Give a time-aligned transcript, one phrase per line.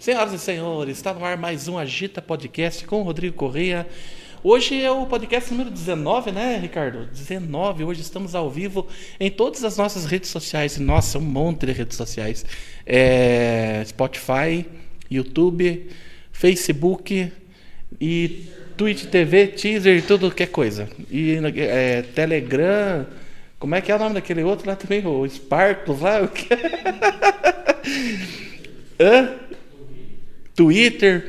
[0.00, 3.86] Senhoras e senhores, está no ar mais um Agita Podcast com o Rodrigo Correia.
[4.42, 7.04] Hoje é o podcast número 19, né, Ricardo?
[7.04, 7.84] 19.
[7.84, 8.88] Hoje estamos ao vivo
[9.20, 10.78] em todas as nossas redes sociais.
[10.78, 12.46] Nossa, um monte de redes sociais.
[12.86, 14.64] É, Spotify,
[15.10, 15.90] YouTube,
[16.32, 17.30] Facebook
[18.00, 18.46] e
[18.78, 20.88] Twitch TV, teaser tudo que é coisa.
[21.10, 23.06] E é, Telegram.
[23.58, 25.06] Como é que é o nome daquele outro lá também?
[25.06, 26.22] O Sparkles lá?
[26.24, 26.48] O que?
[28.98, 29.49] Hã?
[30.60, 31.26] Twitter.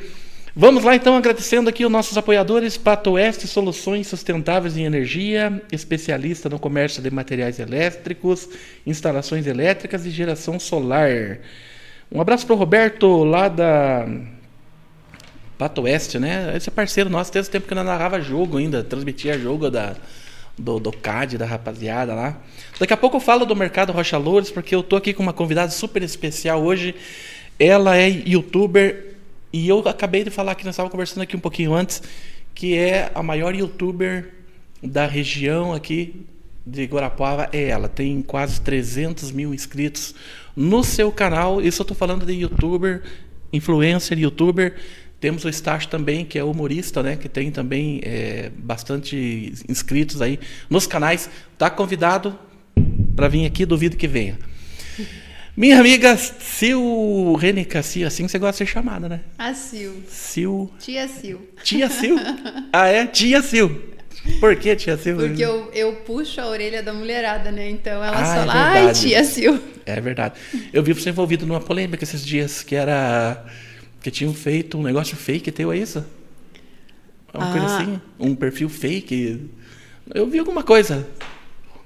[0.53, 6.49] Vamos lá então agradecendo aqui os nossos apoiadores, Pato Oeste Soluções Sustentáveis em Energia, especialista
[6.49, 8.49] no comércio de materiais elétricos,
[8.85, 11.39] instalações elétricas e geração solar.
[12.11, 14.05] Um abraço para o Roberto lá da
[15.57, 16.51] Pato Oeste, né?
[16.53, 19.95] Esse é parceiro nosso, desde o tempo que eu narrava jogo ainda, transmitia jogo da,
[20.57, 22.37] do, do CAD, da rapaziada lá.
[22.77, 25.31] Daqui a pouco eu falo do Mercado Rocha Loures, porque eu tô aqui com uma
[25.31, 26.93] convidada super especial hoje.
[27.57, 29.10] Ela é youtuber
[29.53, 32.01] e eu acabei de falar que nós estávamos conversando aqui um pouquinho antes,
[32.53, 34.29] que é a maior youtuber
[34.81, 36.25] da região aqui
[36.65, 37.87] de Guarapuava é ela.
[37.87, 40.13] Tem quase 300 mil inscritos
[40.55, 41.61] no seu canal.
[41.61, 43.03] Isso eu estou falando de youtuber,
[43.51, 44.75] influencer, youtuber.
[45.19, 47.15] Temos o Estácio também, que é humorista, né?
[47.15, 50.39] Que tem também é, bastante inscritos aí
[50.69, 51.29] nos canais.
[51.57, 52.37] Tá convidado
[53.15, 54.39] para vir aqui, duvido que venha.
[55.55, 56.79] Minha amiga Sil
[57.35, 59.19] Renica, Sil, assim você gosta de ser chamada, né?
[59.37, 59.99] A Sil.
[60.07, 60.71] Sil.
[60.79, 61.37] Tia Sil.
[61.63, 62.15] Tia Sil?
[62.71, 63.05] ah, é?
[63.05, 63.67] Tia Sil.
[64.39, 65.17] Por que tia Sil?
[65.17, 67.69] Porque eu, eu puxo a orelha da mulherada, né?
[67.69, 69.59] Então ela Ah, é fala, ai, tia Sil.
[69.85, 70.35] É verdade.
[70.71, 73.43] Eu vi você envolvido numa polêmica esses dias, que era.
[74.01, 76.03] que tinham feito um negócio fake teu, é isso?
[77.33, 77.77] Uma coisa Ah.
[77.81, 78.01] assim?
[78.19, 79.49] Um perfil fake.
[80.13, 81.07] Eu vi alguma coisa.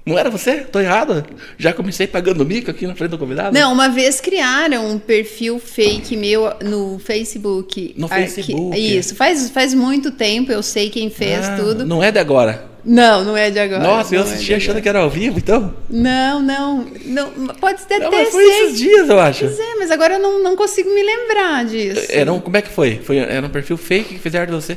[0.06, 0.58] Não era você?
[0.58, 1.26] Tô errado?
[1.58, 3.52] Já comecei pagando mico aqui na frente do convidado?
[3.52, 7.92] Não, uma vez criaram um perfil fake meu no Facebook.
[7.98, 8.78] No Facebook.
[8.78, 11.84] isso, faz, faz muito tempo, eu sei quem fez Ah, tudo.
[11.84, 12.68] Não é de agora.
[12.84, 13.82] Não, não é de agora.
[13.82, 15.74] Nossa, eu é assisti de achando que era ao vivo, então.
[15.90, 17.30] Não, não, não.
[17.56, 19.44] Pode até Não, ter mas foi esses dias, eu acho.
[19.46, 22.06] Pois é, mas agora eu não, não consigo me lembrar disso.
[22.10, 23.00] Era um, como é que foi?
[23.02, 23.16] foi?
[23.18, 24.76] Era um perfil fake que fizeram de você.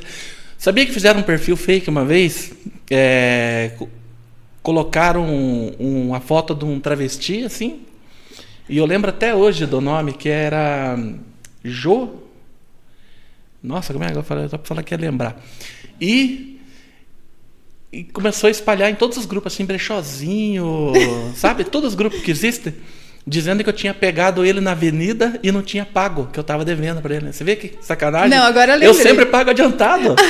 [0.57, 2.51] Sabia que fizeram um perfil fake uma vez?
[2.89, 3.71] É,
[4.69, 7.79] colocaram um- uma foto de um travesti, assim.
[8.69, 10.95] E eu lembro até hoje do nome, que era
[11.63, 12.09] Jo.
[13.63, 14.47] Nossa, como é que eu falei?
[14.47, 15.43] Só pra falar que ia lembrar.
[15.99, 16.59] E,
[17.91, 20.93] e começou a espalhar em todos os grupos, assim, brechozinho,
[21.35, 21.63] sabe?
[21.63, 22.75] Todos os grupos que existem.
[23.27, 26.65] Dizendo que eu tinha pegado ele na avenida e não tinha pago, que eu tava
[26.65, 27.31] devendo pra ele.
[27.31, 28.29] Você vê que sacanagem?
[28.29, 30.15] Não, agora eu Eu sempre pago adiantado.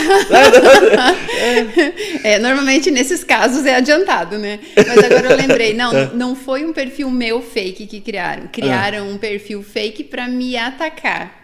[2.23, 4.59] É, normalmente nesses casos é adiantado, né?
[4.75, 6.09] Mas agora eu lembrei, não, É.
[6.13, 8.47] não foi um perfil meu fake que criaram.
[8.51, 9.13] Criaram Ah.
[9.13, 11.37] um perfil fake pra me atacar.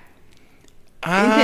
[1.02, 1.38] ah,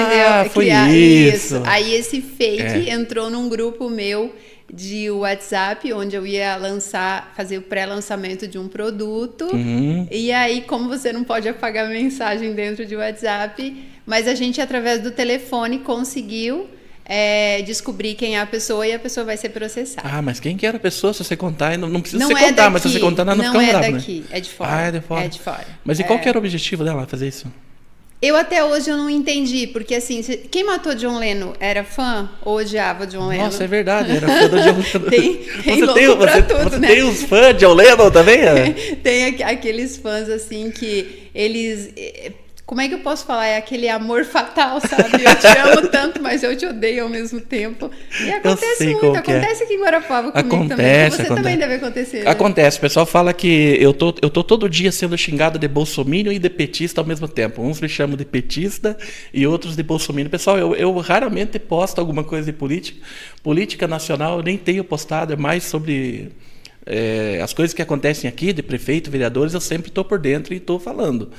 [0.44, 0.52] entendeu?
[0.52, 1.62] foi Criar- isso.
[1.66, 2.94] Aí esse fake É.
[2.94, 4.34] entrou num grupo meu
[4.74, 9.50] de WhatsApp, onde eu ia lançar, fazer o pré-lançamento de um produto.
[9.54, 10.08] Uhum.
[10.10, 15.02] E aí, como você não pode apagar mensagem dentro de WhatsApp, mas a gente, através
[15.02, 16.70] do telefone, conseguiu
[17.04, 20.08] é, descobrir quem é a pessoa e a pessoa vai ser processada.
[20.10, 21.12] Ah, mas quem que era a pessoa?
[21.14, 23.26] Se você contar, não, não precisa não você é contar, daqui, mas se você contar,
[23.26, 24.26] não, não ficamos é bravos, daqui, né?
[24.32, 24.72] é de fora.
[24.72, 25.26] Ah, é de fora.
[25.26, 25.68] É de fora.
[25.84, 26.22] Mas e qual É.
[26.22, 27.52] que era o objetivo dela fazer isso?
[28.22, 30.22] Eu até hoje eu não entendi, porque assim,
[30.52, 33.46] quem matou John Lennon era fã ou odiava John Lennon?
[33.46, 35.10] Nossa, é verdade, era fã do John Lennon.
[35.10, 35.34] Tem-
[35.64, 36.88] tem você tem, você, tudo, você né?
[36.88, 38.40] tem os fãs de John Lennon também?
[38.42, 38.70] é?
[39.02, 41.90] Tem aqu- aqueles fãs assim que eles.
[42.66, 43.48] Como é que eu posso falar?
[43.48, 45.24] É aquele amor fatal, sabe?
[45.24, 47.92] Eu te amo tanto, mas eu te odeio ao mesmo tempo.
[48.24, 49.18] E acontece muito, é.
[49.18, 50.66] acontece aqui em Guarapava comigo também.
[50.72, 51.36] Acontece, Com você acontece.
[51.44, 52.24] também deve acontecer.
[52.24, 52.30] né?
[52.32, 56.32] Acontece, o pessoal fala que eu tô, eu tô todo dia sendo xingado de bolsominion
[56.32, 57.62] e de petista ao mesmo tempo.
[57.62, 58.98] Uns me chamam de petista
[59.34, 60.30] e outros de bolsominion.
[60.30, 63.02] Pessoal, eu, eu raramente posto alguma coisa de política.
[63.44, 66.32] Política nacional eu nem tenho postado, é mais sobre
[66.86, 70.58] é, as coisas que acontecem aqui, de prefeito, vereadores, eu sempre estou por dentro e
[70.58, 71.30] estou falando.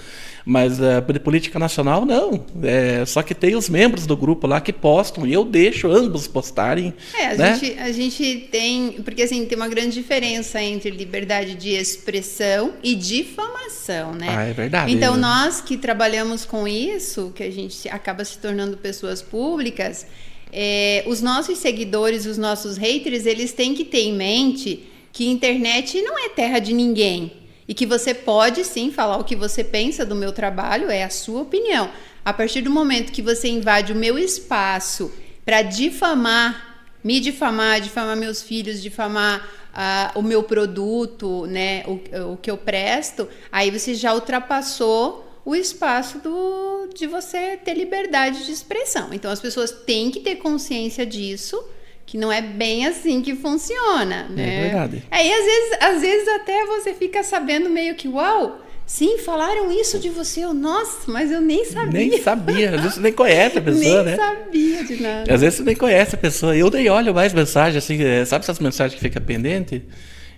[0.45, 2.45] Mas é, de política nacional, não.
[2.63, 6.27] É, só que tem os membros do grupo lá que postam e eu deixo ambos
[6.27, 6.93] postarem.
[7.15, 7.55] É, a, né?
[7.55, 8.93] gente, a gente tem.
[9.05, 14.27] Porque assim, tem uma grande diferença entre liberdade de expressão e difamação, né?
[14.29, 14.93] Ah, é verdade.
[14.93, 20.07] Então, nós que trabalhamos com isso, que a gente acaba se tornando pessoas públicas,
[20.53, 26.01] é, os nossos seguidores, os nossos haters, eles têm que ter em mente que internet
[26.03, 27.33] não é terra de ninguém.
[27.69, 31.11] E que você pode sim falar o que você pensa do meu trabalho, é a
[31.11, 31.91] sua opinião.
[32.25, 35.13] A partir do momento que você invade o meu espaço
[35.45, 42.37] para difamar, me difamar, difamar meus filhos, difamar ah, o meu produto, né, o, o
[42.37, 48.53] que eu presto, aí você já ultrapassou o espaço do, de você ter liberdade de
[48.53, 49.13] expressão.
[49.13, 51.63] Então as pessoas têm que ter consciência disso,
[52.07, 54.63] que não é bem assim que funciona, É né?
[54.65, 55.03] verdade.
[55.11, 59.99] Aí às vezes, às vezes até você fica sabendo meio que, uau, sim, falaram isso
[59.99, 61.91] de você, eu, nossa, mas eu nem sabia.
[61.93, 64.17] Nem sabia, às vezes você nem conhece a pessoa, Nem né?
[64.17, 65.33] sabia de nada.
[65.35, 66.57] Às vezes você nem conhece a pessoa.
[66.57, 69.83] Eu nem olho mais mensagem, assim, é, sabe essas mensagens que fica pendente?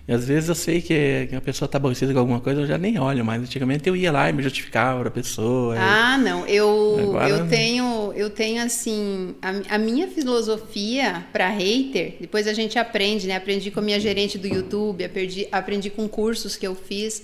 [0.07, 2.67] E às vezes eu sei que, que a pessoa tá aborrecida com alguma coisa, eu
[2.67, 3.41] já nem olho mais.
[3.41, 5.75] Antigamente eu ia lá e me justificava pra pessoa.
[5.79, 6.45] Ah, não.
[6.45, 12.53] Eu, Agora- eu tenho, eu tenho assim, a, a minha filosofia para hater, depois a
[12.53, 13.35] gente aprende, né?
[13.35, 17.23] Aprendi com a minha gerente do YouTube, aprendi, aprendi com cursos que eu fiz,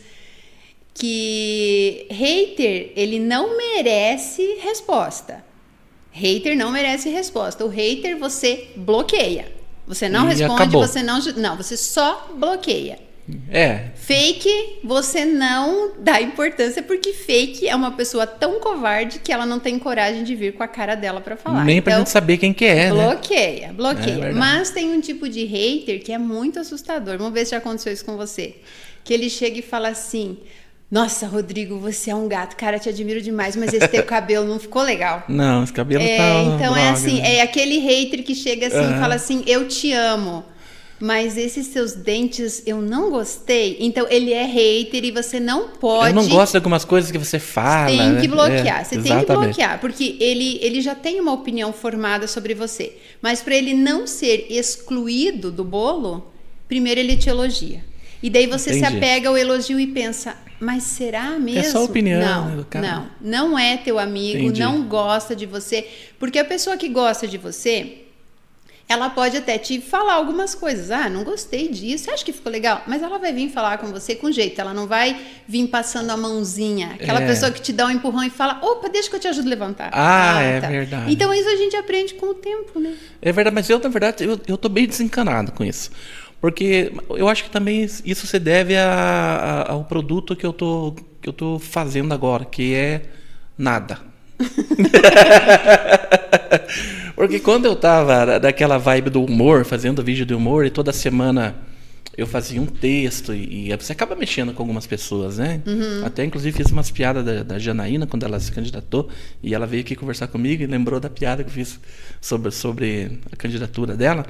[0.93, 5.43] que hater, ele não merece resposta.
[6.11, 7.63] Hater não merece resposta.
[7.63, 9.60] O hater você bloqueia.
[9.93, 10.87] Você não E responde, acabou.
[10.87, 12.97] você não, não, você só bloqueia.
[13.49, 19.45] É, Fake, você não dá importância porque fake é uma pessoa tão covarde que ela
[19.45, 21.63] não tem coragem de vir com a cara dela pra falar.
[21.63, 23.03] nem pra então, gente saber quem que é, né?
[23.09, 24.15] bloqueia, É bloqueia.
[24.15, 24.35] verdade.
[24.37, 27.17] Mas tem um tipo de hater que é muito assustador.
[27.17, 28.55] Vamos ver se já aconteceu isso com você.
[29.03, 30.37] Que ele chega e fala assim:
[30.91, 34.59] Nossa, Rodrigo, você é um gato, cara, te admiro demais, mas esse teu cabelo não
[34.59, 35.23] ficou legal.
[35.29, 36.43] Não, esse cabelo É, tá.
[36.43, 37.35] então é droga, assim, né?
[37.37, 38.99] é aquele hater que chega assim e Aham.
[38.99, 40.43] fala assim, eu te amo.
[40.99, 43.77] Mas esses seus dentes eu não gostei.
[43.79, 46.09] Então ele é hater e você não pode.
[46.09, 47.87] Eu não gosto de algumas coisas que você fala.
[47.87, 48.21] Tem né?
[48.21, 48.81] que bloquear.
[48.81, 49.45] É, você tem que exatamente.
[49.45, 52.97] bloquear, porque ele, ele já tem uma opinião formada sobre você.
[53.19, 56.31] Mas para ele não ser excluído do bolo,
[56.67, 57.83] primeiro ele te elogia.
[58.21, 58.97] E daí você se Entendi.
[58.97, 61.71] apega ao elogio e pensa, mas será mesmo?
[61.71, 62.87] só opinião, né, Não, do cara.
[62.87, 64.59] não, não é teu amigo, Entendi.
[64.61, 65.87] não gosta de você,
[66.19, 67.97] porque a pessoa que gosta de você,
[68.87, 70.91] ela pode até te falar algumas coisas.
[70.91, 72.11] Ah, não gostei disso.
[72.11, 72.83] Acha que ficou legal?
[72.85, 74.59] Mas ela vai vir falar com você com jeito.
[74.59, 76.97] Ela não vai vir passando a mãozinha.
[77.01, 77.25] Aquela É.
[77.25, 79.49] pessoa que te dá um empurrão e fala: opa, deixa que eu te ajudo a
[79.49, 79.91] levantar.
[79.93, 81.09] Ah, é verdade.
[81.13, 82.93] Então isso a gente aprende com o tempo, né?
[83.21, 85.89] É verdade, mas eu, na verdade, eu, eu tô bem desencanado com isso.
[86.41, 90.95] Porque eu acho que também isso se deve a- a- ao produto que eu, tô,
[91.21, 93.03] que eu tô fazendo agora, que é
[93.57, 93.99] nada.
[97.15, 100.91] Porque quando eu tava da- daquela vibe do humor, fazendo vídeo de humor, e toda
[100.91, 101.55] semana
[102.17, 105.61] eu fazia um texto, e, e você acaba mexendo com algumas pessoas, né?
[106.05, 109.07] Até inclusive fiz umas piadas da, da Janaína quando ela se candidatou,
[109.43, 111.79] e ela veio aqui conversar comigo e lembrou da piada que eu fiz
[112.19, 114.25] sobre, sobre a candidatura dela.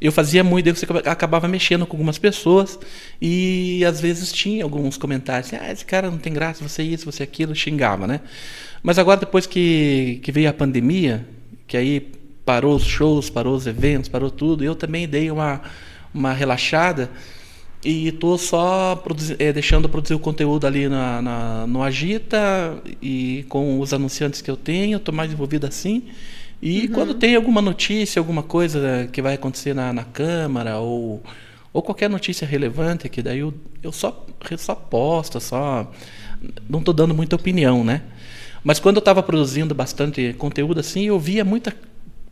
[0.00, 2.78] Eu fazia muito, daí você acaba- acabava mexendo com algumas pessoas
[3.20, 7.10] e às vezes tinha alguns comentários assim, ah, esse cara não tem graça, você isso,
[7.10, 8.20] você aquilo, xingava, né?
[8.82, 11.26] Mas agora depois que, que veio a pandemia,
[11.66, 12.12] que aí
[12.44, 15.62] parou os shows, parou os eventos, parou tudo, eu também dei uma,
[16.12, 17.10] uma relaxada
[17.84, 19.02] e tô só
[19.38, 24.50] eh, deixando produzir o conteúdo ali na, na- no Agita e com os anunciantes que
[24.50, 26.04] eu tenho, tô mais envolvido assim.
[26.64, 31.22] E quando tem alguma notícia, alguma coisa que vai acontecer na, na Câmara ou,
[31.70, 33.52] ou qualquer notícia relevante, que daí eu,
[33.82, 35.92] eu só, eu só posto, só.
[36.66, 38.00] Não tô dando muita opinião, né?
[38.64, 41.76] Mas quando eu estava produzindo bastante conteúdo assim, eu via muita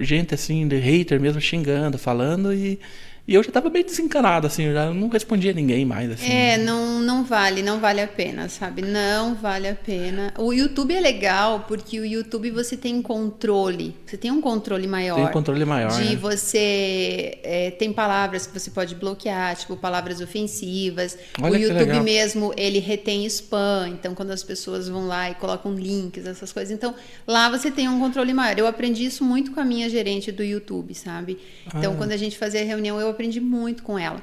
[0.00, 2.81] gente assim, de hater mesmo, xingando, falando, e,
[3.26, 6.30] e eu já estava bem desencanado, assim, eu já não respondia ninguém mais, assim.
[6.30, 8.82] É, não, não vale, não vale a pena, sabe?
[8.82, 10.34] Não vale a pena.
[10.36, 15.14] O YouTube é legal porque o YouTube você tem controle, você tem um controle maior.
[15.14, 16.16] Tem um controle maior, De né?
[16.16, 21.16] você é, tem palavras que você pode bloquear, tipo palavras ofensivas.
[21.40, 22.02] Olha o YouTube legal.
[22.02, 26.73] mesmo ele retém spam, então quando as pessoas vão lá e colocam links, essas coisas,
[26.73, 26.92] então
[27.26, 28.58] lá você tem um controle maior.
[28.58, 31.38] Eu aprendi isso muito com a minha gerente do YouTube, sabe?
[31.68, 31.97] Então Ah.
[31.97, 34.21] quando a gente fazia reunião eu aprendi muito com ela.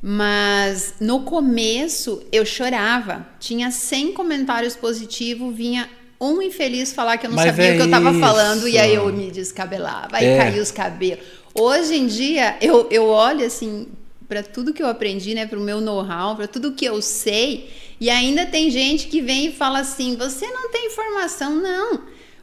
[0.00, 3.24] Mas no começo eu chorava.
[3.38, 5.88] Tinha 100 comentários positivos, vinha
[6.20, 8.18] um infeliz falar que eu não Mas sabia é o que eu tava isso.
[8.20, 10.36] falando e aí eu me descabelava, aí É.
[10.38, 11.24] caía os cabelos.
[11.54, 13.86] Hoje em dia eu, eu olho assim
[14.28, 17.70] para tudo que eu aprendi, né, para o meu know-how, para tudo que eu sei,
[18.00, 22.00] e ainda tem gente que vem e fala assim: "Você não tem informação, não".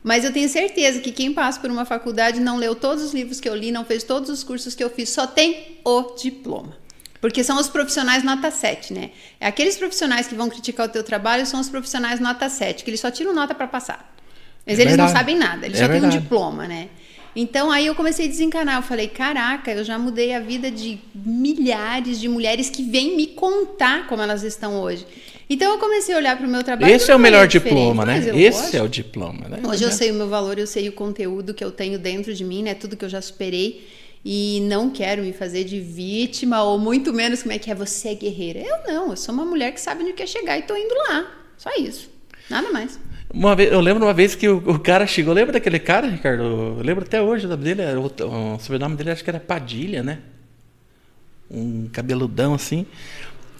[0.09, 3.39] Mas eu tenho certeza que quem passa por uma faculdade não leu todos os livros
[3.39, 6.75] que eu li, não fez todos os cursos que eu fiz, só tem o diploma.
[7.21, 9.11] Porque são os profissionais nota 7, né?
[9.39, 12.89] É aqueles profissionais que vão criticar o teu trabalho são os profissionais nota 7, que
[12.89, 14.15] eles só tiram nota para passar.
[14.65, 15.19] Mas É eles não verdade.
[15.19, 16.23] sabem nada, eles É só têm um verdade.
[16.23, 16.89] diploma, né?
[17.35, 20.97] Então aí eu comecei a desencanar, eu falei, caraca, eu já mudei a vida de
[21.13, 25.05] milhares de mulheres que vêm me contar como elas estão hoje.
[25.49, 26.93] Então eu comecei a olhar para o meu trabalho.
[26.93, 28.19] Esse é o uma melhor diploma, né?
[28.19, 28.77] Esse gosto.
[28.77, 29.59] é o diploma, né?
[29.67, 32.43] Hoje eu sei o meu valor, eu sei o conteúdo que eu tenho dentro de
[32.43, 32.75] mim, né?
[32.75, 33.87] Tudo que eu já superei.
[34.23, 38.09] E não quero me fazer de vítima, ou muito menos como é que é você
[38.09, 38.59] é guerreira.
[38.59, 41.25] Eu não, eu sou uma mulher que sabe onde quer chegar e tô indo lá.
[41.57, 42.11] Só isso.
[42.49, 42.99] Nada mais.
[43.33, 45.33] Uma vez, eu lembro uma vez que o, o cara chegou.
[45.33, 46.43] Lembra daquele cara, Ricardo?
[46.43, 47.81] Eu lembro até hoje o nome dele.
[47.95, 50.19] O, o sobrenome dele acho que era Padilha, né?
[51.49, 52.85] Um cabeludão assim.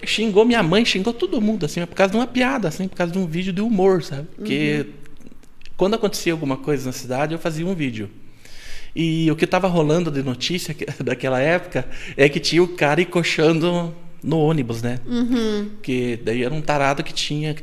[0.04, 3.12] Xingou minha mãe, xingou todo mundo, assim, por causa de uma piada, assim, por causa
[3.12, 4.28] de um vídeo de humor, sabe?
[4.36, 4.94] Porque uhum.
[5.76, 8.10] quando acontecia alguma coisa na cidade, eu fazia um vídeo.
[8.96, 11.88] E o que estava rolando de notícia daquela época
[12.18, 15.00] é que tinha o cara encoxando no ônibus, né?
[15.06, 15.72] Uhum.
[15.82, 17.56] Que daí era um tarado que tinha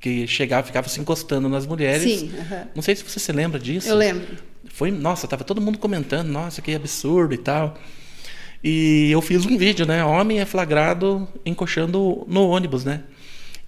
[0.00, 2.20] que chegava, ficava se encostando nas mulheres.
[2.20, 2.30] Sim.
[2.36, 2.66] Uhum.
[2.74, 3.88] Não sei se você se lembra disso.
[3.88, 4.36] Eu lembro.
[4.68, 7.78] Foi, nossa, tava todo mundo comentando, nossa, que absurdo e tal.
[8.64, 10.02] E eu fiz um vídeo, né?
[10.02, 13.02] Homem é flagrado encoxando no ônibus, né?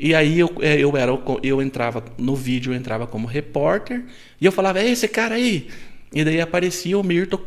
[0.01, 1.13] E aí eu, é, eu era
[1.43, 4.05] eu entrava no vídeo, eu entrava como repórter
[4.41, 5.69] e eu falava: "É esse cara aí".
[6.15, 7.39] E daí aparecia o Mirto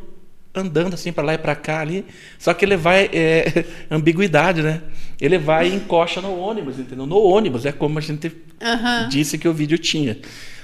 [0.54, 2.06] andando assim para lá e para cá ali.
[2.38, 4.84] Só que ele vai é, ambiguidade, né?
[5.20, 7.08] Ele vai e encoxa no ônibus, entendeu?
[7.08, 9.10] No ônibus é como a gente uhum.
[9.10, 10.18] disse que o vídeo tinha.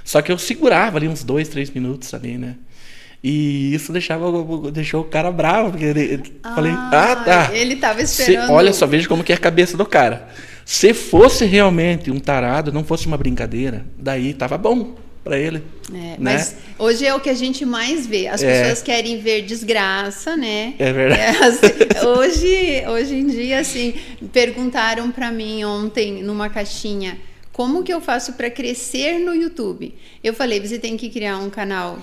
[0.03, 2.55] Só que eu segurava ali uns dois, três minutos ali, né?
[3.27, 4.27] E isso deixava
[4.71, 7.49] deixou o cara bravo, porque ele, ah, falei, ah, tá.
[7.55, 8.45] Ele tava esperando.
[8.45, 10.29] Se, olha só, veja como que é a cabeça do cara.
[10.63, 15.63] Se fosse realmente um tarado, não fosse uma brincadeira, daí tava bom para ele.
[15.89, 16.17] É, né?
[16.19, 18.27] Mas hoje é o que a gente mais vê.
[18.27, 18.61] As é.
[18.61, 20.75] pessoas querem ver desgraça, né?
[20.77, 21.19] É verdade.
[21.19, 23.95] É, assim, hoje, hoje em dia, assim,
[24.31, 27.17] perguntaram para mim ontem numa caixinha
[27.51, 29.95] como que eu faço para crescer no YouTube.
[30.23, 31.97] Eu falei, você tem que criar um canal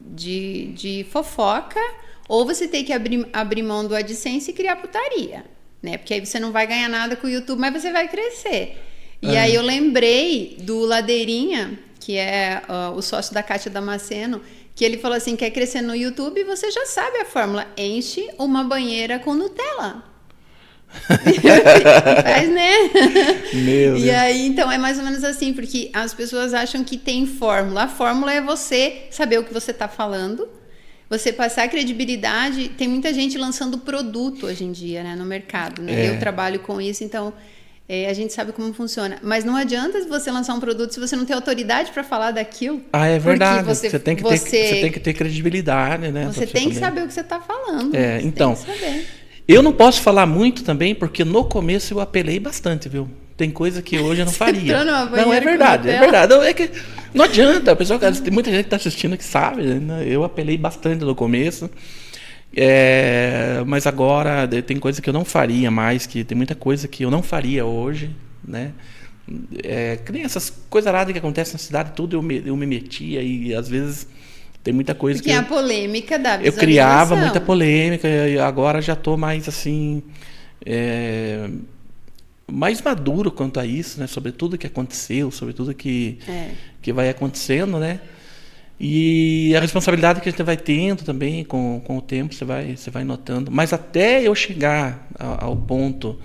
[0.00, 1.80] de, de fofoca
[2.28, 5.44] ou você tem que abrir, abrir mão do AdSense e criar putaria,
[5.82, 5.98] né?
[5.98, 8.78] Porque aí você não vai ganhar nada com o YouTube, mas você vai crescer.
[9.22, 14.40] E aí eu lembrei do Ladeirinha, que é uh, o sócio da Cátia Damasceno,
[14.74, 17.66] que ele falou assim: quer crescer no YouTube, você já sabe a fórmula.
[17.76, 20.09] Enche uma banheira com Nutella.
[22.22, 22.72] Faz, né?
[23.54, 24.16] Meu e Deus.
[24.16, 27.84] aí, então, é mais ou menos assim, porque as pessoas acham que tem fórmula.
[27.84, 30.48] A fórmula é você saber o que você está falando,
[31.08, 32.70] você passar credibilidade.
[32.70, 35.82] Tem muita gente lançando produto hoje em dia, né, no mercado.
[35.82, 36.06] Né?
[36.06, 36.10] É.
[36.10, 37.32] Eu trabalho com isso, então
[37.92, 39.18] é, a gente sabe como funciona.
[39.20, 42.80] Mas não adianta você lançar um produto se você não tem autoridade para falar daquilo.
[42.92, 43.64] Ah, é verdade.
[43.64, 46.26] Você, você, tem que você, ter, você tem que ter credibilidade, né?
[46.26, 47.92] Você tem que saber o que você está falando.
[47.96, 48.56] É, então.
[49.50, 53.08] Eu não posso falar muito também, porque no começo eu apelei bastante, viu?
[53.36, 54.84] Tem coisa que hoje eu não faria.
[54.84, 56.32] não, é verdade, é verdade.
[56.32, 56.70] Não, é que
[57.12, 57.72] não adianta.
[57.72, 59.62] A pessoa, tem muita gente que está assistindo que sabe.
[59.62, 60.04] Né?
[60.06, 61.68] Eu apelei bastante no começo.
[62.54, 67.04] É, mas agora tem coisa que eu não faria mais, que tem muita coisa que
[67.04, 68.10] eu não faria hoje,
[68.46, 68.72] né?
[69.62, 72.66] É, que nem essas coisas raras que acontecem na cidade, tudo eu me, eu me
[72.66, 74.08] metia e às vezes
[74.62, 75.36] tem muita coisa Porque que.
[75.36, 80.02] a polêmica da Eu criava muita polêmica e agora já estou mais assim.
[80.64, 81.48] É,
[82.50, 84.06] mais maduro quanto a isso, né?
[84.06, 86.50] Sobre tudo que aconteceu, sobre tudo que, é.
[86.82, 88.00] que vai acontecendo, né?
[88.78, 92.76] E a responsabilidade que a gente vai tendo também com, com o tempo, você vai,
[92.76, 93.50] você vai notando.
[93.50, 96.18] Mas até eu chegar ao ponto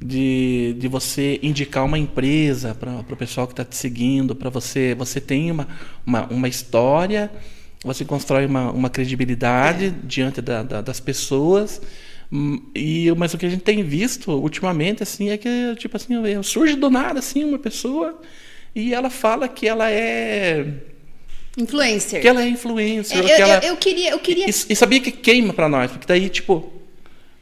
[0.00, 4.94] de, de você indicar uma empresa para o pessoal que está te seguindo, para você.
[4.96, 5.66] Você tem uma,
[6.06, 7.30] uma, uma, história,
[7.84, 9.94] você constrói uma, uma credibilidade é.
[10.04, 11.80] diante da, da, das pessoas.
[12.30, 16.14] Hum, e, mas o que a gente tem visto ultimamente assim é que tipo assim
[16.42, 18.20] surge do nada assim uma pessoa
[18.74, 20.66] e ela fala que ela é
[21.58, 22.20] Influencer.
[22.20, 23.18] Que ela é influencer.
[23.18, 23.54] É, eu, ela...
[23.56, 24.46] eu, eu, queria, eu queria.
[24.46, 26.72] E, e, sabia que queima para nós, porque daí, tipo,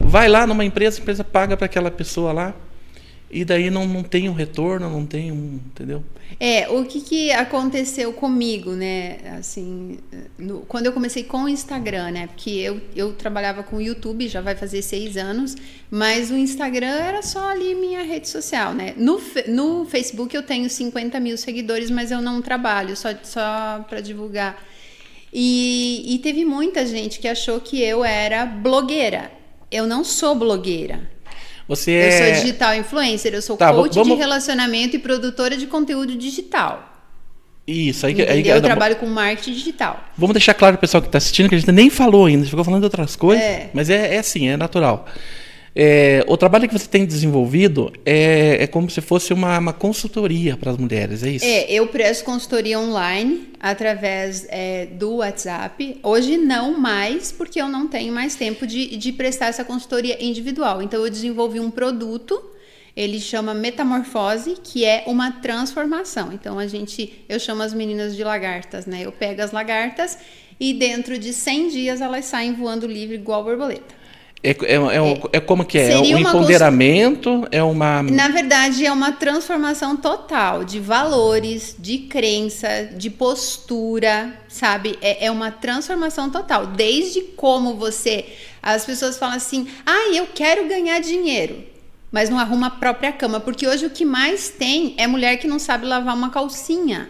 [0.01, 2.55] vai lá numa empresa, a empresa paga para aquela pessoa lá,
[3.31, 5.61] e daí não, não tem um retorno, não tem um.
[5.67, 6.05] Entendeu?
[6.39, 9.19] É, o que, que aconteceu comigo, né?
[9.39, 9.99] Assim,
[10.39, 12.27] no, quando eu comecei com o Instagram, né?
[12.29, 15.57] Porque eu, eu trabalhava com o YouTube, já vai fazer seis anos,
[15.91, 18.95] mas o Instagram era só ali minha rede social, né?
[18.97, 24.01] No, no Facebook eu tenho 50 mil seguidores, mas eu não trabalho, só, só para
[24.01, 24.63] divulgar.
[25.33, 29.33] E, e teve muita gente que achou que eu era blogueira.
[29.71, 31.16] Eu não sou blogueira.
[31.69, 32.35] Você eu é...
[32.35, 34.09] sou digital influencer, eu sou tá, coach vamos...
[34.09, 36.93] de relacionamento e produtora de conteúdo digital.
[37.67, 40.01] Isso, aí, que aí Eu trabalho com marketing digital.
[40.17, 42.45] Vamos deixar claro pro pessoal que está assistindo que a gente nem falou ainda, a
[42.45, 43.71] gente ficou falando de outras coisas, é.
[43.75, 45.07] mas é, é assim, é natural.
[45.79, 50.57] É, o trabalho que você tem desenvolvido é, é como se fosse uma, uma consultoria
[50.57, 51.45] para as mulheres, é isso?
[51.45, 55.99] É, eu presto consultoria online através é, do WhatsApp.
[56.03, 60.81] Hoje não mais, porque eu não tenho mais tempo de, de prestar essa consultoria individual.
[60.81, 62.43] Então eu desenvolvi um produto,
[62.97, 66.33] ele chama Metamorfose, que é uma transformação.
[66.33, 69.01] Então a gente, eu chamo as meninas de lagartas, né?
[69.03, 70.17] Eu pego as lagartas
[70.59, 73.96] e dentro de 100 dias elas saem voando livre igual borboleta.
[74.47, 75.91] É, é, é, é, como que é?
[75.91, 77.49] É um empoderamento?
[77.51, 78.01] É uma.
[78.05, 84.97] Na verdade, é uma transformação total de valores, de crença, de postura, sabe?
[85.03, 86.69] É, é uma transformação total.
[86.69, 88.27] Desde como você.
[88.63, 91.65] As pessoas falam assim: ah, eu quero ganhar dinheiro,
[92.13, 93.41] mas não arruma a própria cama.
[93.41, 97.09] Porque hoje o que mais tem é mulher que não sabe lavar uma calcinha,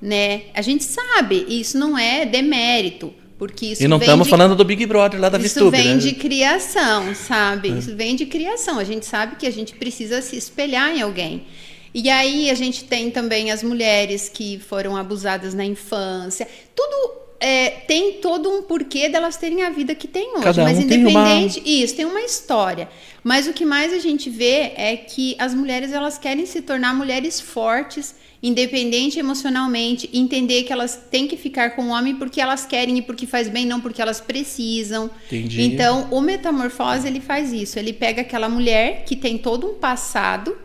[0.00, 0.44] né?
[0.54, 3.12] A gente sabe, isso não é demérito.
[3.38, 4.30] Porque isso e não estamos de...
[4.30, 5.96] falando do Big Brother lá da Isso vem né?
[5.96, 7.70] de criação, sabe?
[7.70, 7.78] É.
[7.78, 8.80] Isso vem de criação.
[8.80, 11.46] A gente sabe que a gente precisa se espelhar em alguém.
[11.94, 16.48] E aí a gente tem também as mulheres que foram abusadas na infância.
[16.74, 20.44] Tudo é, tem todo um porquê delas terem a vida que tem hoje.
[20.44, 21.84] Cada mas um independente, tem uma...
[21.84, 22.88] isso tem uma história.
[23.22, 26.94] Mas o que mais a gente vê é que as mulheres elas querem se tornar
[26.94, 32.64] mulheres fortes independente emocionalmente, entender que elas têm que ficar com o homem porque elas
[32.64, 35.10] querem e porque faz bem, não porque elas precisam.
[35.26, 35.62] Entendi.
[35.62, 37.78] Então, o metamorfose ele faz isso.
[37.78, 40.56] Ele pega aquela mulher que tem todo um passado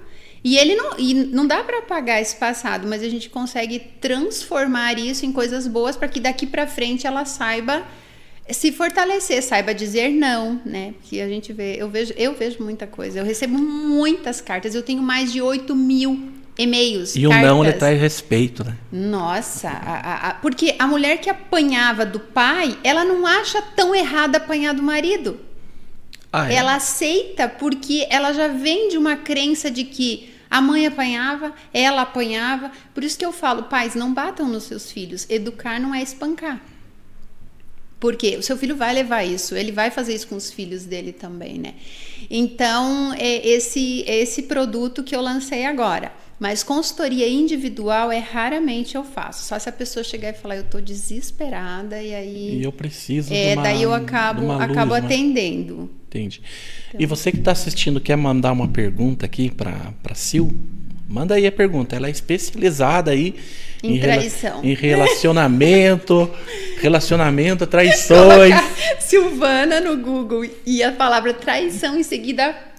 [0.44, 5.00] e ele não, e não dá para apagar esse passado, mas a gente consegue transformar
[5.00, 7.84] isso em coisas boas para que daqui para frente ela saiba
[8.50, 10.94] se fortalecer, saiba dizer não, né?
[11.04, 13.20] Que a gente vê, eu vejo, eu vejo muita coisa.
[13.20, 14.76] Eu recebo muitas cartas.
[14.76, 17.16] Eu tenho mais de 8 mil e-mails.
[17.16, 18.78] E o não ele traz respeito, né?
[18.92, 24.36] Nossa, a, a, porque a mulher que apanhava do pai, ela não acha tão errado
[24.36, 25.40] apanhar do marido.
[26.32, 26.56] Ah, é?
[26.56, 32.04] Ela aceita porque ela já vem de uma crença de que a mãe apanhava, ela
[32.04, 32.72] apanhava.
[32.94, 35.26] Por isso que eu falo, pais, não batam nos seus filhos.
[35.28, 36.62] Educar não é espancar.
[38.00, 41.12] Porque o seu filho vai levar isso, ele vai fazer isso com os filhos dele
[41.12, 41.74] também, né?
[42.30, 46.14] Então, é esse, é esse produto que eu lancei agora.
[46.40, 49.46] Mas consultoria individual é raramente eu faço.
[49.46, 52.60] Só se a pessoa chegar e falar, eu estou desesperada e aí.
[52.60, 53.34] E eu preciso.
[53.34, 55.90] É, uma, daí eu acabo, acabo luz, atendendo.
[56.08, 56.42] Entende.
[56.90, 57.02] Então.
[57.02, 60.52] E você que está assistindo quer mandar uma pergunta aqui para para Sil?
[61.08, 61.96] Manda aí a pergunta.
[61.96, 63.36] Ela é especializada aí
[63.84, 64.62] em, em traição.
[64.62, 66.32] Rela em relacionamento,
[66.82, 68.56] relacionamento, traições.
[69.00, 72.73] Silvana no Google e a palavra traição em seguida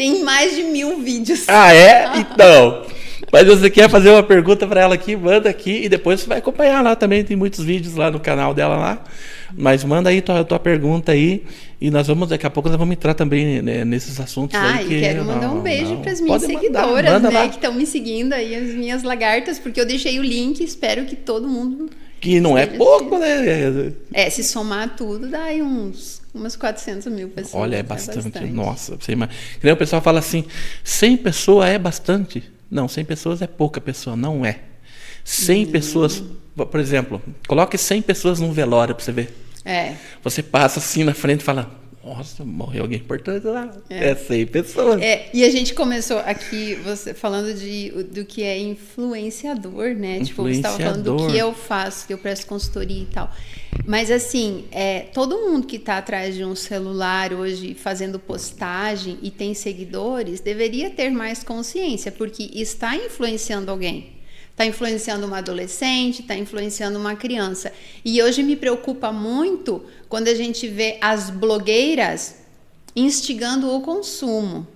[0.00, 1.44] tem mais de mil vídeos.
[1.46, 2.16] Ah, é?
[2.16, 2.86] Então.
[3.30, 6.38] Mas você quer fazer uma pergunta para ela aqui, manda aqui e depois você vai
[6.38, 7.22] acompanhar lá também.
[7.22, 9.04] Tem muitos vídeos lá no canal dela lá.
[9.54, 11.44] Mas manda aí tua, tua pergunta aí.
[11.78, 14.88] E nós vamos, daqui a pouco, nós vamos entrar também né, nesses assuntos ah, aí.
[14.88, 17.48] Que, quero mandar um beijo para as minhas seguidoras, mandar, né?
[17.48, 21.14] Que estão me seguindo aí, as minhas lagartas, porque eu deixei o link espero que
[21.14, 21.90] todo mundo.
[22.20, 23.92] Que não é pouco, né?
[24.12, 27.54] É, se somar tudo, dá aí uns umas 400 mil pessoas.
[27.54, 28.18] Olha, é bastante.
[28.18, 28.52] É bastante.
[28.52, 29.38] Nossa, você imagina.
[29.72, 30.44] O pessoal fala assim:
[30.84, 32.50] 100 pessoas é bastante.
[32.70, 34.16] Não, 100 pessoas é pouca pessoa.
[34.16, 34.60] Não é.
[35.24, 35.70] 100 hum.
[35.70, 36.22] pessoas,
[36.54, 39.36] por exemplo, coloque 100 pessoas num velório para você ver.
[39.64, 39.94] É.
[40.22, 43.70] Você passa assim na frente e fala: nossa, morreu alguém importante lá.
[43.90, 45.02] É, é 100 pessoas.
[45.02, 50.18] É, e a gente começou aqui você falando de, do que é influenciador, né?
[50.18, 50.26] Influenciador.
[50.26, 53.30] Tipo, você estava falando do que eu faço, que eu presto consultoria e tal.
[53.86, 59.30] Mas assim, é, todo mundo que está atrás de um celular hoje fazendo postagem e
[59.30, 64.19] tem seguidores deveria ter mais consciência, porque está influenciando alguém.
[64.60, 67.72] Está influenciando uma adolescente, está influenciando uma criança.
[68.04, 72.40] E hoje me preocupa muito quando a gente vê as blogueiras
[72.94, 74.68] instigando o consumo,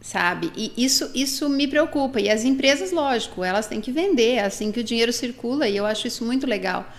[0.00, 0.50] sabe?
[0.56, 2.20] E isso, isso me preocupa.
[2.20, 5.76] E as empresas, lógico, elas têm que vender, é assim que o dinheiro circula, e
[5.76, 6.92] eu acho isso muito legal.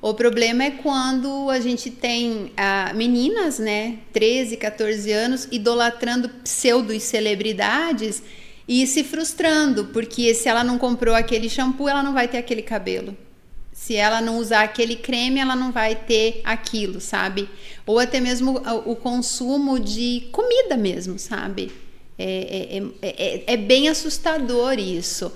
[0.00, 6.96] O problema é quando a gente tem ah, meninas, né, 13, 14 anos, idolatrando pseudo
[7.00, 8.22] celebridades
[8.66, 12.62] e se frustrando, porque se ela não comprou aquele shampoo, ela não vai ter aquele
[12.62, 13.16] cabelo.
[13.72, 17.48] Se ela não usar aquele creme, ela não vai ter aquilo, sabe?
[17.84, 21.72] Ou até mesmo o consumo de comida mesmo, sabe?
[22.16, 25.32] É, é, é, é bem assustador isso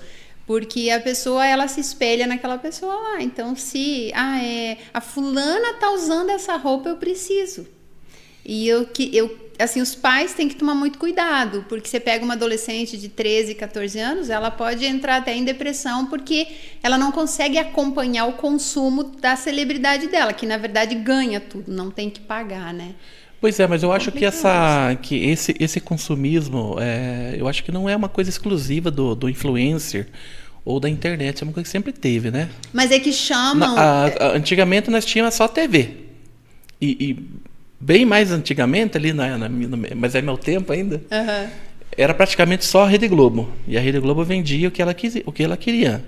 [0.49, 3.21] porque a pessoa ela se espelha naquela pessoa lá.
[3.21, 7.67] Então, se ah, é, a fulana tá usando essa roupa, eu preciso.
[8.49, 12.23] E eu que eu assim, os pais têm que tomar muito cuidado, porque você pega
[12.25, 16.47] uma adolescente de 13, 14 anos, ela pode entrar até em depressão porque
[16.81, 21.91] ela não consegue acompanhar o consumo da celebridade dela, que na verdade ganha tudo, não
[21.91, 22.95] tem que pagar, né?
[23.39, 27.71] Pois é, mas eu acho que essa, que esse, esse consumismo, é, eu acho que
[27.71, 30.07] não é uma coisa exclusiva do, do influencer
[30.65, 32.49] ou da internet, é uma coisa que sempre teve, né?
[32.73, 33.75] Mas é que chamam.
[33.75, 36.09] Na, a, antigamente nós tínhamos só TV.
[36.81, 37.48] E, e
[37.79, 39.49] bem mais antigamente, ali na, na,
[39.95, 41.49] mas é meu tempo ainda, uhum.
[41.97, 43.51] era praticamente só a Rede Globo.
[43.67, 46.03] E a Rede Globo vendia o que ela, quis, o que ela queria.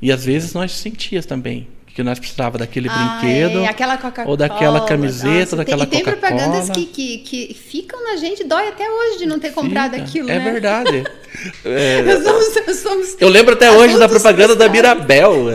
[0.00, 3.60] E às vezes nós sentíamos também que nós precisava daquele ah, brinquedo.
[3.60, 4.26] É.
[4.26, 6.02] Ou daquela camiseta, Nossa, daquela Coca-Cola.
[6.02, 9.50] E tem propagandas que, que, que, ficam na gente, dói até hoje de não ter
[9.52, 10.04] comprado Fica.
[10.04, 10.44] aquilo, é né?
[10.52, 11.04] Verdade.
[11.64, 13.16] é verdade.
[13.18, 15.46] Eu lembro até hoje da propaganda da Mirabel.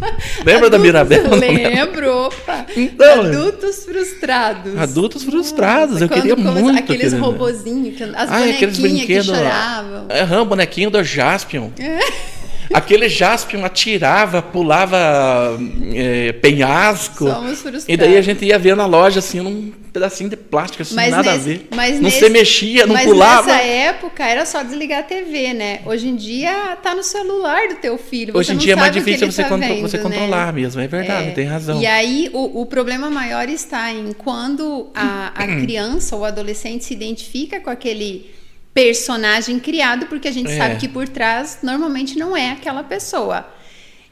[0.44, 1.30] Lembra adultos, da Mirabel?
[1.36, 2.66] Lembro, opa.
[2.76, 4.76] Então, adultos frustrados.
[4.76, 6.78] Adultos frustrados, Nossa, eu queria muito.
[6.78, 10.06] Aqueles robozinhos, as ah, bonequinhas que choravam.
[10.08, 11.70] É, bonequinho do Jaspion.
[11.78, 12.39] É.
[12.72, 15.58] Aquele Jaspion atirava, pulava
[15.92, 17.28] é, penhasco.
[17.28, 17.84] Somos frustrados.
[17.88, 21.10] E daí a gente ia ver na loja, assim, num pedacinho de plástico, assim, mas
[21.10, 21.68] nada nesse, a ver.
[21.74, 23.48] Mas não nesse, se mexia, não mas pulava.
[23.48, 25.80] Mas nessa época era só desligar a TV, né?
[25.84, 28.36] Hoje em dia tá no celular do teu filho.
[28.36, 30.02] Hoje em dia é mais difícil você, tá vendo, você né?
[30.02, 31.32] controlar mesmo, é verdade, é.
[31.32, 31.80] tem razão.
[31.80, 36.94] E aí o, o problema maior está em quando a, a criança ou adolescente se
[36.94, 38.30] identifica com aquele
[38.72, 40.56] personagem criado, porque a gente é.
[40.56, 43.46] sabe que por trás normalmente não é aquela pessoa.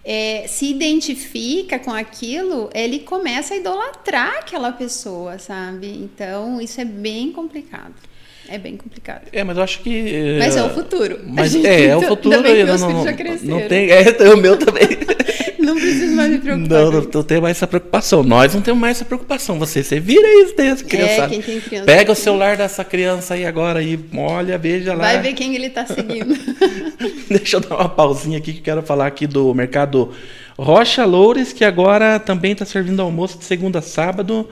[0.04, 5.86] É, se identifica com aquilo, ele começa a idolatrar aquela pessoa, sabe?
[5.88, 7.94] Então, isso é bem complicado.
[8.50, 9.22] É bem complicado.
[9.32, 10.38] É, mas eu acho que.
[10.38, 11.20] Mas é o futuro.
[11.26, 12.46] Mas é, é o futuro.
[12.46, 13.90] Ainda não, não, já não tem.
[13.90, 14.88] É, o meu também.
[15.60, 16.68] não preciso mais me preocupar.
[16.68, 18.22] Não, não, não tenho mais essa preocupação.
[18.22, 19.58] Nós não temos mais essa preocupação.
[19.58, 21.24] Você, você vira isso, tem essa criança.
[21.24, 21.86] É, quem tem criança.
[21.86, 25.04] Pega o celular dessa criança aí agora e olha, veja lá.
[25.04, 26.34] Vai ver quem ele está seguindo.
[27.28, 30.12] Deixa eu dar uma pausinha aqui que quero falar aqui do mercado
[30.58, 34.48] Rocha Loures, que agora também está servindo almoço de segunda a sábado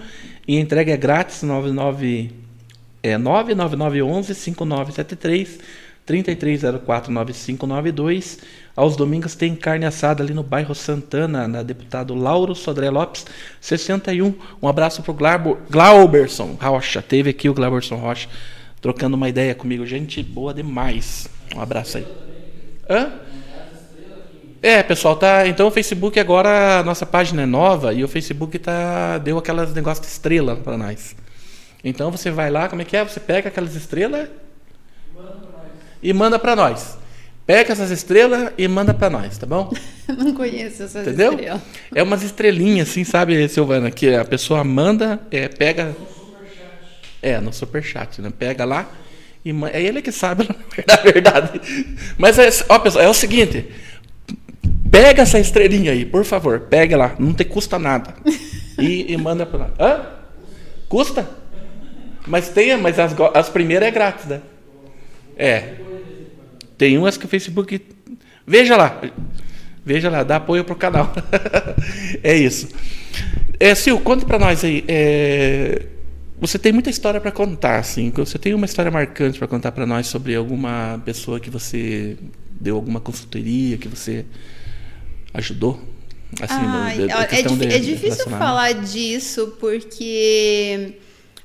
[0.47, 2.46] e a entrega é grátis, 99
[3.03, 5.59] é 99911 5973
[6.07, 8.39] 33049592.
[8.77, 13.27] Aos domingos tem carne assada ali no bairro Santana, na deputado Lauro Sodré Lopes,
[13.61, 14.35] 61.
[14.63, 17.03] Um abraço pro Glauber, Glauberson Rocha.
[17.03, 18.29] Teve aqui o Glauberson Rocha
[18.81, 19.87] trocando uma ideia comigo.
[19.87, 21.29] Gente boa demais.
[21.55, 22.07] Um abraço aí.
[22.89, 23.13] Hã?
[24.63, 25.47] É, pessoal, tá.
[25.47, 29.73] Então o Facebook agora a nossa página é nova e o Facebook tá deu aquelas
[29.73, 31.15] negócios de estrela para nós.
[31.85, 33.05] Então você vai lá, como é que é?
[33.05, 34.29] Você pega aquelas estrelas
[36.03, 36.99] e manda para nós.
[37.47, 39.73] Pega essas estrelas e manda para nós, tá bom?
[40.09, 41.33] Não conheço essas Entendeu?
[41.33, 41.63] estrelas.
[41.95, 43.91] É umas estrelinhas assim, sabe, Silvana?
[43.91, 45.95] Que a pessoa manda, é, pega.
[47.23, 48.33] É, no superchat, né?
[48.37, 48.89] Pega lá
[49.47, 50.49] e É ele que sabe,
[50.87, 51.61] na verdade.
[52.19, 53.69] Mas, é, ó, pessoal, é o seguinte.
[54.91, 56.61] Pega essa estrelinha aí, por favor.
[56.61, 58.15] Pega lá, não te custa nada.
[58.79, 59.71] E, e manda para nós.
[59.81, 60.07] Hã?
[60.87, 61.27] Custa?
[62.27, 64.41] Mas tem, mas as, as primeiras é grátis, né?
[65.37, 65.75] É.
[66.77, 67.81] Tem umas que o Facebook.
[68.47, 69.01] Veja lá.
[69.85, 71.13] Veja lá, dá apoio pro canal.
[72.23, 72.69] é isso.
[73.61, 74.85] É, Sil, conta para nós aí.
[74.89, 75.87] É,
[76.41, 78.11] você tem muita história para contar, assim.
[78.11, 82.17] Você tem uma história marcante para contar para nós sobre alguma pessoa que você
[82.61, 84.25] deu alguma consultoria, que você
[85.33, 85.81] ajudou?
[86.41, 90.99] Assim, Ai, no, é, é, é difícil falar disso porque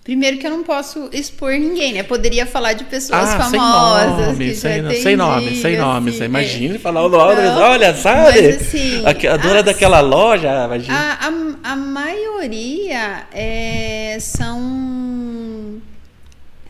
[0.04, 2.02] Primeiro que eu não posso expor ninguém, né?
[2.02, 4.16] Poderia falar de pessoas ah, famosas.
[4.16, 6.10] Sem nome, sem, sem nome, sem nome.
[6.10, 6.80] Assim, imagine é.
[6.80, 8.42] falar o nome, olha, sabe?
[8.42, 10.98] Mas, assim, a, a dona as, daquela loja, imagina.
[10.98, 15.80] A, a, a maioria é, são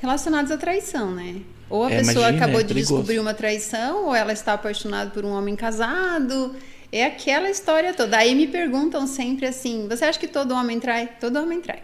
[0.02, 1.36] relacionados à traição, né?
[1.70, 5.10] Ou a é, pessoa imagina, acabou é de descobrir uma traição, ou ela está apaixonada
[5.10, 6.54] por um homem casado.
[6.92, 8.18] É aquela história toda.
[8.18, 11.12] Aí me perguntam sempre assim: você acha que todo homem trai?
[11.18, 11.82] Todo homem trai.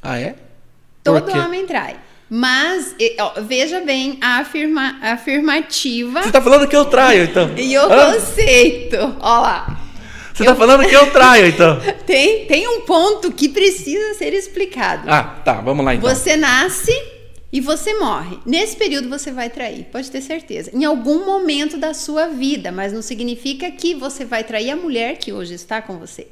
[0.00, 0.47] Ah, é?
[1.14, 1.96] Todo homem trai.
[2.30, 6.22] Mas, ó, veja bem a, afirma, afirmativa.
[6.22, 7.50] Você tá falando que eu traio, então.
[7.56, 8.12] E o ah?
[8.12, 9.16] conceito.
[9.20, 9.80] Ó lá.
[10.34, 10.46] Você eu...
[10.46, 11.80] tá falando que eu traio, então.
[12.06, 15.10] tem, tem um ponto que precisa ser explicado.
[15.10, 15.54] Ah, tá.
[15.54, 16.08] Vamos lá, então.
[16.08, 16.92] Você nasce
[17.50, 18.38] e você morre.
[18.44, 20.70] Nesse período você vai trair, pode ter certeza.
[20.74, 25.16] Em algum momento da sua vida, mas não significa que você vai trair a mulher
[25.16, 26.26] que hoje está com você.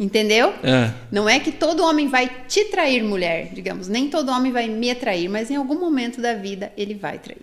[0.00, 0.54] Entendeu?
[0.64, 0.92] É.
[1.12, 3.86] Não é que todo homem vai te trair, mulher, digamos.
[3.86, 7.42] Nem todo homem vai me trair, mas em algum momento da vida ele vai trair.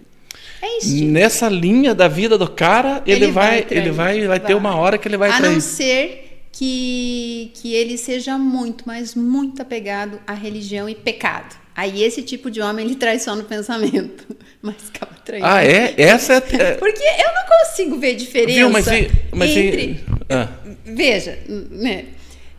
[0.59, 1.05] É isso.
[1.05, 4.55] Nessa linha da vida do cara, ele, ele vai, vai ele vai, vai, vai, ter
[4.55, 5.51] uma hora que ele vai a trair.
[5.51, 11.55] A não ser que, que ele seja muito, mas muito apegado à religião e pecado.
[11.75, 15.45] Aí esse tipo de homem ele traz só no pensamento, mas acaba traindo.
[15.45, 15.93] Ah, é?
[15.95, 16.37] Essa é.
[16.59, 18.87] é Porque eu não consigo ver diferença Viu, mas,
[19.31, 20.03] mas entre.
[20.27, 20.49] Ah.
[20.83, 21.37] Veja,
[21.69, 22.05] né?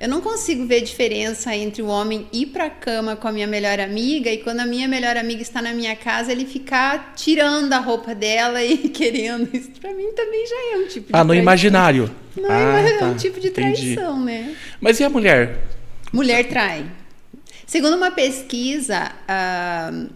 [0.00, 3.48] Eu não consigo ver diferença entre o homem ir para a cama com a minha
[3.48, 7.72] melhor amiga e quando a minha melhor amiga está na minha casa, ele ficar tirando
[7.72, 9.48] a roupa dela e querendo.
[9.52, 11.42] Isso para mim também já é um tipo de Ah, no traição.
[11.42, 12.10] imaginário.
[12.36, 13.06] Não, ah, é tá.
[13.06, 14.24] um tipo de traição, Entendi.
[14.48, 14.56] né?
[14.80, 15.58] Mas e a mulher?
[16.12, 16.86] Mulher trai.
[17.66, 20.08] Segundo uma pesquisa, uh,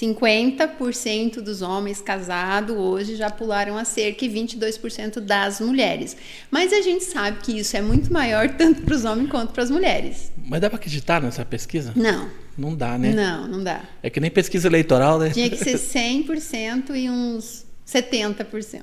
[0.00, 6.16] 50% dos homens casados hoje já pularam a cerca e 22% das mulheres.
[6.50, 9.62] Mas a gente sabe que isso é muito maior tanto para os homens quanto para
[9.62, 10.32] as mulheres.
[10.36, 11.92] Mas dá para acreditar nessa pesquisa?
[11.96, 12.30] Não.
[12.56, 13.12] Não dá, né?
[13.12, 13.82] Não, não dá.
[14.02, 15.30] É que nem pesquisa eleitoral, né?
[15.30, 18.82] Tinha que ser 100% e uns 70%.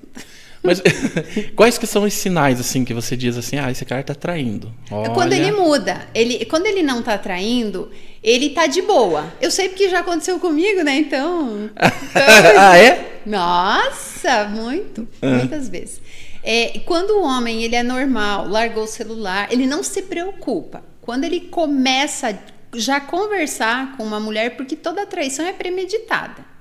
[0.66, 0.82] Mas
[1.56, 4.74] quais que são os sinais assim que você diz assim, ah, esse cara tá traindo?
[4.92, 5.10] Olha...
[5.12, 7.92] Quando ele muda, ele, quando ele não tá traindo,
[8.24, 9.32] ele tá de boa.
[9.40, 10.98] Eu sei porque já aconteceu comigo, né?
[10.98, 11.70] Então.
[11.78, 13.22] então ah, é?
[13.26, 15.38] Nossa, muito, uhum.
[15.38, 16.02] muitas vezes.
[16.44, 20.84] É, quando o homem ele é normal, largou o celular, ele não se preocupa.
[21.02, 22.38] Quando ele começa
[22.74, 26.55] já conversar com uma mulher, porque toda traição é premeditada.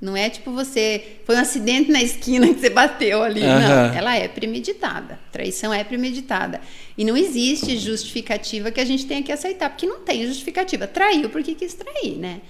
[0.00, 1.18] Não é tipo você.
[1.26, 3.42] Foi um acidente na esquina que você bateu ali.
[3.42, 3.60] Uhum.
[3.60, 3.94] Não.
[3.94, 5.20] Ela é premeditada.
[5.30, 6.60] Traição é premeditada.
[6.96, 10.86] E não existe justificativa que a gente tenha que aceitar, porque não tem justificativa.
[10.86, 12.40] Traiu porque quis trair, né?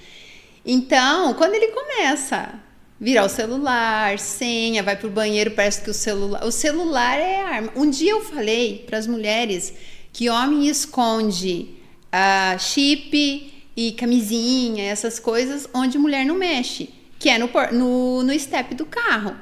[0.64, 2.54] Então, quando ele começa
[3.00, 6.44] virar o celular, senha, vai pro banheiro, parece que o celular.
[6.44, 7.72] O celular é arma.
[7.74, 9.74] Um dia eu falei para as mulheres
[10.12, 11.70] que homem esconde
[12.14, 18.40] uh, chip e camisinha, essas coisas, onde mulher não mexe que é no, no, no
[18.40, 19.36] step do carro.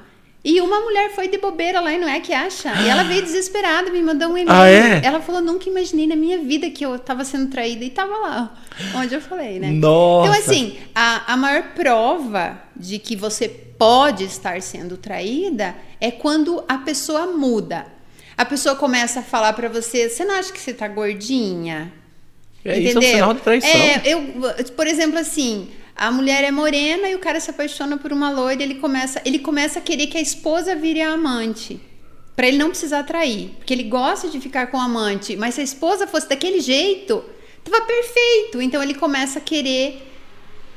[0.44, 2.72] E uma mulher foi de bobeira lá e não é que acha.
[2.82, 4.50] E ela veio desesperada, me mandou um e-mail.
[4.50, 5.00] Ah, é?
[5.04, 8.54] Ela falou: nunca imaginei na minha vida que eu estava sendo traída e estava lá,
[8.96, 9.70] onde eu falei, né?
[9.70, 10.28] Nossa.
[10.28, 16.64] Então, assim, a, a maior prova de que você pode estar sendo traída é quando
[16.68, 17.86] a pessoa muda.
[18.36, 21.92] A pessoa começa a falar para você: você não acha que você tá gordinha?
[22.64, 22.88] É, Entendeu?
[22.88, 23.70] isso é um sinal de traição.
[23.70, 24.22] É, eu,
[24.76, 28.62] por exemplo, assim, a mulher é morena e o cara se apaixona por uma loira,
[28.62, 31.80] ele começa, ele começa a querer que a esposa vire a amante.
[32.36, 35.60] Para ele não precisar trair, porque ele gosta de ficar com o amante, mas se
[35.60, 37.24] a esposa fosse daquele jeito,
[37.64, 38.62] tava perfeito.
[38.62, 40.08] Então ele começa a querer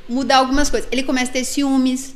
[0.09, 0.89] mudar algumas coisas.
[0.91, 2.15] Ele começa a ter ciúmes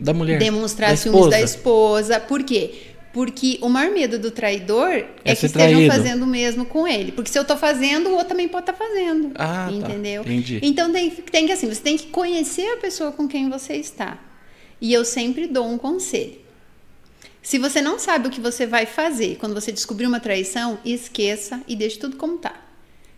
[0.00, 1.30] da mulher, demonstrar da ciúmes esposa.
[1.30, 2.20] da esposa.
[2.20, 2.74] Por quê?
[3.12, 5.92] Porque o maior medo do traidor é, é que estejam traído.
[5.92, 7.12] fazendo o mesmo com ele.
[7.12, 9.32] Porque se eu estou fazendo, o outro também pode estar tá fazendo.
[9.34, 9.72] Ah, tá.
[9.72, 10.24] entendeu?
[10.24, 10.30] Tá.
[10.30, 10.60] Entendi.
[10.62, 14.18] Então tem, tem que assim, você tem que conhecer a pessoa com quem você está.
[14.80, 16.40] E eu sempre dou um conselho.
[17.42, 21.60] Se você não sabe o que você vai fazer quando você descobrir uma traição, esqueça
[21.68, 22.54] e deixe tudo como está.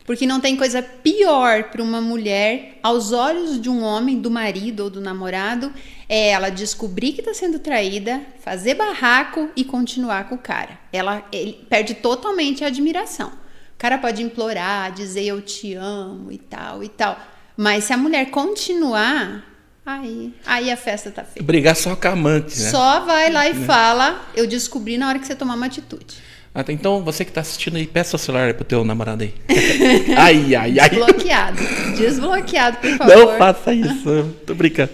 [0.04, 4.84] Porque não tem coisa pior para uma mulher, aos olhos de um homem, do marido
[4.84, 5.72] ou do namorado,
[6.08, 10.78] é ela descobrir que está sendo traída, fazer barraco e continuar com o cara.
[10.92, 11.24] Ela
[11.70, 13.28] perde totalmente a admiração.
[13.28, 17.18] O cara pode implorar, dizer eu te amo e tal e tal.
[17.56, 19.42] Mas se a mulher continuar,
[19.86, 21.42] aí, aí a festa tá feita.
[21.42, 22.70] Brigar só com a amante, né?
[22.70, 23.66] Só vai lá e né?
[23.66, 26.16] fala, eu descobri na hora que você tomar uma atitude.
[26.56, 29.34] Ah, então você que está assistindo aí, peça o celular pro teu namorado aí.
[30.16, 30.88] ai, ai, ai.
[30.88, 31.58] Desbloqueado.
[31.96, 33.16] Desbloqueado, por favor.
[33.16, 34.32] Não faça isso.
[34.46, 34.92] Tô brincando.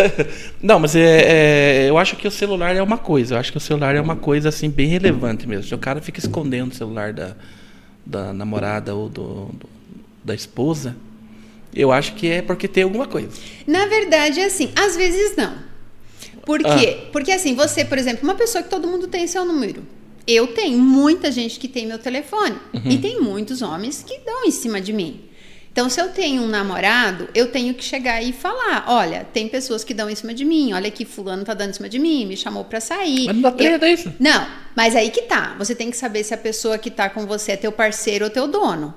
[0.62, 3.34] Não, mas é, é, eu acho que o celular é uma coisa.
[3.34, 5.64] Eu acho que o celular é uma coisa assim bem relevante mesmo.
[5.64, 7.36] Se o cara fica escondendo o celular da,
[8.06, 9.68] da namorada ou do, do
[10.24, 10.96] da esposa,
[11.74, 13.28] eu acho que é porque tem alguma coisa.
[13.66, 14.72] Na verdade, é assim.
[14.74, 15.52] Às vezes não.
[16.46, 16.98] Por quê?
[16.98, 17.08] Ah.
[17.12, 19.82] Porque assim, você, por exemplo, uma pessoa que todo mundo tem seu número
[20.26, 22.90] eu tenho muita gente que tem meu telefone uhum.
[22.90, 25.20] e tem muitos homens que dão em cima de mim.
[25.70, 29.82] Então, se eu tenho um namorado, eu tenho que chegar e falar: olha, tem pessoas
[29.82, 32.24] que dão em cima de mim, olha que fulano tá dando em cima de mim,
[32.26, 33.26] me chamou para sair.
[33.26, 33.92] Mas não dá treta eu...
[33.92, 34.12] isso?
[34.20, 35.56] Não, mas aí que tá.
[35.58, 38.30] Você tem que saber se a pessoa que tá com você é teu parceiro ou
[38.30, 38.94] teu dono.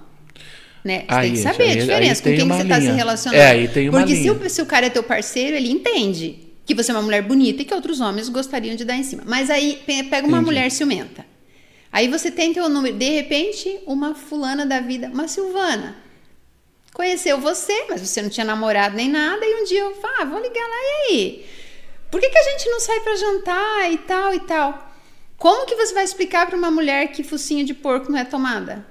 [0.86, 1.00] Né?
[1.00, 2.76] Você aí, tem que saber aí, a diferença, com quem que você linha.
[2.76, 3.42] tá se relacionando.
[3.42, 6.47] É, aí tem uma Porque se o, se o cara é teu parceiro, ele entende
[6.68, 9.24] que você é uma mulher bonita e que outros homens gostariam de dar em cima.
[9.26, 10.46] Mas aí pega uma Entendi.
[10.46, 11.26] mulher ciumenta.
[11.90, 15.96] Aí você tem teu número, de repente, uma fulana da vida, uma Silvana.
[16.94, 20.26] Conheceu você, mas você não tinha namorado nem nada, e um dia eu falo, ah,
[20.26, 21.46] vou ligar lá, e aí?
[22.12, 24.96] Por que, que a gente não sai para jantar e tal e tal?
[25.38, 28.86] Como que você vai explicar para uma mulher que focinho de porco não é tomada?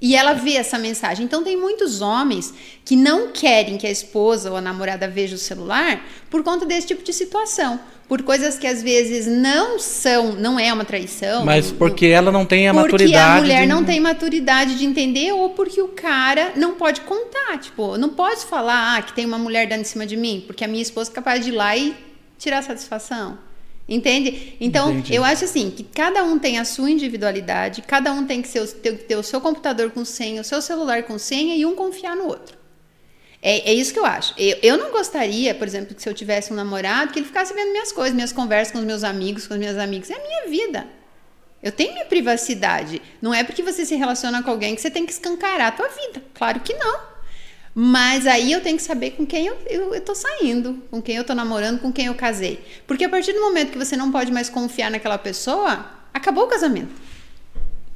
[0.00, 1.24] E ela vê essa mensagem.
[1.24, 2.52] Então tem muitos homens
[2.84, 6.88] que não querem que a esposa ou a namorada veja o celular por conta desse
[6.88, 11.46] tipo de situação, por coisas que às vezes não são, não é uma traição.
[11.46, 13.24] Mas porque ela não tem a porque maturidade.
[13.24, 13.66] Porque a mulher de...
[13.68, 18.44] não tem maturidade de entender ou porque o cara não pode contar, tipo, não pode
[18.44, 21.10] falar ah, que tem uma mulher dando em cima de mim, porque a minha esposa
[21.10, 21.96] é capaz de ir lá e
[22.38, 23.45] tirar satisfação.
[23.88, 24.56] Entende?
[24.60, 25.14] Então, Entendi.
[25.14, 28.66] eu acho assim, que cada um tem a sua individualidade, cada um tem que ser,
[28.66, 32.16] ter, ter, o seu computador com senha, o seu celular com senha e um confiar
[32.16, 32.58] no outro.
[33.40, 34.34] É, é isso que eu acho.
[34.36, 37.54] Eu, eu não gostaria, por exemplo, que se eu tivesse um namorado, que ele ficasse
[37.54, 40.10] vendo minhas coisas, minhas conversas com os meus amigos, com as minhas amigas.
[40.10, 40.88] É a minha vida.
[41.62, 43.00] Eu tenho minha privacidade.
[43.22, 45.88] Não é porque você se relaciona com alguém que você tem que escancarar a tua
[45.88, 46.22] vida.
[46.34, 47.15] Claro que não.
[47.78, 51.16] Mas aí eu tenho que saber com quem eu, eu, eu tô saindo, com quem
[51.16, 52.58] eu tô namorando, com quem eu casei.
[52.86, 55.84] Porque a partir do momento que você não pode mais confiar naquela pessoa,
[56.14, 56.88] acabou o casamento.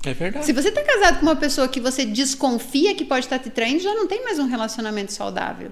[0.04, 0.44] É verdade.
[0.44, 3.80] Se você tá casado com uma pessoa que você desconfia que pode estar te traindo,
[3.82, 5.70] já não tem mais um relacionamento saudável.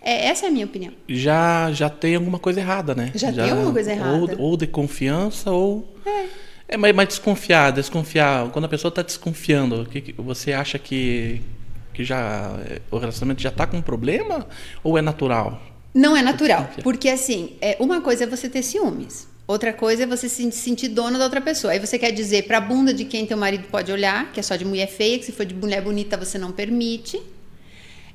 [0.00, 0.92] É, essa é a minha opinião.
[1.08, 3.10] Já, já tem alguma coisa errada, né?
[3.14, 4.36] Já, tem alguma coisa errada.
[4.38, 5.96] Ou, ou de confiança, ou.
[6.06, 6.26] É.
[6.68, 8.48] É, mas, mas desconfiar, desconfiar.
[8.50, 11.40] Quando a pessoa está desconfiando, que, que- você acha que,
[11.92, 12.50] que já
[12.90, 14.46] o relacionamento já está com um problema
[14.82, 15.60] ou é natural?
[15.94, 16.70] Não é natural.
[16.82, 19.28] Porque assim, é, uma coisa é você ter ciúmes.
[19.46, 21.72] Outra coisa é você se sentir dono da outra pessoa.
[21.72, 24.56] Aí você quer dizer pra bunda de quem teu marido pode olhar, que é só
[24.56, 27.20] de mulher feia, que se for de mulher bonita você não permite.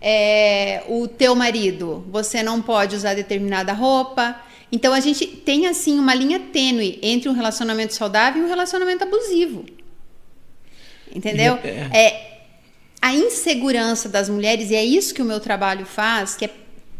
[0.01, 4.39] É, o teu marido, você não pode usar determinada roupa.
[4.71, 9.03] Então a gente tem assim uma linha tênue entre um relacionamento saudável e um relacionamento
[9.03, 9.65] abusivo.
[11.13, 11.57] Entendeu?
[11.63, 12.26] É- É
[13.01, 16.49] a insegurança das mulheres, e é isso que o meu trabalho faz, que é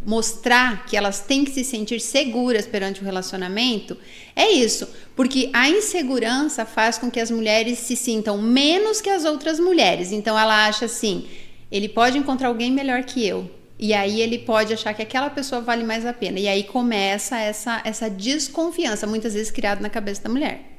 [0.05, 3.97] mostrar que elas têm que se sentir seguras perante o relacionamento,
[4.35, 4.87] é isso.
[5.15, 10.11] Porque a insegurança faz com que as mulheres se sintam menos que as outras mulheres.
[10.11, 11.27] Então ela acha assim:
[11.71, 13.51] ele pode encontrar alguém melhor que eu.
[13.79, 16.39] E aí ele pode achar que aquela pessoa vale mais a pena.
[16.39, 20.76] E aí começa essa, essa desconfiança, muitas vezes criada na cabeça da mulher.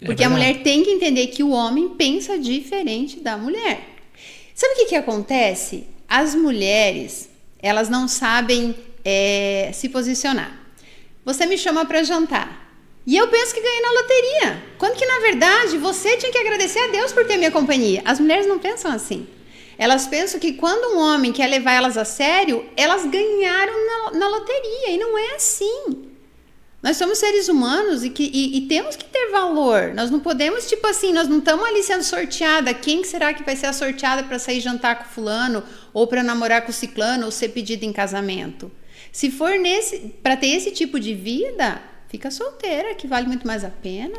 [0.00, 0.50] É Porque a verdade.
[0.52, 3.80] mulher tem que entender que o homem pensa diferente da mulher.
[4.54, 5.86] Sabe o que, que acontece?
[6.08, 7.28] As mulheres,
[7.60, 10.58] elas não sabem é, se posicionar.
[11.24, 12.66] Você me chama para jantar.
[13.06, 14.62] E eu penso que ganhei na loteria.
[14.78, 18.02] Quando que, na verdade, você tinha que agradecer a Deus por ter minha companhia.
[18.04, 19.26] As mulheres não pensam assim.
[19.78, 24.28] Elas pensam que quando um homem quer levar elas a sério, elas ganharam na, na
[24.28, 24.90] loteria.
[24.90, 26.07] E não é assim.
[26.80, 29.92] Nós somos seres humanos e, que, e, e temos que ter valor.
[29.94, 32.72] Nós não podemos, tipo assim, nós não estamos ali sendo sorteada.
[32.72, 36.22] Quem que será que vai ser a sorteada para sair jantar com fulano, ou para
[36.22, 38.70] namorar com ciclano, ou ser pedida em casamento?
[39.10, 43.64] Se for nesse, para ter esse tipo de vida, fica solteira, que vale muito mais
[43.64, 44.16] a pena.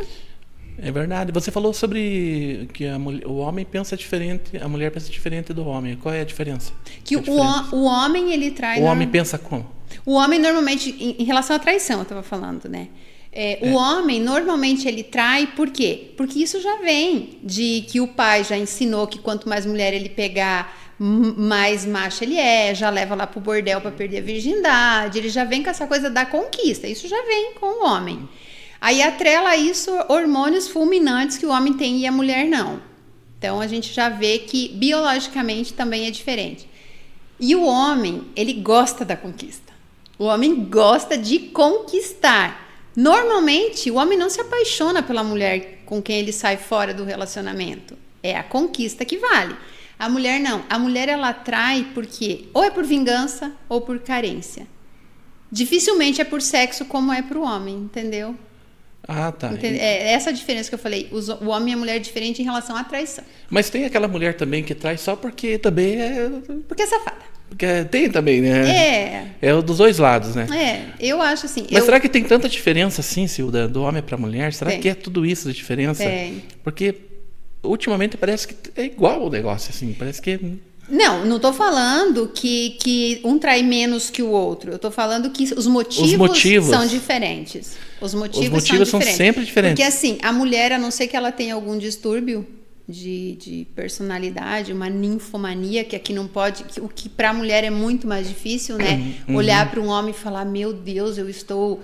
[0.81, 1.31] É verdade.
[1.31, 5.95] Você falou sobre que a o homem pensa diferente, a mulher pensa diferente do homem.
[5.95, 6.71] Qual é a diferença?
[7.03, 7.75] Que A o, diferença.
[7.75, 9.69] o homem ele traz o homem pensa como?
[10.05, 12.87] O homem normalmente, em, em relação à traição, eu estava falando, né?
[13.31, 16.11] É, O homem normalmente ele trai por quê?
[16.17, 20.09] Porque isso já vem de que o pai já ensinou que quanto mais mulher ele
[20.09, 25.29] pegar, mais macho ele é, já leva lá pro bordel para perder a virgindade, ele
[25.29, 26.87] já vem com essa coisa da conquista.
[26.87, 28.27] Isso já vem com o homem.
[28.81, 32.81] Aí atrela isso hormônios fulminantes que o homem tem e a mulher não.
[33.37, 36.69] Então a gente já vê que biologicamente também é diferente.
[37.39, 39.71] E o homem, ele gosta da conquista.
[40.17, 42.67] O homem gosta de conquistar.
[42.95, 47.97] Normalmente, o homem não se apaixona pela mulher com quem ele sai fora do relacionamento.
[48.21, 49.55] É a conquista que vale.
[49.97, 50.63] A mulher não.
[50.69, 54.67] A mulher ela atrai porque ou é por vingança ou por carência.
[55.49, 58.35] Dificilmente é por sexo como é pro homem, entendeu?
[59.07, 59.51] Ah, tá.
[59.53, 61.07] Entende- É essa a diferença que eu falei.
[61.11, 63.23] Os- O homem e a mulher é diferente em relação à traição.
[63.49, 66.29] Mas tem aquela mulher também que traz só porque também é.
[66.67, 67.17] Porque é safada.
[67.49, 68.69] Porque tem também, né?
[68.69, 70.45] É, É o dos dois lados, né?
[70.55, 71.03] é.
[71.03, 71.63] Eu acho assim.
[71.71, 74.53] Mas eu, será que tem tanta diferença assim, Silda, do homem para mulher?
[74.53, 74.79] Será Tem.
[74.79, 76.03] que é tudo isso de diferença?
[76.03, 76.43] Tem.
[76.63, 76.93] Porque
[77.63, 79.95] ultimamente parece que é igual o negócio, assim.
[79.97, 80.39] Parece que.
[80.89, 84.71] Não, não tô falando que, que um trai menos que o outro.
[84.71, 86.69] Eu tô falando que os motivos, motivos.
[86.69, 87.77] são diferentes.
[88.01, 89.17] Os motivos, Os motivos são diferentes.
[89.17, 89.79] sempre diferentes.
[89.79, 92.45] Porque assim, a mulher, a não ser que ela tenha algum distúrbio
[92.87, 97.63] de, de personalidade, uma ninfomania, que aqui não pode, que, o que para a mulher
[97.63, 99.15] é muito mais difícil, né?
[99.27, 99.35] Uhum.
[99.35, 101.81] Olhar para um homem e falar: Meu Deus, eu estou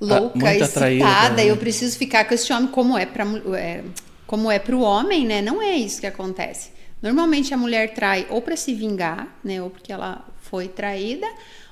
[0.00, 1.50] louca, atraída, excitada, né?
[1.50, 3.24] eu preciso ficar com esse homem como é para
[3.58, 3.82] é,
[4.24, 5.42] como é para o homem, né?
[5.42, 6.75] Não é isso que acontece.
[7.02, 9.60] Normalmente a mulher trai ou para se vingar, né?
[9.62, 11.26] Ou porque ela foi traída,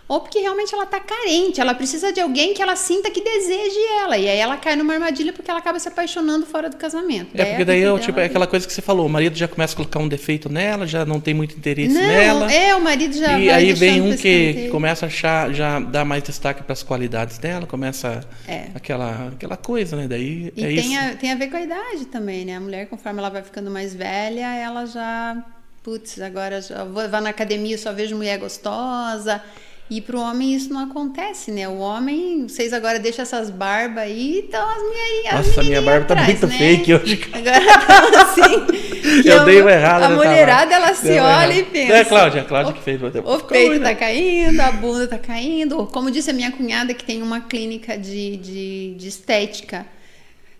[0.06, 1.60] ou porque realmente ela tá carente.
[1.60, 4.18] Ela precisa de alguém que ela sinta que deseje ela.
[4.18, 7.30] E aí ela cai numa armadilha porque ela acaba se apaixonando fora do casamento.
[7.34, 9.36] É porque daí é, o tipo, dela é aquela coisa que você falou, o marido
[9.36, 12.52] já começa a colocar um defeito nela, já não tem muito interesse Não, nela.
[12.52, 14.70] é, o marido já e aí vem um que escanteio.
[14.70, 18.66] começa a achar, já dá mais destaque para as qualidades dela, começa É.
[18.74, 20.06] aquela, aquela coisa, né?
[20.06, 20.98] Daí E é tem, isso.
[21.00, 22.56] a, tem a ver com a idade também, né?
[22.56, 25.42] A mulher, conforme ela vai ficando mais velha, ela já.
[25.82, 29.42] Putz, agora já vou, vou na academia só vejo mulher gostosa.
[29.90, 31.68] E pro homem isso não acontece, né?
[31.68, 35.34] O homem, vocês agora deixam essas barbas aí, então as mulherinhas.
[35.34, 36.58] as Nossa, minha barba tá atrás, muito né?
[36.58, 37.20] fake hoje.
[37.32, 37.78] Agora
[38.10, 38.66] tá assim.
[39.28, 40.06] Eu a- dei uma errada.
[40.06, 41.92] A né, mulherada, ela se uma olha e pensa.
[41.92, 43.00] É a Cláudia, a Cláudia que fez.
[43.02, 43.90] O Ficou peito ruim, né?
[43.90, 45.86] tá caindo, a bunda tá caindo.
[45.86, 49.86] Como disse a minha cunhada, que tem uma clínica de, de, de estética.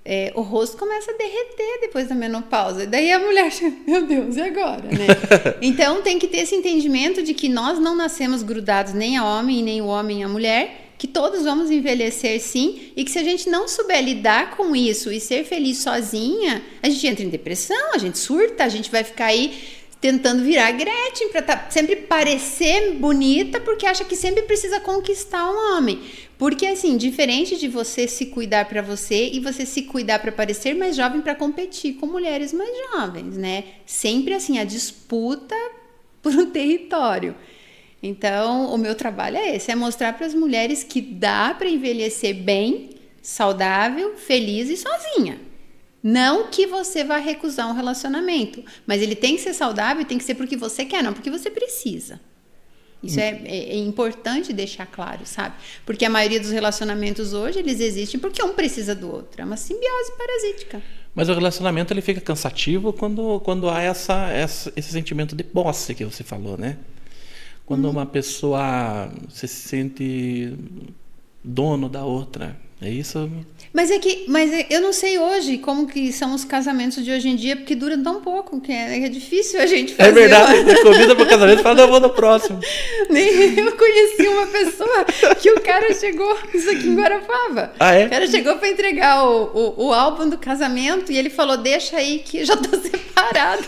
[0.05, 2.87] É, o rosto começa a derreter depois da menopausa.
[2.87, 3.51] Daí a mulher,
[3.87, 5.07] meu Deus, e agora, né?
[5.63, 9.63] então tem que ter esse entendimento de que nós não nascemos grudados nem a homem
[9.63, 13.49] nem o homem a mulher, que todos vamos envelhecer sim, e que se a gente
[13.49, 17.99] não souber lidar com isso e ser feliz sozinha, a gente entra em depressão, a
[17.99, 19.59] gente surta, a gente vai ficar aí
[20.01, 25.77] tentando virar Gretchen para tá, sempre parecer bonita porque acha que sempre precisa conquistar um
[25.77, 25.99] homem.
[26.37, 30.75] Porque assim, diferente de você se cuidar para você e você se cuidar para parecer
[30.75, 33.65] mais jovem para competir com mulheres mais jovens, né?
[33.87, 35.55] Sempre assim a disputa
[36.21, 37.37] por um território.
[38.03, 42.35] Então, o meu trabalho é esse, é mostrar para as mulheres que dá para envelhecer
[42.35, 42.91] bem,
[43.23, 45.41] saudável, feliz e sozinha.
[46.03, 50.19] Não que você vá recusar um relacionamento, mas ele tem que ser saudável e tem
[50.19, 52.21] que ser porque você quer, não porque você precisa.
[53.07, 55.55] Isso é, é, é, importante deixar claro, sabe?
[55.85, 59.43] Porque a maioria dos relacionamentos hoje, eles existem porque um precisa do outro.
[59.43, 60.83] É uma simbiose parasítica.
[61.15, 65.95] Mas o relacionamento ele fica cansativo quando, quando há essa, essa, esse sentimento de posse
[65.95, 66.79] que você falou, né?
[67.65, 67.93] Quando uhum.
[67.93, 70.53] uma pessoa se sente
[71.43, 72.57] dono da outra.
[72.81, 73.31] É isso?
[73.75, 77.11] Mas é que, mas é, eu não sei hoje como que são os casamentos de
[77.11, 80.11] hoje em dia, porque duram tão pouco, que é, é difícil a gente é fazer.
[80.11, 82.61] É verdade, você convida para o casamento e fala, não, vou no próximo.
[83.11, 85.05] Nem eu conheci uma pessoa
[85.41, 87.73] que o cara chegou, isso aqui em Guarapava.
[87.81, 88.07] Ah, é?
[88.07, 91.97] O cara chegou para entregar o, o, o, álbum do casamento e ele falou, deixa
[91.97, 93.63] aí que eu já tô separado.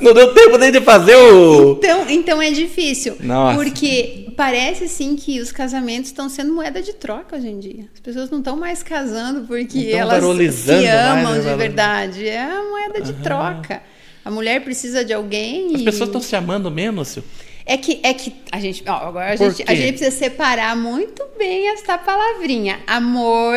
[0.00, 1.72] Não, não deu tempo nem de fazer o...
[1.72, 3.16] Então, então é difícil.
[3.18, 3.56] Nossa.
[3.56, 7.88] Porque parece sim que os casamentos estão sendo moeda de troca hoje em dia.
[7.94, 10.22] As pessoas não estão mais casando porque elas
[10.54, 12.28] se amam mais, né, de verdade.
[12.28, 13.22] É a moeda de uhum.
[13.22, 13.82] troca.
[14.24, 15.74] A mulher precisa de alguém.
[15.74, 15.84] As e...
[15.84, 17.24] pessoas estão se amando menos, Sil?
[17.64, 18.82] É que, é que a gente.
[18.86, 22.80] Ó, agora a gente, a gente precisa separar muito bem essa palavrinha.
[22.86, 23.56] Amor.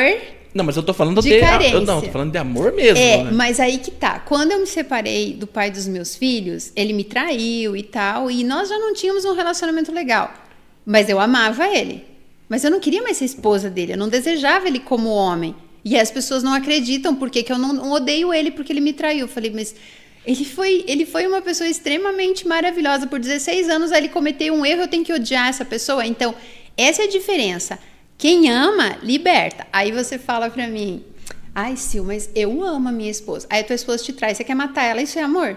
[0.53, 1.29] Não, mas eu tô falando de.
[1.29, 2.97] de eu não, tô falando de amor mesmo.
[2.97, 3.31] É, né?
[3.31, 4.19] mas aí que tá.
[4.19, 8.43] Quando eu me separei do pai dos meus filhos, ele me traiu e tal, e
[8.43, 10.31] nós já não tínhamos um relacionamento legal.
[10.85, 12.05] Mas eu amava ele.
[12.47, 15.55] Mas eu não queria mais ser esposa dele, eu não desejava ele como homem.
[15.83, 18.93] E as pessoas não acreditam porque que eu não, não odeio ele porque ele me
[18.93, 19.21] traiu.
[19.21, 19.75] Eu falei, mas
[20.25, 23.05] ele foi, ele foi uma pessoa extremamente maravilhosa.
[23.05, 26.05] Por 16 anos ele cometeu um erro, eu tenho que odiar essa pessoa.
[26.05, 26.33] Então,
[26.75, 27.77] essa é a diferença.
[28.17, 29.67] Quem ama, liberta.
[29.71, 31.03] Aí você fala pra mim,
[31.53, 33.45] ai, Sil, mas eu amo a minha esposa.
[33.49, 35.55] Aí a tua esposa te traz, você quer matar ela, isso é amor?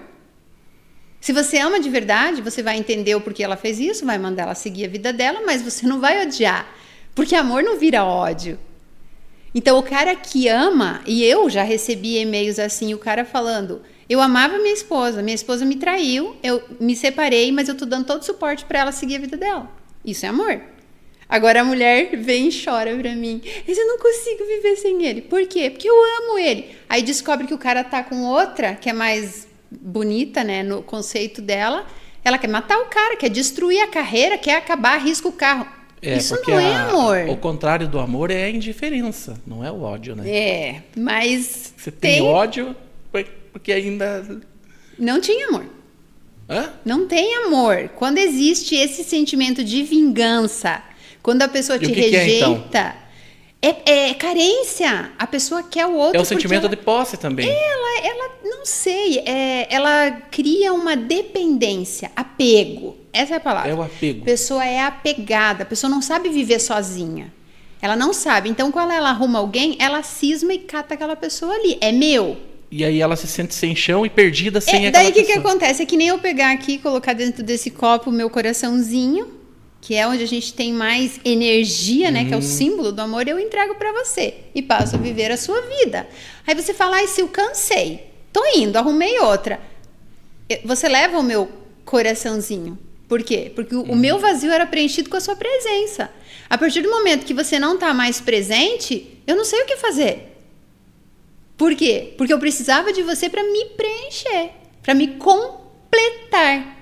[1.20, 4.44] Se você ama de verdade, você vai entender o porquê ela fez isso, vai mandar
[4.44, 6.66] ela seguir a vida dela, mas você não vai odiar.
[7.14, 8.58] Porque amor não vira ódio.
[9.54, 14.20] Então, o cara que ama, e eu já recebi e-mails assim, o cara falando: Eu
[14.20, 18.22] amava minha esposa, minha esposa me traiu, eu me separei, mas eu tô dando todo
[18.22, 19.68] o suporte para ela seguir a vida dela.
[20.04, 20.60] Isso é amor.
[21.28, 23.42] Agora a mulher vem e chora pra mim.
[23.66, 25.22] Mas eu não consigo viver sem ele.
[25.22, 25.70] Por quê?
[25.70, 26.76] Porque eu amo ele.
[26.88, 31.42] Aí descobre que o cara tá com outra, que é mais bonita, né, no conceito
[31.42, 31.86] dela.
[32.24, 35.66] Ela quer matar o cara, quer destruir a carreira, quer acabar, arrisca o carro.
[36.00, 37.28] É, Isso não é a, amor.
[37.28, 40.28] O contrário do amor é a indiferença, não é o ódio, né?
[40.28, 41.72] É, mas.
[41.76, 42.76] Você tem, tem ódio
[43.58, 44.40] porque ainda.
[44.98, 45.64] Não tinha amor.
[46.48, 46.72] Hã?
[46.84, 47.90] Não tem amor.
[47.96, 50.82] Quando existe esse sentimento de vingança,
[51.22, 52.18] quando a pessoa e te rejeita.
[52.18, 53.07] É, então?
[53.60, 55.10] É, é, carência.
[55.18, 56.16] A pessoa quer o outro.
[56.16, 57.48] É o sentimento ela, de posse também.
[57.48, 59.18] Ela, ela não sei.
[59.18, 62.96] É, ela cria uma dependência, apego.
[63.12, 63.70] Essa é a palavra.
[63.70, 64.22] É o apego.
[64.22, 65.64] A pessoa é apegada.
[65.64, 67.32] A pessoa não sabe viver sozinha.
[67.82, 68.48] Ela não sabe.
[68.48, 71.78] Então, quando ela arruma alguém, ela cisma e cata aquela pessoa ali.
[71.80, 72.36] É meu.
[72.70, 75.32] E aí ela se sente sem chão e perdida sem é, Daí o que, que
[75.32, 75.82] acontece?
[75.82, 79.37] É que nem eu pegar aqui e colocar dentro desse copo o meu coraçãozinho
[79.80, 82.46] que é onde a gente tem mais energia, né, que é o uhum.
[82.46, 86.08] símbolo do amor, eu entrego para você e passo a viver a sua vida.
[86.46, 89.60] Aí você fala: "Ai, se eu cansei, tô indo, arrumei outra".
[90.64, 91.50] Você leva o meu
[91.84, 92.78] coraçãozinho.
[93.08, 93.50] Por quê?
[93.54, 93.96] Porque o, uhum.
[93.96, 96.10] meu vazio era preenchido com a sua presença.
[96.50, 99.76] A partir do momento que você não está mais presente, eu não sei o que
[99.76, 100.36] fazer.
[101.56, 102.14] Por quê?
[102.16, 104.50] Porque eu precisava de você para me preencher,
[104.82, 106.77] para me completar.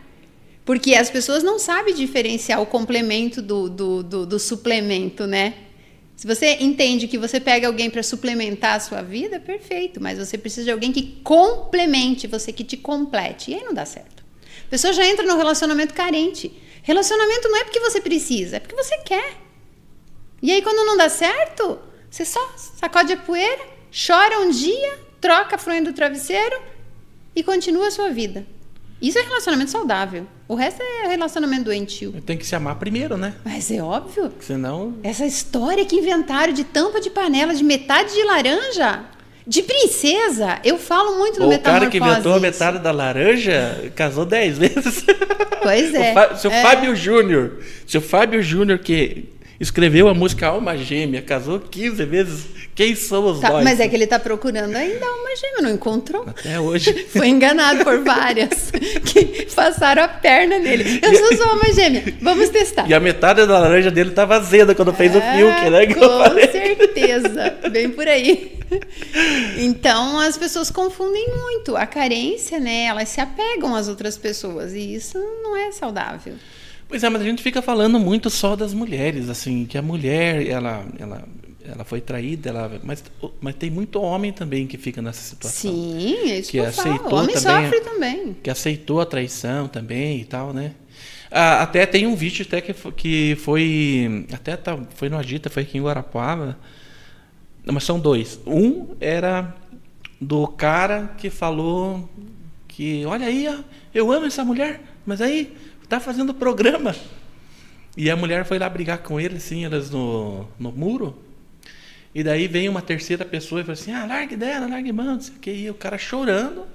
[0.67, 5.55] Porque as pessoas não sabem diferenciar o complemento do, do, do, do suplemento, né?
[6.17, 10.37] Se você entende que você pega alguém para suplementar a sua vida, perfeito, mas você
[10.37, 13.53] precisa de alguém que complemente você, que te complete.
[13.53, 14.25] E aí não dá certo.
[14.67, 16.53] A pessoa já entra no relacionamento carente.
[16.83, 19.37] Relacionamento não é porque você precisa, é porque você quer.
[20.43, 21.79] E aí quando não dá certo,
[22.11, 23.65] você só sacode a poeira,
[24.07, 26.61] chora um dia, troca a fronha do travesseiro
[27.37, 28.56] e continua a sua vida.
[29.01, 30.27] Isso é relacionamento saudável.
[30.49, 32.13] O resto é relacionamento doentio.
[32.25, 33.35] Tem que se amar primeiro, né?
[33.45, 34.33] Mas é óbvio.
[34.41, 34.95] Senão.
[35.03, 39.05] Essa história que inventaram de tampa de panela de metade de laranja.
[39.47, 44.25] De princesa, eu falo muito no o cara que inventou a metade da laranja casou
[44.25, 45.05] dez vezes.
[45.63, 46.11] Pois é.
[46.11, 46.63] O Fá- seu É.
[46.63, 49.29] Fábio Júnior, seu Fábio Júnior que
[49.61, 52.47] escreveu a música Alma Gêmea, casou 15 vezes.
[52.75, 53.65] Quem somos Tá, nós?
[53.65, 56.25] mas é que ele está procurando ainda uma gêmea, não encontrou?
[56.29, 56.93] Até hoje.
[57.09, 58.71] Foi enganado por várias
[59.07, 61.01] que passaram a perna nele.
[61.03, 62.05] Eu sou sua alma gêmea.
[62.21, 62.87] Vamos testar.
[62.89, 65.87] E a metade da laranja dele tava azeda quando fez o É, Fiuk, né?
[65.95, 68.59] Com certeza, bem por aí.
[69.57, 71.77] Então as pessoas confundem muito.
[71.77, 72.85] A carência, né?
[72.85, 76.35] Elas se apegam às outras pessoas e isso não é saudável.
[76.89, 80.47] Pois é, mas a gente fica falando muito só das mulheres, assim, que a mulher,
[80.47, 81.25] ela, ela,
[81.65, 83.03] ela foi traída, ela, mas,
[83.41, 85.73] mas tem muito homem também que fica nessa situação.
[85.73, 86.89] Sim, é isso Que que, eu falo.
[86.95, 88.37] aceitou O homem também- sofre também.
[88.43, 90.75] que aceitou a traição também e tal, né?
[91.29, 95.65] Ah, até tem um vídeo até que, que foi até tá, foi no Agita, foi
[95.65, 96.57] aqui em Guarapuava.
[97.65, 98.39] Mas são dois.
[98.47, 99.53] Um era
[100.21, 102.09] do cara que falou
[102.69, 103.49] que, olha aí,
[103.93, 105.53] eu amo essa mulher, mas aí
[105.89, 106.95] tá fazendo programa.
[107.97, 111.17] E a mulher foi lá brigar com ele, assim, elas no, no muro.
[112.15, 115.21] E daí vem uma terceira pessoa e fala assim: ah, largue dela, largue mão, não
[115.21, 115.51] sei o que.
[115.51, 116.67] E o cara chorando.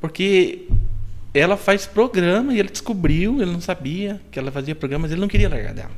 [0.00, 0.66] Porque
[1.32, 5.20] ela faz programa e ele descobriu, ele não sabia que ela fazia programa, mas ele
[5.20, 5.90] não queria largar dela.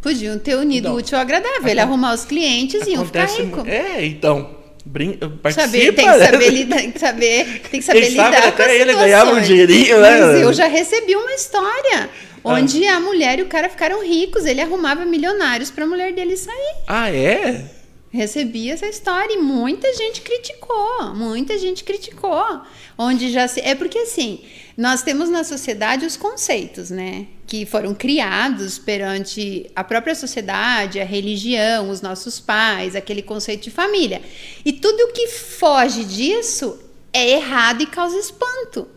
[0.00, 0.94] Podiam ter unido Não.
[0.94, 1.66] o útil ao agradável.
[1.66, 3.66] Ele arrumar os clientes e iam ficar rico.
[3.66, 4.63] É, então.
[4.86, 5.16] Brin...
[5.42, 6.26] Participa, Saber, tem que né?
[6.26, 9.40] saber lidar, tem que saber, tem que saber sabe lidar com até ele ganhava um
[9.40, 10.20] dinheirinho, né?
[10.20, 12.10] Mas eu já recebi uma história
[12.44, 12.52] Ah.
[12.52, 16.36] onde a mulher e o cara ficaram ricos, ele arrumava milionários para a mulher dele
[16.36, 16.74] sair.
[16.86, 17.64] Ah, é?
[18.12, 22.60] Recebi essa história e muita gente criticou, muita gente criticou.
[22.96, 23.60] Onde já se...
[23.60, 24.40] É porque assim,
[24.76, 27.26] nós temos na sociedade os conceitos, né?
[27.46, 33.70] Que foram criados perante a própria sociedade, a religião, os nossos pais, aquele conceito de
[33.70, 34.20] família.
[34.64, 36.78] E tudo que foge disso
[37.12, 38.88] é errado e causa espanto.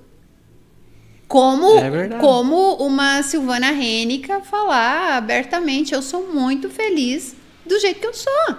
[1.28, 8.08] Como, É como uma Silvana Rênica falar abertamente, eu sou muito feliz do jeito que
[8.08, 8.56] eu sou.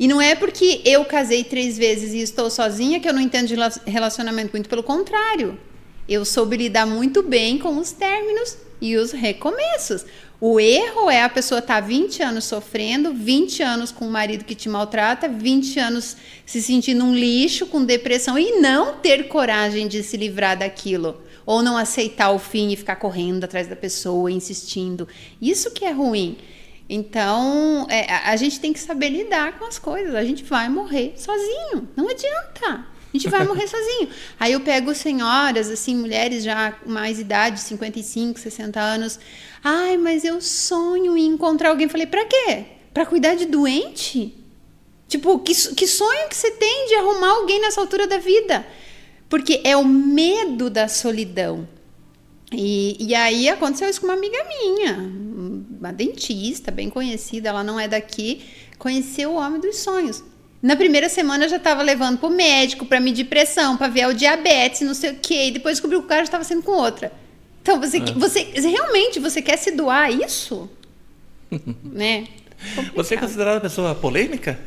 [0.00, 3.46] E não é porque eu casei três vezes e estou sozinha que eu não entendo
[3.46, 5.58] de rela- relacionamento, muito pelo contrário.
[6.08, 10.06] Eu soube lidar muito bem com os términos e os recomeços.
[10.40, 14.54] O erro é a pessoa estar 20 anos sofrendo, 20 anos com um marido que
[14.54, 20.02] te maltrata, 20 anos se sentindo um lixo, com depressão e não ter coragem de
[20.02, 21.20] se livrar daquilo.
[21.44, 25.06] Ou não aceitar o fim e ficar correndo atrás da pessoa, insistindo.
[25.42, 26.38] Isso que é ruim.
[26.88, 30.14] Então, é, a gente tem que saber lidar com as coisas.
[30.14, 31.86] A gente vai morrer sozinho.
[31.94, 32.86] Não adianta.
[33.12, 34.08] A gente vai morrer sozinho.
[34.38, 39.18] Aí eu pego senhoras, assim, mulheres já mais idade, 55, 60 anos.
[39.64, 41.88] Ai, mas eu sonho em encontrar alguém.
[41.88, 42.66] Falei, pra quê?
[42.92, 44.34] Pra cuidar de doente?
[45.08, 48.66] Tipo, que, que sonho que você tem de arrumar alguém nessa altura da vida?
[49.28, 51.66] Porque é o medo da solidão.
[52.52, 54.96] E, e aí aconteceu isso com uma amiga minha,
[55.78, 58.42] uma dentista bem conhecida, ela não é daqui,
[58.78, 60.24] conheceu o homem dos sonhos.
[60.60, 64.14] Na primeira semana eu já estava levando pro médico para medir pressão, para ver o
[64.14, 67.12] diabetes, não sei o quê, e depois descobriu que o cara estava sendo com outra.
[67.62, 70.68] Então você, você realmente você quer se doar a isso?
[71.84, 72.26] né?
[72.94, 74.58] Você é considerada pessoa polêmica?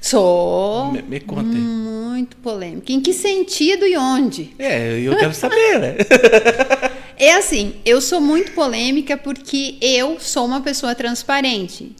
[0.00, 1.46] Sou Me, me conte.
[1.46, 2.92] muito polêmica.
[2.92, 4.54] Em que sentido e onde?
[4.58, 5.96] É, eu quero saber, né?
[7.16, 11.94] É assim, eu sou muito polêmica porque eu sou uma pessoa transparente.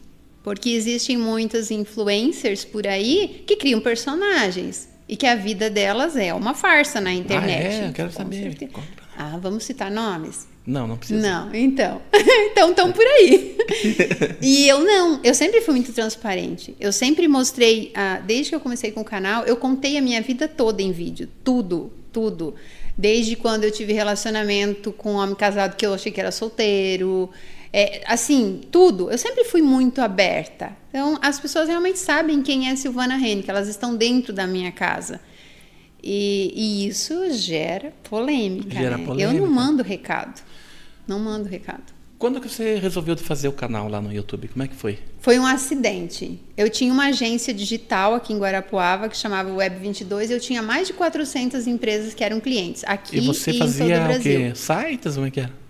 [0.45, 6.34] Porque existem muitas influencers por aí que criam personagens e que a vida delas é
[6.34, 7.66] uma farsa na internet.
[7.66, 7.88] Ah, é?
[7.88, 8.70] Eu quero saber.
[9.16, 10.47] Ah, vamos citar nomes?
[10.66, 11.20] Não, não precisa.
[11.20, 12.03] Não, então.
[12.53, 13.57] então estão por aí.
[14.42, 16.76] e eu não, eu sempre fui muito transparente.
[16.78, 20.20] Eu sempre mostrei, ah, desde que eu comecei com o canal, eu contei a minha
[20.20, 21.26] vida toda em vídeo.
[21.42, 22.55] Tudo, tudo.
[22.99, 27.30] Desde quando eu tive relacionamento com um homem casado que eu achei que era solteiro.
[27.77, 29.11] É, assim, tudo.
[29.11, 30.77] Eu sempre fui muito aberta.
[30.91, 35.20] Então, as pessoas realmente sabem quem é Silvana Henrique, elas estão dentro da minha casa.
[36.01, 38.79] E, e isso gera polêmica.
[38.79, 39.03] Gera né?
[39.03, 39.41] Eu polêmica.
[39.41, 40.41] não mando recado.
[41.05, 41.93] Não mando recado.
[42.16, 44.47] Quando que você resolveu fazer o canal lá no YouTube?
[44.47, 45.01] Como é que foi?
[45.18, 46.39] Foi um acidente.
[46.57, 50.62] Eu tinha uma agência digital aqui em Guarapuava que chamava Web 22 e eu tinha
[50.62, 54.05] mais de 400 empresas que eram clientes aqui E você em todo o fazia o
[54.05, 54.22] Brasil.
[54.22, 54.53] quê?
[54.55, 55.14] Sites?
[55.16, 55.63] Como é que era?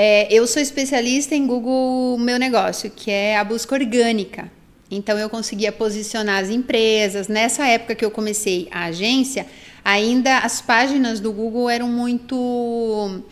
[0.00, 4.48] É, eu sou especialista em Google Meu Negócio, que é a busca orgânica.
[4.88, 7.26] Então eu conseguia posicionar as empresas.
[7.26, 9.44] Nessa época que eu comecei a agência,
[9.84, 13.22] ainda as páginas do Google eram muito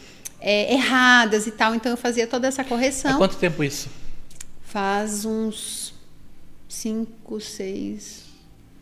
[0.41, 3.12] é, erradas e tal, então eu fazia toda essa correção.
[3.12, 3.89] Há quanto tempo isso?
[4.64, 5.95] Faz uns
[6.69, 8.25] 5, 6.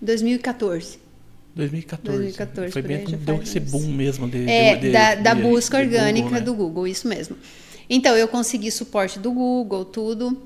[0.01, 0.99] 2014.
[1.55, 2.19] 2014.
[2.19, 5.77] 2014, Foi bem quando deu esse boom mesmo de, É, de- de- da, da busca
[5.81, 6.41] de Google, orgânica né?
[6.41, 7.37] do Google, isso mesmo.
[7.89, 10.41] Então, eu consegui suporte do Google, tudo.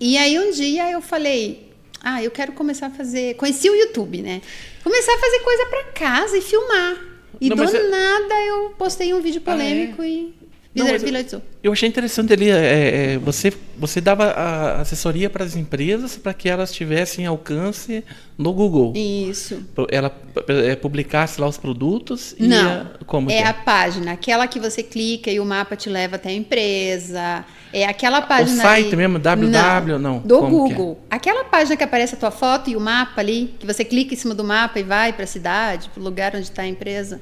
[0.00, 1.72] E aí, um dia eu falei,
[2.02, 3.34] ah, eu quero começar a fazer...
[3.36, 4.40] Conheci o YouTube, né?
[4.82, 6.96] Começar a fazer coisa pra casa e filmar.
[7.40, 9.54] E Não, do é- nada eu postei um vídeo Ah, é?
[9.54, 10.34] polêmico e
[10.76, 11.42] Não, eu-.
[11.62, 16.32] Eu achei interessante ali, é, é, você, você dava a assessoria para as empresas para
[16.34, 18.04] que elas tivessem alcance
[18.38, 18.92] no Google.
[18.94, 19.62] Isso.
[19.90, 20.14] Ela
[20.48, 24.60] é, publicasse lá os produtos e Não, ia- como é que a página, aquela que
[24.60, 27.44] você clica e o mapa te leva até a empresa.
[27.72, 28.62] É aquela página.
[28.62, 30.48] site ali- mesmo, www, não, Do que é?
[30.50, 31.00] Google.
[31.10, 34.16] Aquela página que aparece a tua foto e o mapa ali, que você clica em
[34.16, 37.20] cima do mapa e vai para a cidade, para o lugar onde está a empresa.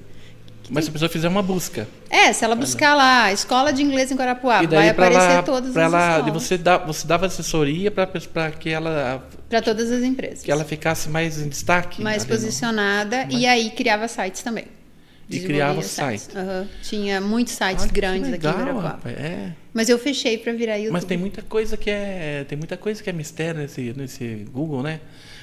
[0.70, 1.86] Mas se a pessoa fizer uma busca.
[2.08, 5.76] É, se ela buscar lá, escola de inglês em Guarapuava, daí vai aparecer lá, todas
[5.76, 6.42] as de escolas.
[6.42, 8.06] você, dá, você dava assessoria para
[8.50, 10.42] que ela, Para todas as empresas.
[10.42, 12.00] que ela ficasse mais em destaque.
[12.02, 14.64] mais no- posicionada e aí criava sites também.
[15.28, 16.36] E criava Desenvolvia site.
[16.36, 16.68] Aham.
[16.82, 19.52] Tinha muitos sites grandes legal, aqui em rapaz, é.
[19.72, 20.92] Mas eu fechei para virar YouTube.
[20.92, 24.82] Mas tem muita coisa que é tem muita coisa que é mistério nesse, nesse Google,
[24.82, 25.00] né?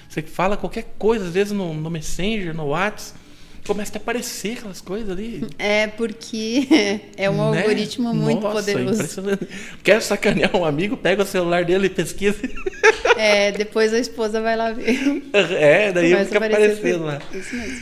[0.07, 3.17] Você fala qualquer coisa, às vezes no, no Messenger, no WhatsApp,
[3.65, 5.45] começa a aparecer aquelas coisas ali.
[5.59, 6.67] É porque
[7.17, 7.59] é um né?
[7.59, 8.93] algoritmo muito Nossa, poderoso.
[8.95, 9.47] impressionante.
[9.83, 12.37] Quer sacanear um amigo, pega o celular dele e pesquisa.
[13.17, 14.97] É, depois a esposa vai lá ver.
[15.33, 17.19] é, daí Começa fica aparecendo lá.
[17.31, 17.79] Isso mesmo.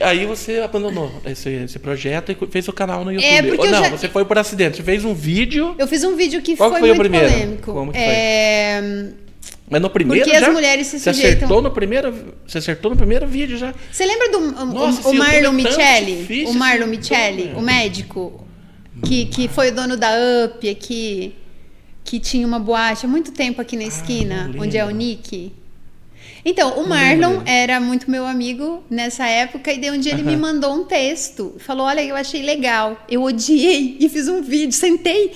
[0.00, 3.28] Aí você abandonou esse, esse projeto e fez o canal no YouTube.
[3.30, 4.78] É, porque Ou não, já- você foi por acidente.
[4.78, 7.32] Você fez um vídeo, Eu fiz um vídeo que Qual foi, foi o muito primeiro?
[7.32, 7.72] polêmico.
[7.72, 8.06] Como que foi?
[9.70, 10.52] Mas no primeiro Porque as já?
[10.52, 12.12] mulheres se Você sujeitam- acertou no primeiro,
[12.46, 13.72] você acertou no primeiro vídeo já.
[13.92, 15.56] Você lembra do o- Nossa, o, esse Marlon
[16.04, 17.52] difícil, O Marlon YouTube.
[17.56, 18.46] o médico,
[19.06, 20.10] que, que foi o dono da
[20.46, 21.34] UP aqui,
[22.02, 24.90] que tinha uma boate há muito tempo aqui na esquina, Ah, onde é o.
[24.90, 25.52] Nick.
[26.44, 30.32] Então, o Marlon era muito meu amigo nessa época, e daí um dia ele me
[30.32, 30.40] Aham.
[30.40, 31.54] mandou um texto.
[31.58, 32.96] Falou: Olha, eu achei legal.
[33.08, 35.32] Eu odiei e fiz um vídeo, sentei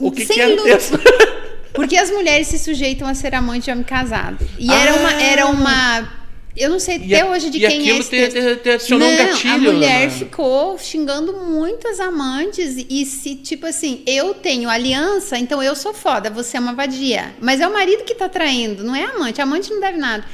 [0.00, 0.64] O que, sem que era o luz.
[0.90, 0.98] texto?
[1.78, 4.38] Porque as mulheres se sujeitam a ser amante de homem casado.
[4.58, 5.08] E era uma.
[5.10, 5.22] Ah!
[5.22, 6.18] Era uma
[6.56, 9.06] eu não sei até a- hoje de quem é aquilo esse te- te- te adicionou
[9.08, 10.10] um não, gatilho, A mulher né?
[10.10, 15.94] ficou xingando muito as amantes e se, tipo assim, eu tenho aliança, então eu sou
[15.94, 17.32] foda, você é uma vadia.
[17.40, 19.40] Mas é o marido que tá traindo, não é a amante.
[19.40, 20.24] A amante não deve nada.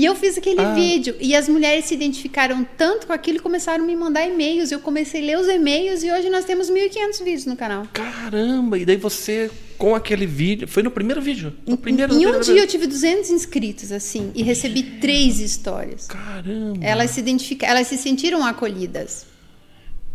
[0.00, 0.72] E eu fiz aquele Ah.
[0.72, 4.72] vídeo e as mulheres se identificaram tanto com aquilo e começaram a me mandar e-mails.
[4.72, 7.86] Eu comecei a ler os e-mails e hoje nós temos 1.500 vídeos no canal.
[7.92, 11.52] Caramba, e daí você com aquele vídeo, foi no primeiro vídeo?
[11.66, 16.06] No primeiro, em um primeiro dia eu tive 200 inscritos, assim, e recebi três histórias.
[16.06, 16.82] Caramba.
[16.82, 19.26] Elas se identificaram, elas se sentiram acolhidas.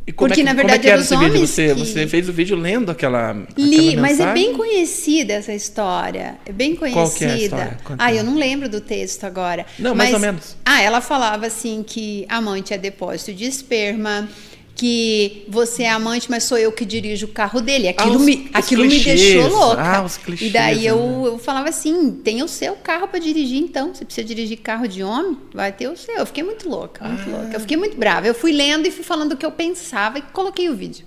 [0.07, 1.33] E como porque, é que, na como é verdade, que era eram os esse vídeo?
[1.35, 5.33] homens Você, que- você fez o vídeo lendo aquela, Li, aquela mas é bem conhecida
[5.33, 6.37] essa história.
[6.45, 7.55] É bem Qual conhecida.
[7.57, 9.65] é a ah, eu não lembro do texto agora.
[9.79, 10.55] Não, mais Mas- ou menos.
[10.63, 14.29] Ah, ela falava assim que amante é depósito de esperma,
[14.75, 17.87] que você é amante, mas sou eu que dirijo o carro dele.
[17.87, 19.81] Aquilo, Ah, me, aquilo me deixou louca.
[19.81, 21.27] Ah, os clichês, e daí eu, né?
[21.29, 23.93] eu falava assim: tem o seu carro para dirigir, então.
[23.95, 25.37] Você precisa dirigir carro de homem?
[25.53, 26.15] Vai ter o seu.
[26.15, 27.37] Eu fiquei muito louca, muito Ah.
[27.41, 27.55] louca.
[27.55, 28.27] Eu fiquei muito brava.
[28.27, 31.05] Eu fui lendo e fui falando o que eu pensava e coloquei o vídeo.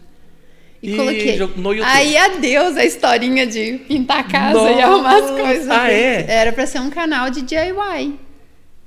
[0.83, 1.39] E, E coloquei.
[1.85, 4.85] Aí adeus a historinha de pintar a casa e Nossa!
[4.85, 5.69] arrumar as coisas.
[5.69, 6.25] Ah, é?
[6.27, 8.15] Era pra ser um canal de DIY.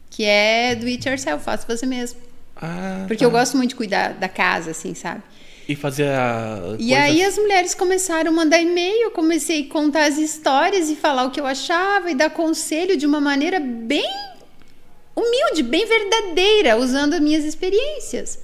[0.10, 2.20] Que é do it yourself, faça você mesmo.
[2.62, 3.26] Ah, Porque tá.
[3.26, 5.24] eu gosto muito de cuidar da casa, assim, sabe?
[5.68, 10.06] E fazer a E aí as mulheres começaram a mandar e-mail, eu comecei a contar
[10.06, 14.10] as histórias e falar o que eu achava e dar conselho de uma maneira bem
[15.16, 18.40] humilde, bem verdadeira, usando as minhas experiências.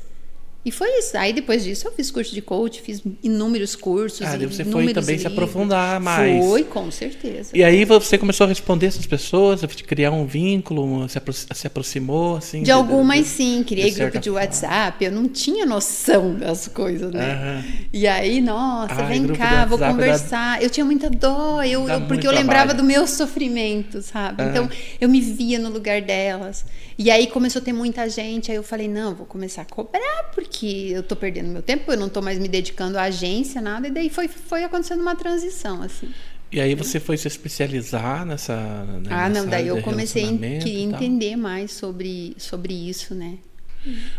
[0.68, 1.18] E foi isso.
[1.18, 4.28] Aí depois disso eu fiz curso de coach, fiz inúmeros cursos.
[4.28, 5.26] Ah, você foi também se livros.
[5.28, 6.44] aprofundar mais.
[6.44, 7.52] Foi, com certeza.
[7.54, 11.66] E aí você começou a responder essas pessoas, a criar um vínculo, se, apro se
[11.68, 12.64] aproximou, assim?
[12.64, 14.30] De algumas sim, criei de grupo de.
[14.30, 17.32] WhatsApp, eu não tinha noção das coisas, né?
[17.32, 17.64] Aham.
[17.94, 20.62] E aí, nossa, vem cá, vou conversar.
[20.62, 22.78] Eu tinha muita dó, eu, Dá eu- porque eu lembrava trabalho.
[22.80, 24.44] do meu sofrimento, sabe?
[24.44, 24.52] Aham.
[24.52, 26.66] Então, eu me via no lugar delas.
[26.98, 30.32] E aí começou a ter muita gente, aí eu falei, não, vou começar a cobrar,
[30.34, 33.88] porque eu tô perdendo meu tempo, eu não tô mais me dedicando à agência, nada.
[33.88, 36.12] E daí foi, foi acontecendo uma transição, assim.
[36.52, 38.56] E aí você foi se especializar nessa.
[38.56, 43.38] né, ah, nessa não, daí eu comecei a entender mais sobre, sobre isso, né?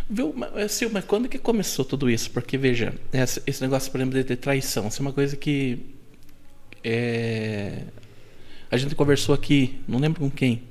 [0.08, 2.30] Viu, mas, Silma, quando que começou tudo isso?
[2.30, 2.94] Porque, veja,
[3.46, 5.80] esse negócio, por exemplo, de, de traição, isso é uma coisa que.
[6.84, 7.82] é,
[8.70, 10.62] a gente conversou aqui, não lembro com quem,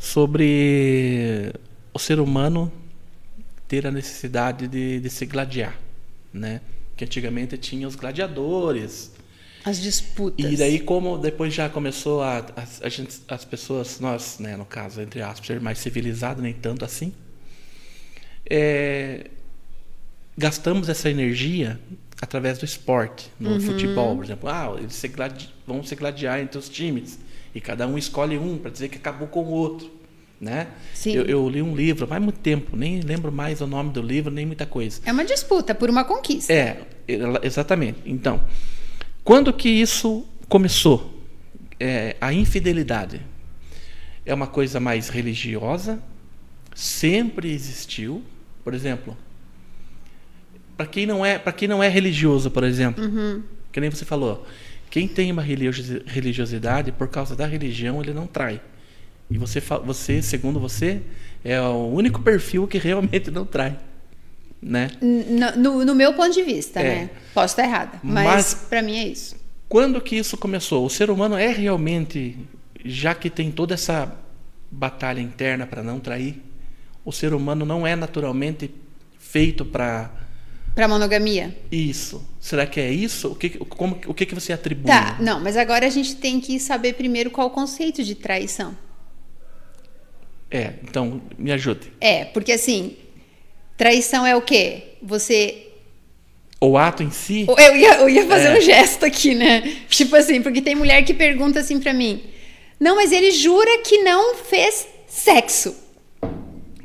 [0.00, 1.52] sobre
[1.92, 2.72] o ser humano
[3.68, 5.78] ter a necessidade de, de se gladiar,
[6.32, 6.62] né?
[6.96, 9.12] Que antigamente tinha os gladiadores.
[9.62, 10.52] As disputas.
[10.52, 14.64] E daí, como depois já começou a, a, a gente, as pessoas, nós, né, no
[14.64, 17.12] caso, entre aspas, ser mais civilizados, nem tanto assim,
[18.48, 19.26] é,
[20.36, 21.78] gastamos essa energia
[22.22, 23.60] através do esporte, no uhum.
[23.60, 24.48] futebol, por exemplo.
[24.48, 27.18] Ah, eles se gladi vão se gladiar entre os times
[27.54, 29.90] e cada um escolhe um para dizer que acabou com o outro,
[30.40, 30.68] né?
[31.04, 34.30] Eu, eu, li um livro faz muito tempo, nem lembro mais o nome do livro,
[34.30, 35.00] nem muita coisa.
[35.04, 36.52] É uma disputa por uma conquista.
[36.52, 36.82] É,
[37.42, 38.00] exatamente.
[38.06, 38.40] Então,
[39.22, 41.18] quando que isso começou?
[41.78, 43.20] É, a infidelidade
[44.24, 46.00] é uma coisa mais religiosa,
[46.74, 48.22] sempre existiu.
[48.62, 49.16] Por exemplo,
[50.76, 53.42] para quem não é para quem não é religioso, por exemplo, uhum.
[53.70, 54.46] que nem você falou,
[54.90, 58.60] quem tem uma religiosidade por causa da religião ele não trai.
[59.30, 61.00] E você, você, segundo você,
[61.44, 63.78] é o único perfil que realmente não trai.
[64.60, 64.90] Né?
[65.56, 66.82] No, no, meu ponto de vista, é.
[66.82, 67.10] né?
[67.32, 69.36] Posso estar errada, mas, mas para mim é isso.
[69.68, 70.84] Quando que isso começou?
[70.84, 72.36] O ser humano é realmente,
[72.84, 74.12] já que tem toda essa
[74.70, 76.42] batalha interna para não trair,
[77.04, 78.70] o ser humano não é naturalmente
[79.18, 80.10] feito para
[80.74, 81.56] para monogamia?
[81.70, 82.26] Isso.
[82.40, 83.28] Será que é isso?
[83.28, 84.86] O que, como, o que, que você atribui?
[84.86, 88.76] Tá, não, mas agora a gente tem que saber primeiro qual o conceito de traição.
[90.50, 91.92] É, então me ajude.
[92.00, 92.96] É, porque assim,
[93.76, 94.94] traição é o quê?
[95.02, 95.66] Você.
[96.60, 97.46] O ato em si?
[97.48, 98.58] Eu ia, eu ia fazer é.
[98.58, 99.62] um gesto aqui, né?
[99.88, 102.22] Tipo assim, porque tem mulher que pergunta assim para mim:
[102.78, 105.74] Não, mas ele jura que não fez sexo.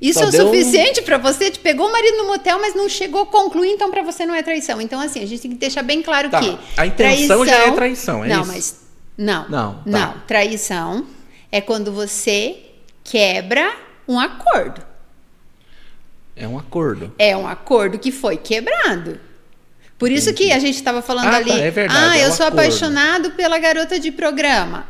[0.05, 1.03] Isso Só é o suficiente um...
[1.03, 1.49] para você?
[1.49, 4.35] Te pegou o marido no motel, mas não chegou a concluir, então para você não
[4.35, 4.79] é traição.
[4.79, 6.39] Então, assim, a gente tem que deixar bem claro tá.
[6.39, 6.57] que.
[6.77, 7.45] A intenção traição...
[7.45, 8.51] já é traição, é não, isso?
[8.51, 8.81] Mas,
[9.17, 9.73] não, não.
[9.73, 9.81] Tá.
[9.85, 10.13] Não.
[10.27, 11.07] Traição
[11.51, 12.57] é quando você
[13.03, 13.75] quebra
[14.07, 14.83] um acordo.
[16.35, 17.11] É um acordo.
[17.17, 19.19] É um acordo que foi quebrado.
[19.97, 20.49] Por isso Entendi.
[20.49, 21.49] que a gente estava falando ah, ali.
[21.49, 22.59] Tá, é verdade, ah, é eu um sou acordo.
[22.59, 24.85] apaixonado pela garota de programa.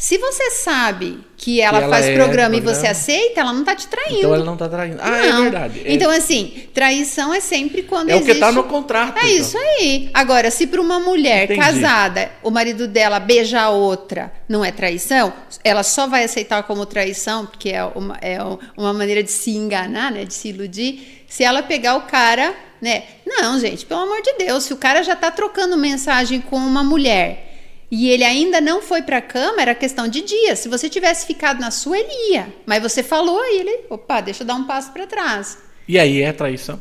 [0.00, 2.80] Se você sabe que ela, ela faz é programa, e programa.
[2.80, 4.16] você aceita, ela não está te traindo.
[4.16, 4.96] Então ela não está traindo.
[4.98, 5.38] Ah, não.
[5.38, 5.82] é verdade.
[5.84, 5.92] É.
[5.92, 8.30] Então, assim, traição é sempre quando é existe...
[8.30, 9.18] o que está no contrato.
[9.18, 9.28] É então.
[9.28, 10.10] isso aí.
[10.14, 11.60] Agora, se para uma mulher Entendi.
[11.60, 16.86] casada, o marido dela beija a outra, não é traição, ela só vai aceitar como
[16.86, 18.38] traição, porque é uma, é
[18.78, 23.02] uma maneira de se enganar, né, de se iludir, se ela pegar o cara, né?
[23.26, 26.82] Não, gente, pelo amor de Deus, se o cara já está trocando mensagem com uma
[26.82, 27.49] mulher
[27.90, 30.58] e ele ainda não foi para a cama, era questão de dias.
[30.60, 32.52] Se você tivesse ficado na sua, ele ia.
[32.64, 35.58] Mas você falou e ele, opa, deixa eu dar um passo para trás.
[35.88, 36.80] E aí é traição?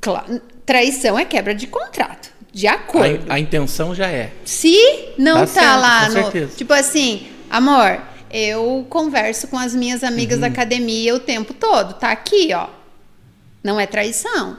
[0.00, 3.30] Claro, traição é quebra de contrato, de acordo.
[3.30, 4.30] A, a intenção já é.
[4.44, 4.74] Se
[5.18, 6.56] não tá, Tá certo, lá com no, certeza.
[6.56, 8.00] tipo assim, amor,
[8.30, 10.40] eu converso com as minhas amigas Uhum.
[10.42, 12.68] da academia o tempo todo, tá aqui, ó.
[13.62, 14.56] Não é traição.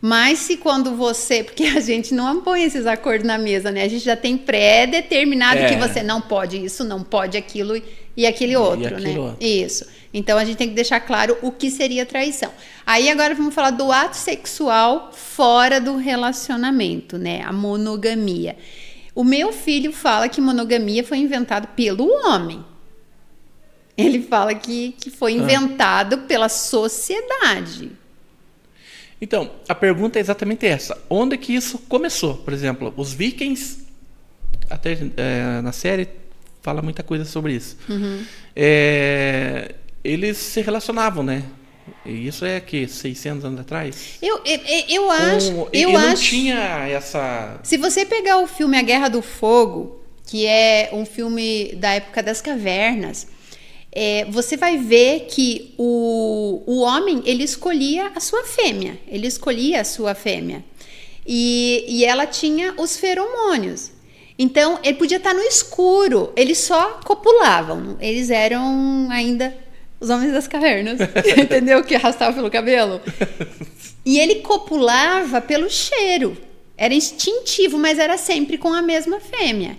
[0.00, 1.42] Mas se quando você.
[1.42, 3.82] Porque a gente não põe esses acordos na mesa, né?
[3.82, 5.68] A gente já tem pré-determinado É.
[5.68, 7.82] que você não pode isso, não pode aquilo e-
[8.16, 9.18] e aquele outro, aquele né?
[9.18, 9.36] outro.
[9.44, 9.86] Isso.
[10.14, 12.50] Então a gente tem que deixar claro o que seria traição.
[12.86, 17.42] Aí agora vamos falar do ato sexual fora do relacionamento, né?
[17.42, 18.56] A monogamia.
[19.14, 22.64] O meu filho fala que monogamia foi inventado pelo homem.
[23.96, 27.90] Ele fala que, que foi inventado pela sociedade.
[29.20, 30.96] Então, a pergunta é exatamente essa.
[31.10, 32.36] Onde que isso começou?
[32.36, 33.84] Por exemplo, os vikings,
[34.70, 36.08] até é, na série
[36.62, 37.76] fala muita coisa sobre isso.
[37.88, 38.22] Uhum.
[38.54, 41.42] É, eles se relacionavam, né?
[42.04, 44.18] E isso é que 600 anos atrás.
[44.22, 45.52] Eu, eu, eu acho.
[45.52, 46.22] Com- eu e não acho.
[46.22, 47.58] tinha essa.
[47.62, 52.22] Se você pegar o filme A Guerra do Fogo, que é um filme da época
[52.22, 53.26] das cavernas,
[54.00, 59.80] é, você vai ver que o, o homem ele escolhia a sua fêmea, ele escolhia
[59.80, 60.64] a sua fêmea
[61.26, 63.90] e, e ela tinha os feromônios.
[64.38, 69.52] Então ele podia estar no escuro, eles só copulavam, eles eram ainda
[69.98, 71.00] os homens das cavernas,
[71.36, 71.82] entendeu?
[71.82, 73.00] Que arrastavam pelo cabelo.
[74.06, 76.36] E ele copulava pelo cheiro.
[76.76, 79.76] Era instintivo, mas era sempre com a mesma fêmea.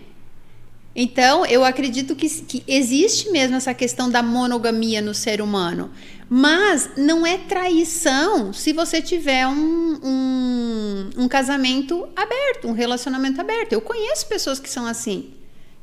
[1.01, 5.89] Então, eu acredito que, que existe mesmo essa questão da monogamia no ser humano.
[6.29, 13.71] Mas não é traição se você tiver um, um, um casamento aberto, um relacionamento aberto.
[13.71, 15.31] Eu conheço pessoas que são assim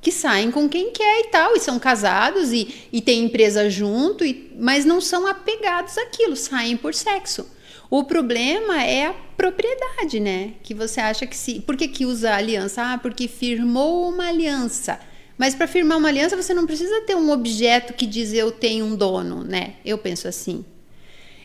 [0.02, 4.24] que saem com quem quer e tal, e são casados e, e têm empresa junto,
[4.24, 7.44] e, mas não são apegados àquilo, saem por sexo.
[7.90, 10.54] O problema é a propriedade, né?
[10.62, 11.60] Que você acha que se.
[11.60, 12.82] Por que, que usa aliança?
[12.82, 14.98] Ah, porque firmou uma aliança.
[15.38, 18.86] Mas para firmar uma aliança, você não precisa ter um objeto que diz eu tenho
[18.86, 19.74] um dono, né?
[19.84, 20.64] Eu penso assim.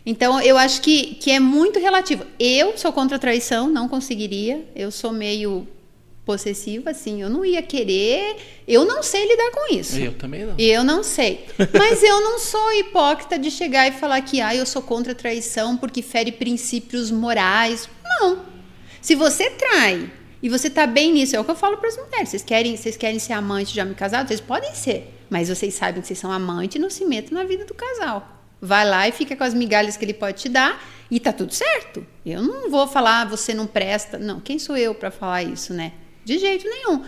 [0.05, 2.25] Então, eu acho que, que é muito relativo.
[2.39, 4.65] Eu sou contra a traição, não conseguiria.
[4.75, 5.67] Eu sou meio
[6.31, 9.99] possessiva, assim, eu não ia querer, eu não sei lidar com isso.
[9.99, 10.55] Eu também não.
[10.57, 11.45] Eu não sei.
[11.77, 15.15] Mas eu não sou hipócrita de chegar e falar que ah, eu sou contra a
[15.15, 17.89] traição porque fere princípios morais.
[18.03, 18.45] Não.
[19.01, 20.09] Se você trai
[20.41, 22.29] e você tá bem nisso, é o que eu falo para as mulheres.
[22.29, 24.29] Vocês querem, vocês querem ser amante de homem casado?
[24.29, 27.43] Vocês podem ser, mas vocês sabem que vocês são amante e não se metam na
[27.43, 28.39] vida do casal.
[28.61, 31.53] Vai lá e fica com as migalhas que ele pode te dar e tá tudo
[31.53, 32.05] certo.
[32.25, 34.17] Eu não vou falar, ah, você não presta.
[34.17, 35.91] Não, quem sou eu para falar isso, né?
[36.25, 37.03] De jeito nenhum.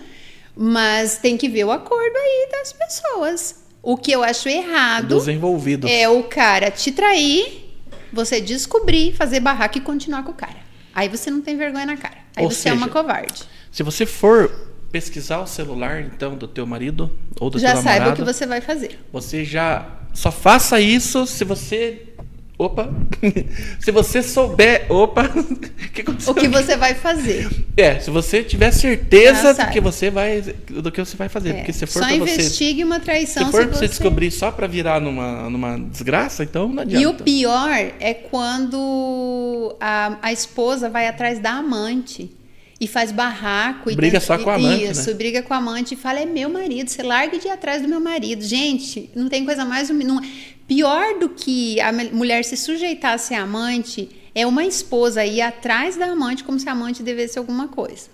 [0.55, 3.64] Mas tem que ver o acordo aí das pessoas.
[3.82, 5.89] O que eu acho errado Dos envolvidos.
[5.91, 7.76] é o cara te trair,
[8.14, 10.57] você descobrir, fazer barraco e continuar com o cara.
[10.95, 12.18] Aí você não tem vergonha na cara.
[12.36, 13.43] Aí Ou você é uma seja, covarde.
[13.72, 14.49] Se você for
[14.91, 18.24] pesquisar o celular, então, do teu marido ou do Já teu namorado, saiba o que
[18.34, 18.99] você vai fazer.
[19.11, 22.12] você já só faça isso se você
[22.58, 22.89] opa,
[23.80, 26.01] se você souber, opa, o que?
[26.30, 27.49] O que você vai fazer.
[27.76, 31.54] É, se você tiver certeza do que você vai do que você vai fazer, É,
[31.54, 33.88] porque se for só pra você investigue uma traição se for se você...
[33.88, 37.04] descobrir só pra virar numa, numa desgraça, então não adianta.
[37.04, 42.32] E o pior é quando a, a esposa vai atrás da amante
[42.80, 43.89] e faz barraco.
[43.89, 45.14] E Briga só com a amante, Isso, né?
[45.16, 47.88] briga com a amante e fala: é meu marido, você larga de ir atrás do
[47.88, 48.43] meu marido.
[48.43, 49.89] Gente, não tem coisa mais.
[49.89, 50.20] humi- Não,
[50.68, 55.95] pior do que a mulher se sujeitar a ser amante é uma esposa ir atrás
[55.95, 58.07] da amante como se a amante devesse alguma coisa.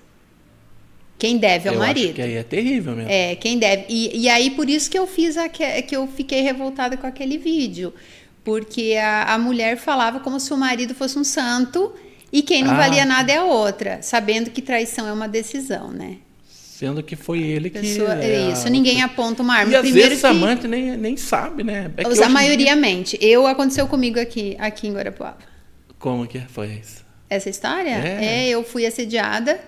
[1.18, 2.14] Quem deve é o Eu acho marido.
[2.14, 3.12] que aí é terrível mesmo.
[3.12, 3.86] É, quem deve.
[3.90, 7.38] E, e aí, por isso que eu fiz aque- que eu fiquei revoltada com aquele
[7.38, 7.94] vídeo.
[8.44, 11.94] Porque a, a mulher falava como se o marido fosse um santo
[12.32, 12.78] e quem não Ah.
[12.78, 16.18] valia nada é a outra, sabendo que traição é uma decisão, né?
[16.80, 17.78] Sendo que foi ele que.
[17.78, 19.74] Pessoa, é, isso, ninguém aponta uma arma.
[19.74, 21.92] E às Primeiro vezes que a amante nem, nem sabe, né?
[21.98, 23.18] É a maioria dia- mente.
[23.22, 25.40] Eu aconteceu comigo aqui, aqui em Guarapuava.
[25.98, 27.04] Como que foi isso?
[27.30, 27.90] Essa história?
[27.90, 28.48] É.
[28.48, 29.60] eu fui assediada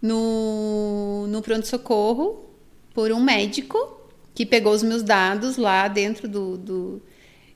[0.00, 2.48] no, no pronto-socorro
[2.94, 4.00] por um médico
[4.34, 6.56] que pegou os meus dados lá dentro do.
[6.56, 7.02] do-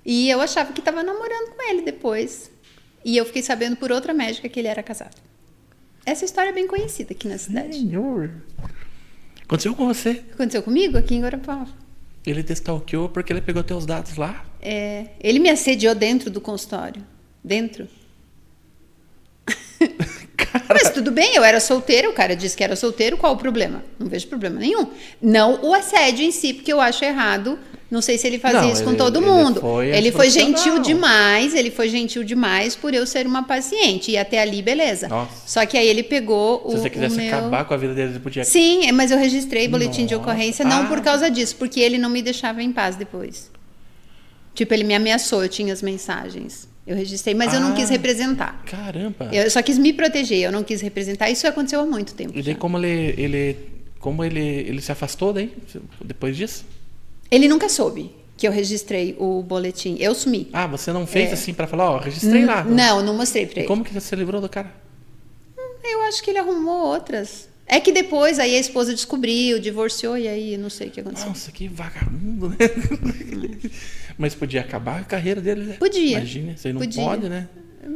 [0.05, 2.51] e eu achava que estava namorando com ele depois.
[3.03, 5.17] E eu fiquei sabendo por outra médica que ele era casado.
[6.07, 7.75] Essa história é bem conhecida aqui na cidade.
[7.75, 8.31] Senhor.
[9.43, 10.23] Aconteceu com você.
[10.33, 11.73] Aconteceu comigo aqui em Guarapuava.
[12.27, 14.45] Ele te stalkeou porque ele pegou teus dados lá.
[14.61, 17.03] É, ele me assediou dentro do consultório.
[17.43, 17.87] Dentro.
[20.69, 23.85] Mas tudo bem, eu era solteira, o cara disse que era solteiro, qual o problema?
[23.99, 24.89] Não vejo problema nenhum.
[25.21, 27.59] Não o assédio em si, porque eu acho errado.
[27.91, 29.61] Não sei se ele fazia Não, isso com ele- todo ele mundo.
[29.61, 34.11] foi ele foi gentil demais, ele foi gentil demais por eu ser uma paciente.
[34.11, 35.07] E até ali, beleza.
[35.07, 35.31] Nossa.
[35.47, 36.71] Só que aí ele pegou o.
[36.73, 37.29] Se você quisesse meu...
[37.37, 38.43] acabar com a vida dele, ele podia.
[38.45, 40.29] Sim, mas eu registrei boletim de Nossa.
[40.31, 40.87] ocorrência não Ah.
[40.87, 43.51] por causa disso, porque ele não me deixava em paz depois.
[44.55, 46.69] Tipo, ele me ameaçou, eu tinha as mensagens.
[46.87, 47.75] Eu registrei, mas eu não Ah.
[47.75, 48.63] quis representar.
[48.67, 49.29] Caramba.
[49.33, 51.31] Eu só quis me proteger, eu não quis representar.
[51.31, 52.31] Isso aconteceu há muito tempo.
[52.35, 52.59] E daí já.
[52.59, 53.57] como ele, ele
[53.99, 55.51] como ele, ele se afastou daí
[56.05, 56.65] depois disso?
[57.31, 59.97] Ele nunca soube que eu registrei o boletim.
[60.01, 60.49] Eu sumi.
[60.53, 62.61] Ah, você não fez assim pra falar, ó, registrei lá.
[62.61, 62.65] É.
[62.65, 63.69] N- Não, não mostrei pra ele.
[63.69, 64.73] como que você se livrou do cara?
[65.83, 67.49] Eu acho que ele arrumou outras.
[67.67, 71.29] É que depois aí a esposa descobriu, divorciou e aí não sei o que aconteceu.
[71.29, 72.57] Nossa, que vagabundo, né?
[74.19, 75.77] Mas podia acabar a carreira dele, né?
[75.79, 76.19] Podia.
[76.19, 77.03] Imagina, você não Podia.
[77.03, 77.49] pode, né?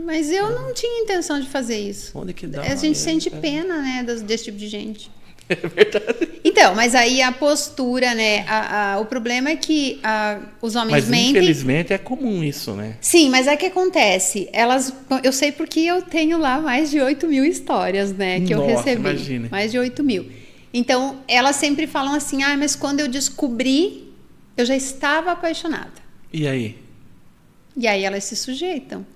[0.05, 2.17] Mas eu não tinha intenção de fazer isso.
[2.19, 2.63] Onde que dá?
[2.63, 5.11] a gente sente pena, né, desse tipo de gente.
[5.65, 6.29] É verdade.
[6.45, 8.45] Então, mas aí a postura, né?
[8.49, 11.31] a- a- o problema é que a- os homens Mas mentem.
[11.31, 12.97] infelizmente é comum isso, né?
[13.01, 14.49] Sim, mas é que acontece.
[14.53, 14.93] Elas,
[15.23, 18.41] eu sei porque eu tenho lá mais de 8 mil histórias, né?
[18.41, 19.01] Que eu Nossa, recebi.
[19.01, 19.49] imagine.
[19.51, 20.31] Mais de 8 mil.
[20.73, 24.13] Então, elas sempre falam assim: ah, mas quando eu descobri,
[24.57, 25.93] eu já estava apaixonada.
[26.33, 26.77] E aí?
[27.77, 29.07] E aí elas se sujeitam.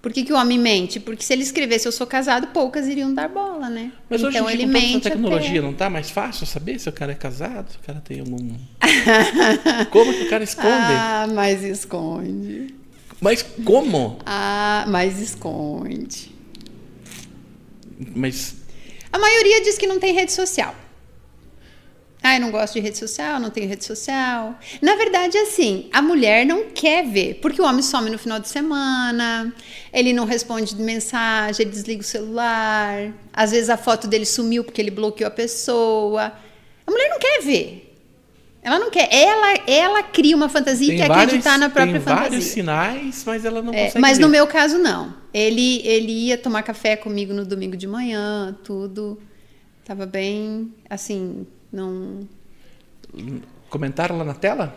[0.00, 1.00] Por que, que o homem mente?
[1.00, 3.90] Porque se ele escrevesse eu sou casado, poucas iriam dar bola, né?
[4.08, 5.60] Mas hoje então em dia, ele com toda essa mente tecnologia, até.
[5.60, 8.56] não tá mais fácil saber se o cara é casado, se o cara tem algum.
[9.90, 10.68] como que o cara esconde?
[10.70, 12.74] Ah, mas esconde.
[13.20, 14.18] Mas como?
[14.24, 16.30] Ah, mas esconde.
[18.14, 18.54] Mas
[19.12, 20.74] A maioria diz que não tem rede social.
[22.22, 24.58] Ah, eu não gosto de rede social, não tenho rede social.
[24.82, 28.48] Na verdade, assim, a mulher não quer ver, porque o homem some no final de
[28.48, 29.54] semana,
[29.92, 34.80] ele não responde mensagem, ele desliga o celular, às vezes a foto dele sumiu porque
[34.80, 36.32] ele bloqueou a pessoa.
[36.86, 37.84] A mulher não quer ver.
[38.62, 39.08] Ela não quer.
[39.14, 42.28] Ela, ela cria uma fantasia e quer vários, acreditar na própria tem fantasia.
[42.30, 44.00] vários sinais, mas ela não É, consegue.
[44.00, 44.24] mas ver.
[44.24, 45.14] no meu caso, não.
[45.32, 49.18] Ele, ele ia tomar café comigo no domingo de manhã, tudo.
[49.84, 52.26] Tava bem, assim, não.
[53.70, 54.74] Comentaram lá na tela?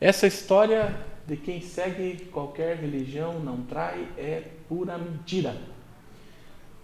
[0.00, 0.94] Essa história
[1.26, 5.56] de quem segue qualquer religião não trai é pura mentira.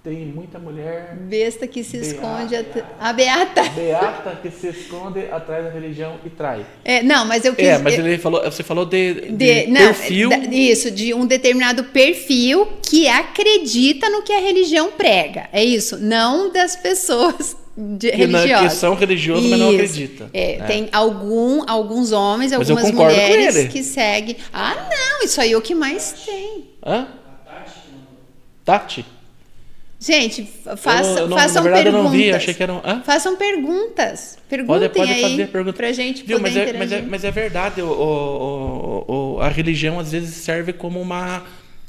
[0.03, 1.17] Tem muita mulher.
[1.17, 2.15] Besta que se Beata.
[2.15, 2.57] esconde.
[2.57, 3.63] at- A beata.
[3.75, 6.67] Beata que se esconde atrás da religião e trai.
[6.85, 7.65] É, não, mas eu quis.
[7.67, 10.29] É, mas ele falou, você falou de, de, de, não, perfil.
[10.53, 15.49] isso, de um determinado perfil que acredita no que a religião prega.
[15.51, 19.75] É isso, não das pessoas de, que, não- que são religiosos, mas não Isso.
[19.77, 20.31] acreditam.
[20.33, 24.37] É, Tem algum, alguns homens, algumas mulheres que seguem.
[24.53, 26.65] Ah, não, isso aí é o que mais tem.
[26.87, 27.09] Hã?
[28.65, 29.05] Tati?
[30.01, 32.05] Gente, fa- faça, Eu não- façam verdade, perguntas.
[32.07, 32.83] eu não vi, achei que eram.
[32.85, 33.03] Hã?
[33.05, 34.37] Façam perguntas.
[34.49, 35.77] Perguntem Pode, pode aí fazer pergunta.
[35.77, 39.05] pra gente Viu, mas, é, mas, é, mas é verdade, o- o-
[39.37, 41.43] o- a religião às vezes serve como uma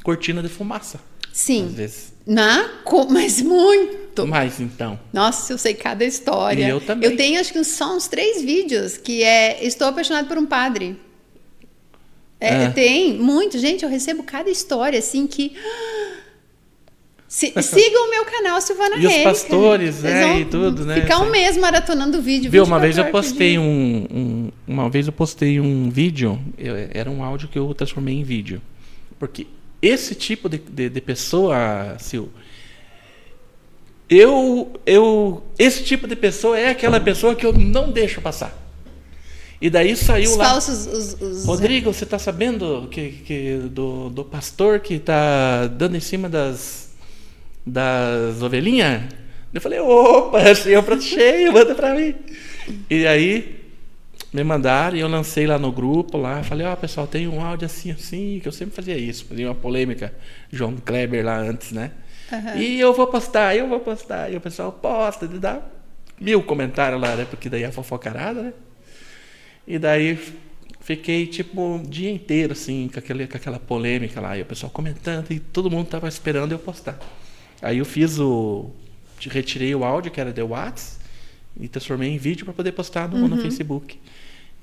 [0.03, 0.99] cortina de fumaça.
[1.35, 1.67] Às Sim.
[1.67, 2.13] vezes.
[2.25, 2.69] Na,
[3.11, 4.25] mas muito.
[4.25, 4.97] Mas então.
[5.11, 6.65] Nossa, eu sei cada história.
[6.65, 7.09] E eu também.
[7.09, 10.95] Eu tenho acho que só uns três vídeos que é Estou apaixonado por um padre.
[12.39, 12.69] É, É.
[12.69, 13.83] Tem muito, gente.
[13.83, 15.53] Eu recebo cada história assim que.
[17.27, 20.13] Se- sigam o meu canal Silvana E os Reis, pastores, cara.
[20.27, 22.49] né, e tudo, né, Ficar um mês maratonando vídeo.
[22.49, 26.75] Viu, uma 24 vez eu postei um, um- Uma vez eu postei um vídeo, eu-
[26.93, 28.61] era um áudio que eu transformei em vídeo.
[29.19, 29.47] Porque
[29.87, 32.27] esse tipo de, de, de pessoa, Sil,
[34.09, 35.43] eu, eu.
[35.57, 38.55] Esse tipo de pessoa é aquela pessoa que eu não deixo passar.
[39.59, 40.45] E daí saiu Os lá.
[40.49, 40.85] falsos.
[40.85, 45.99] Os, os- Rodrigo, você está sabendo que, que do, do pastor que está dando em
[46.01, 46.89] cima das,
[47.65, 49.03] das ovelhinhas?
[49.53, 50.39] Eu falei, opa,
[50.79, 52.13] o prato cheio, manda para mim.
[52.89, 53.54] E aí
[54.35, 57.65] me mandaram e eu lancei lá no grupo lá, falei, ó pessoal, tem um áudio
[57.65, 60.13] assim, assim, que eu sempre fazia isso, fazia uma polêmica,
[60.51, 61.91] João Kleber lá antes, né?
[62.31, 62.55] Aham.
[62.55, 64.31] E eu vou postar, eu vou postar.
[64.31, 65.61] E o pessoal posta, e dá
[66.19, 67.25] mil comentários lá, né?
[67.29, 68.53] Porque daí é fofocarada, né?
[69.65, 70.19] E daí
[70.81, 74.69] fiquei tipo um dia inteiro assim com, aquele, com aquela polêmica lá, e o pessoal
[74.69, 76.99] comentando e todo mundo tava esperando eu postar.
[77.61, 78.71] Aí eu fiz o
[79.27, 80.99] retirei o áudio que era de Whats
[81.59, 83.97] e transformei em vídeo para poder postar no, no Facebook.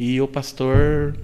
[0.05, 1.15] E o pastor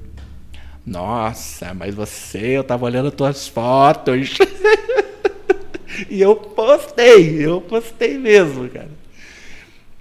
[0.87, 4.39] Nossa, mas você, eu tava olhando tuas fotos.
[6.09, 8.89] e eu postei, eu postei mesmo, cara.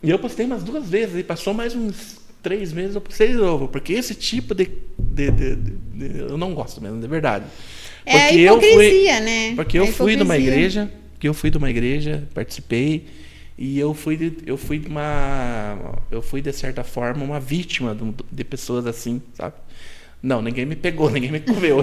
[0.03, 3.33] E eu postei umas duas vezes, e passou mais uns três meses, eu postei de
[3.33, 4.69] novo, porque esse tipo de.
[4.99, 7.45] de- de- de- eu não gosto mesmo, de verdade.
[8.05, 9.55] É a Porque eu fui- hipocrisia, né?
[9.55, 10.53] Porque eu fui de uma hipocrisia.
[10.53, 13.07] igreja, que eu fui de uma igreja, participei,
[13.57, 15.99] e eu fui de, eu fui uma.
[16.11, 19.55] Eu fui, de certa forma, uma vítima de, de pessoas assim, sabe?
[20.21, 21.77] Não, ninguém me pegou, ninguém me comeu.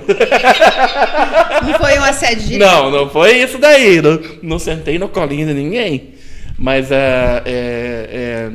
[1.62, 2.59] Não foi um assédio.
[2.59, 4.01] Não, não foi isso daí.
[4.01, 6.14] Não, não sentei no colinho de ninguém.
[6.57, 8.53] Mas é, é, é,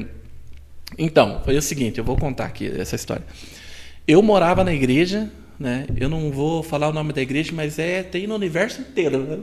[0.97, 3.25] Então, foi o seguinte, eu vou contar aqui essa história.
[4.07, 5.85] Eu morava na igreja, né?
[5.97, 9.19] Eu não vou falar o nome da igreja, mas é tem no universo inteiro.
[9.19, 9.39] Né?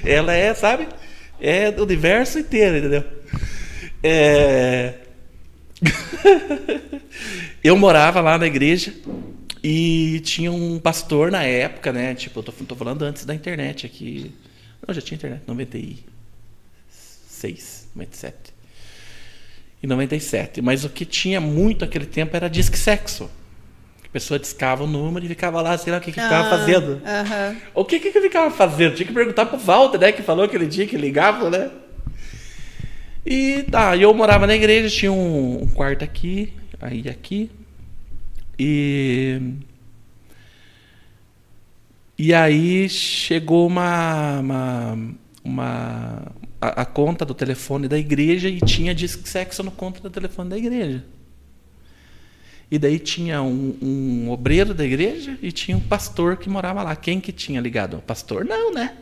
[0.06, 0.88] Ela é, sabe?
[1.44, 3.02] É do universo inteiro, entendeu?
[4.00, 4.94] É...
[7.64, 8.94] eu morava lá na igreja
[9.60, 12.14] e tinha um pastor na época, né?
[12.14, 14.32] Tipo, eu tô, tô falando antes da internet aqui.
[14.86, 18.36] Não, já tinha internet, 96, 97.
[19.82, 20.62] E 97.
[20.62, 23.28] Mas o que tinha muito naquele tempo era disque sexo.
[24.12, 26.50] A pessoa discava o número e ficava lá, sei lá o que, que ficava Ah,
[26.50, 27.00] fazendo.
[27.02, 27.56] aham.
[27.74, 28.94] O que, que ficava fazendo?
[28.94, 30.12] Tinha que perguntar pro Walter, né?
[30.12, 31.70] Que falou aquele dia que ligava, né?
[33.24, 37.50] E tá, eu morava na igreja, tinha um, um quarto aqui, aí aqui.
[38.58, 39.40] E.
[42.18, 44.40] E aí chegou uma.
[44.40, 44.98] uma,
[45.42, 50.10] uma a, a conta do telefone da igreja e tinha disque sexo no conta do
[50.10, 51.02] telefone da igreja.
[52.72, 56.96] E daí tinha um, um obreiro da igreja e tinha um pastor que morava lá.
[56.96, 57.98] Quem que tinha ligado?
[57.98, 58.46] O pastor?
[58.46, 58.96] Não, né?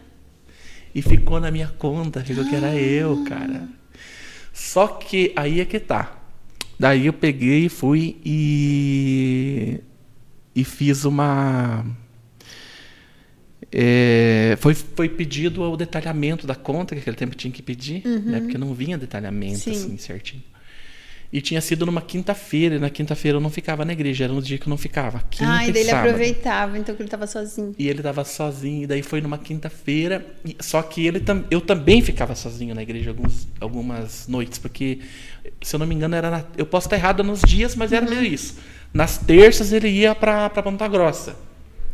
[0.92, 3.68] E ficou na minha conta, ficou que era eu, cara.
[4.52, 6.18] Só que aí é que tá.
[6.80, 9.78] Daí eu peguei, fui e.
[10.52, 11.86] E fiz uma.
[13.70, 18.40] é, foi, foi pedido o detalhamento da conta, que aquele tempo tinha que pedir, né?
[18.40, 19.70] Porque não vinha detalhamento Sim.
[19.70, 20.42] assim certinho.
[21.32, 24.40] E tinha sido numa quinta-feira, e na quinta-feira eu não ficava na igreja, era um
[24.40, 25.22] dia que eu não ficava.
[25.30, 26.06] Quinta Ah, e daí ele sábado.
[26.08, 27.72] aproveitava, então que ele tava sozinho.
[27.78, 30.26] E ele estava sozinho, e daí foi numa quinta-feira.
[30.58, 34.98] Só que ele tam, eu também ficava sozinho na igreja alguns, algumas noites, porque,
[35.62, 38.04] se eu não me engano, era na- eu posso estar errado nos dias, mas era
[38.10, 38.58] meio isso.
[38.92, 41.36] Nas terças ele ia para Ponta Grossa.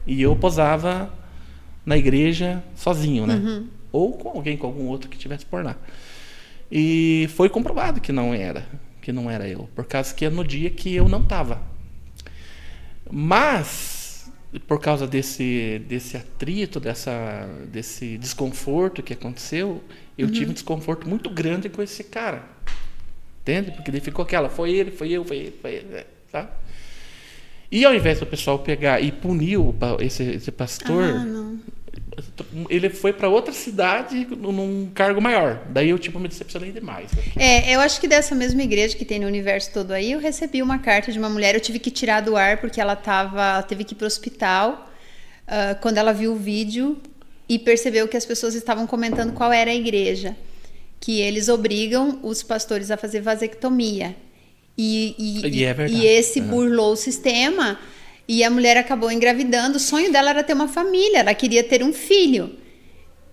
[0.07, 1.13] E eu posava
[1.85, 3.65] na igreja sozinho, né?
[3.93, 5.77] Ou com alguém, com algum outro que tivesse por lá.
[6.73, 8.67] E foi comprovado que não era,
[9.07, 11.63] que não era eu, por causa que é no dia que eu não estava.
[13.09, 14.29] Mas,
[14.67, 19.81] por causa desse, desse atrito, dessa, desse desconforto que aconteceu,
[20.19, 20.33] eu uhum.
[20.33, 22.43] tive um desconforto muito grande com esse cara.
[23.43, 23.71] Entende?
[23.71, 26.05] Porque ele ficou aquela, foi ele, foi eu, foi ele, foi ele, né?
[26.33, 26.51] tá?
[27.71, 31.46] E ao invés do pessoal pegar e punir o, esse, esse pastor, ah,
[32.69, 35.63] ele foi para outra cidade num cargo maior.
[35.71, 37.11] Daí eu tipo me decepcionei demais.
[37.37, 40.63] É, eu acho que dessa mesma igreja que tem no universo todo aí, eu recebi
[40.63, 43.85] uma carta de uma mulher, eu tive que tirar do ar porque ela tava, teve
[43.85, 44.91] que ir para o hospital.
[45.47, 46.99] Uh, quando ela viu o vídeo
[47.49, 50.37] e percebeu que as pessoas estavam comentando qual era a igreja,
[51.01, 54.17] que eles obrigam os pastores a fazer vasectomia.
[54.77, 57.79] E, e, e, é e esse burlou o sistema
[58.29, 59.77] e a mulher acabou engravidando.
[59.77, 62.57] O sonho dela era ter uma família, ela queria ter um filho.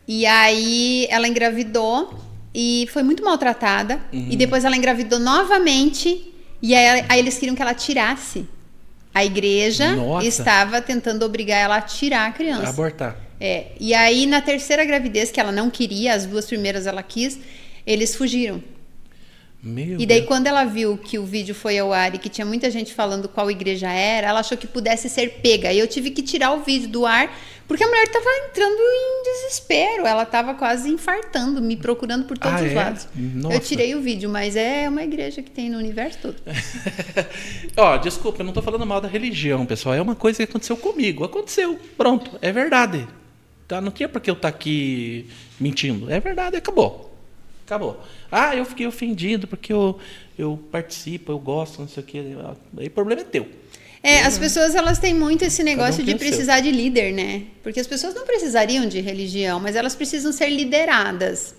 [0.08, 2.14] E aí ela engravidou
[2.54, 4.00] e foi muito maltratada.
[4.12, 4.28] Uhum.
[4.30, 6.34] E depois ela engravidou novamente.
[6.62, 8.48] E aí, aí, eles queriam que ela tirasse.
[9.14, 10.26] A igreja Nossa.
[10.26, 12.70] estava tentando obrigar ela a tirar a criança.
[12.70, 13.18] Abortar.
[13.40, 13.68] É.
[13.80, 17.40] E aí, na terceira gravidez, que ela não queria, as duas primeiras ela quis,
[17.86, 18.64] eles fugiram.
[19.64, 20.28] Meu e daí, Deus.
[20.28, 23.30] quando ela viu que o vídeo foi ao ar e que tinha muita gente falando
[23.30, 25.72] qual igreja era, ela achou que pudesse ser pega.
[25.72, 27.34] E eu tive que tirar o vídeo do ar,
[27.66, 30.06] porque a mulher estava entrando em desespero.
[30.06, 32.76] Ela estava quase infartando, me procurando por todos ah, os é?
[32.76, 33.08] lados.
[33.16, 33.56] Nossa.
[33.56, 36.36] Eu tirei o vídeo, mas é uma igreja que tem no universo todo.
[37.78, 39.96] Ó, desculpa, eu não estou falando mal da religião, pessoal.
[39.96, 41.24] É uma coisa que aconteceu comigo.
[41.24, 41.80] Aconteceu.
[41.96, 43.08] Pronto, é verdade.
[43.66, 43.80] Tá?
[43.80, 46.12] Não tinha por que eu estar tá aqui mentindo.
[46.12, 47.13] É verdade, acabou.
[47.66, 48.02] Acabou.
[48.32, 49.98] Ah, eu fiquei ofendido porque eu,
[50.38, 52.24] eu participo, eu gosto, não sei o quê.
[52.78, 53.48] Aí o problema é teu.
[54.04, 57.44] É, as pessoas elas têm muito esse negócio um de precisar de líder, né?
[57.64, 61.56] Porque as pessoas não precisariam de religião, mas elas precisam ser lideradas.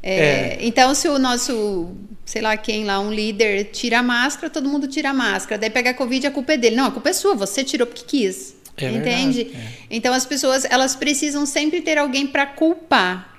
[0.00, 0.58] É, é.
[0.60, 1.90] Então, se o nosso,
[2.24, 5.60] sei lá quem lá, um líder tira a máscara, todo mundo tira a máscara.
[5.60, 6.76] Daí pega a Covid, a culpa é dele.
[6.76, 8.56] Não, a culpa é sua, você tirou porque quis.
[8.76, 9.50] É entende?
[9.52, 9.68] É.
[9.90, 13.37] Então, as pessoas elas precisam sempre ter alguém para culpar.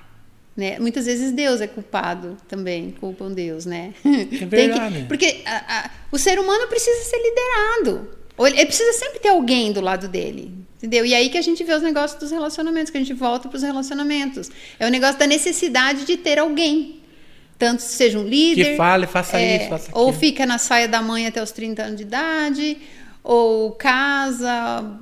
[0.56, 0.78] Né?
[0.78, 3.94] Muitas vezes Deus é culpado também, culpam Deus, né?
[4.04, 5.02] É verdade.
[5.02, 8.10] Que, porque a, a, o ser humano precisa ser liderado.
[8.38, 10.54] Ele precisa sempre ter alguém do lado dele.
[10.78, 11.04] Entendeu?
[11.04, 13.56] E aí que a gente vê os negócios dos relacionamentos, que a gente volta para
[13.56, 14.50] os relacionamentos.
[14.78, 17.00] É o negócio da necessidade de ter alguém.
[17.58, 18.70] Tanto seja um líder.
[18.70, 20.06] Que fale, faça é, isso, faça aquilo.
[20.06, 22.78] Ou fica na saia da mãe até os 30 anos de idade,
[23.22, 24.98] ou casa,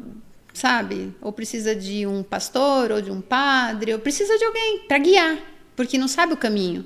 [0.58, 1.14] sabe?
[1.20, 5.38] Ou precisa de um pastor, ou de um padre, ou precisa de alguém para guiar,
[5.76, 6.84] porque não sabe o caminho.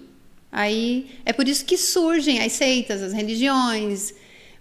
[0.50, 4.12] Aí é por isso que surgem as seitas, as religiões,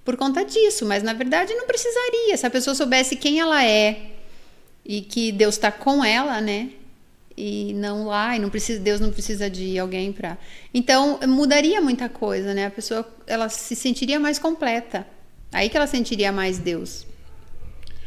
[0.05, 2.37] por conta disso, mas na verdade não precisaria.
[2.37, 4.11] Se a pessoa soubesse quem ela é
[4.85, 6.69] e que Deus está com ela, né?
[7.37, 10.37] E não lá, e não precisa, Deus não precisa de alguém para.
[10.73, 12.67] Então mudaria muita coisa, né?
[12.67, 15.05] A pessoa ela se sentiria mais completa.
[15.51, 17.05] Aí que ela sentiria mais Deus.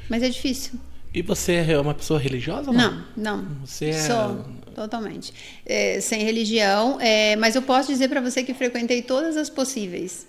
[0.09, 0.81] Mas é difícil.
[1.15, 2.73] E você é uma pessoa religiosa?
[2.73, 3.37] Não, não.
[3.37, 3.47] não.
[3.65, 3.93] Você é...
[3.93, 4.45] Sou,
[4.75, 5.33] totalmente.
[5.65, 10.27] É, sem religião, é, mas eu posso dizer para você que frequentei todas as possíveis.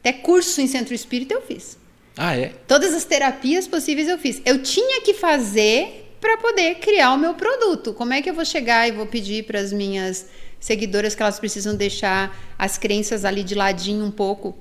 [0.00, 1.78] Até curso em centro espírita eu fiz.
[2.18, 2.52] Ah, é?
[2.68, 4.42] Todas as terapias possíveis eu fiz.
[4.44, 7.94] Eu tinha que fazer para poder criar o meu produto.
[7.94, 10.26] Como é que eu vou chegar e vou pedir para as minhas
[10.60, 14.54] seguidoras que elas precisam deixar as crenças ali de ladinho um pouco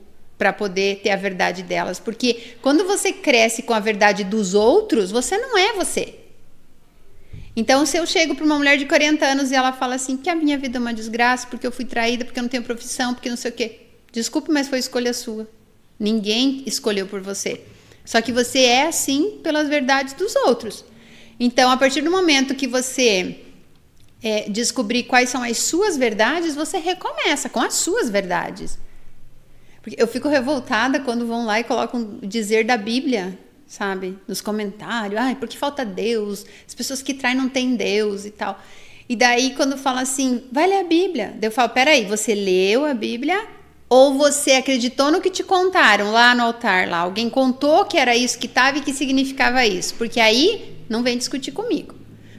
[0.43, 2.01] para poder ter a verdade delas.
[2.01, 6.15] Porque quando você cresce com a verdade dos outros, você não é você.
[7.55, 10.29] Então, se eu chego para uma mulher de 40 anos e ela fala assim, que
[10.29, 13.13] a minha vida é uma desgraça, porque eu fui traída, porque eu não tenho profissão,
[13.13, 13.83] porque não sei o quê.
[14.11, 15.47] Desculpe, mas foi escolha sua.
[15.97, 17.61] Ninguém escolheu por você.
[18.03, 20.83] Só que você é assim pelas verdades dos outros.
[21.39, 23.39] Então, a partir do momento que você
[24.21, 28.77] é, descobrir quais são as suas verdades, você recomeça com as suas verdades.
[29.84, 34.17] Porque eu fico revoltada quando vão lá e colocam o dizer da Bíblia, sabe?
[34.25, 35.19] Nos comentários.
[35.19, 36.45] Ai, porque falta Deus?
[36.65, 38.57] As pessoas que traem não têm Deus e tal.
[39.09, 41.37] E daí, quando fala assim, vai ler a Bíblia.
[41.41, 43.45] eu falo, peraí, você leu a Bíblia?
[43.89, 46.87] Ou você acreditou no que te contaram lá no altar?
[46.87, 49.95] Lá alguém contou que era isso que estava e que significava isso?
[49.95, 51.93] Porque aí não vem discutir comigo.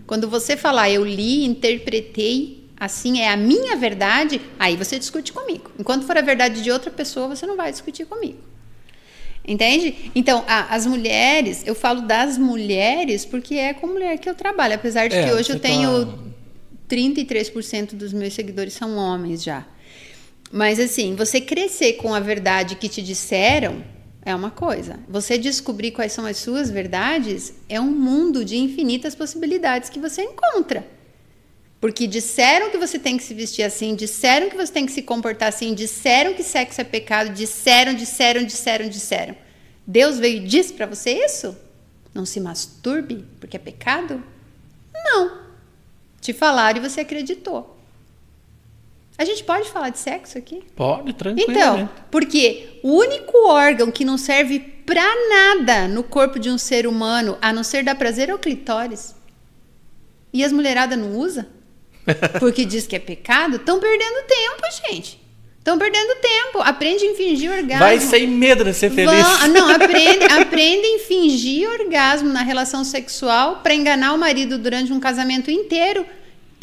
[0.07, 5.71] Quando você falar, eu li, interpretei assim é a minha verdade, aí você discute comigo.
[5.79, 8.39] Enquanto for a verdade de outra pessoa, você não vai discutir comigo.
[9.47, 10.11] Entende?
[10.15, 14.75] Então, a, as mulheres, eu falo das mulheres porque é com mulher que eu trabalho,
[14.75, 16.19] apesar de é, que hoje eu tenho tá...
[16.89, 19.67] 33% dos meus seguidores são homens já.
[20.51, 23.85] Mas assim, você crescer com a verdade que te disseram
[24.25, 24.99] é uma coisa.
[25.09, 30.23] Você descobrir quais são as suas verdades é um mundo de infinitas possibilidades que você
[30.23, 30.87] encontra.
[31.85, 35.03] Porque disseram que você tem que se vestir assim, disseram que você tem que se
[35.03, 39.37] comportar assim, disseram que sexo é pecado, disseram, disseram, disseram, disseram.
[39.87, 41.55] Deus veio e disse para você isso?
[42.15, 44.25] Não se masturbe porque é pecado?
[44.95, 45.43] Não.
[46.23, 47.79] Te falaram e você acreditou.
[49.19, 50.65] A gente pode falar de sexo aqui?
[50.75, 51.51] Pode, tranquilo.
[51.51, 56.87] Então, porque o único órgão que não serve para nada no corpo de um ser
[56.87, 59.15] humano, a não ser dar prazer, é o clitóris.
[60.33, 61.45] E as mulheradas não usam?
[62.39, 63.57] Porque diz que é pecado?
[63.57, 65.21] Estão perdendo tempo, gente.
[65.59, 66.61] Estão perdendo tempo.
[66.61, 67.79] Aprende a fingir orgasmo.
[67.79, 69.23] Vai sem medo de ser feliz.
[69.23, 74.93] Vão, não, aprende, aprendem a fingir orgasmo na relação sexual para enganar o marido durante
[74.93, 76.05] um casamento inteiro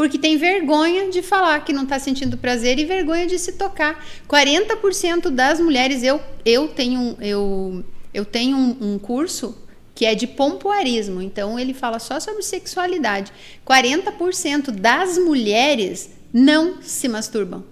[0.02, 4.04] porque tem vergonha de falar que não está sentindo prazer e vergonha de se tocar.
[4.28, 9.56] 40% das mulheres, eu, eu tenho, eu, eu tenho um, um curso
[10.02, 13.32] que é de pompoarismo, então ele fala só sobre sexualidade.
[13.64, 17.64] 40% das mulheres não se masturbam.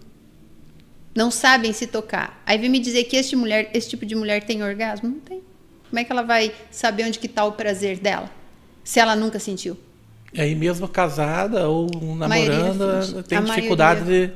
[1.15, 2.39] Não sabem se tocar.
[2.45, 5.09] Aí vem me dizer que este mulher, esse tipo de mulher tem orgasmo?
[5.09, 5.41] Não tem.
[5.89, 8.29] Como é que ela vai saber onde que está o prazer dela?
[8.83, 9.75] Se ela nunca sentiu.
[10.31, 14.31] E aí mesmo casada ou namorando, tem dificuldade de.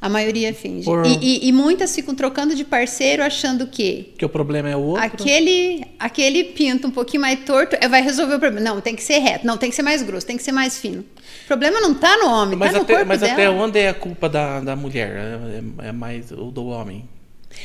[0.00, 0.84] A maioria finge.
[0.84, 1.04] Por...
[1.04, 4.14] E, e, e, muitas ficam trocando de parceiro achando que.
[4.16, 5.04] Que o problema é o outro.
[5.04, 8.64] Aquele, aquele pinto um pouquinho mais torto é, vai resolver o problema.
[8.64, 9.44] Não, tem que ser reto.
[9.44, 11.00] Não, tem que ser mais grosso, tem que ser mais fino.
[11.00, 13.32] O problema não está no homem, mas tá até, Mas dela.
[13.32, 15.10] até onde é a culpa da, da mulher?
[15.10, 17.08] É, é, é mais o do homem?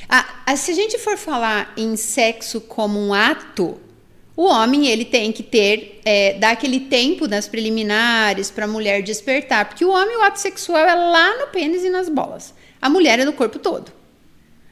[0.10, 3.80] Ah, se a gente for falar em sexo como um ato,
[4.36, 9.04] o homem ele tem que ter, é, dar aquele tempo nas preliminares para a mulher
[9.04, 12.54] despertar, porque o homem, o ato sexual é lá no pênis e nas bolas.
[12.82, 13.92] A mulher é no corpo todo.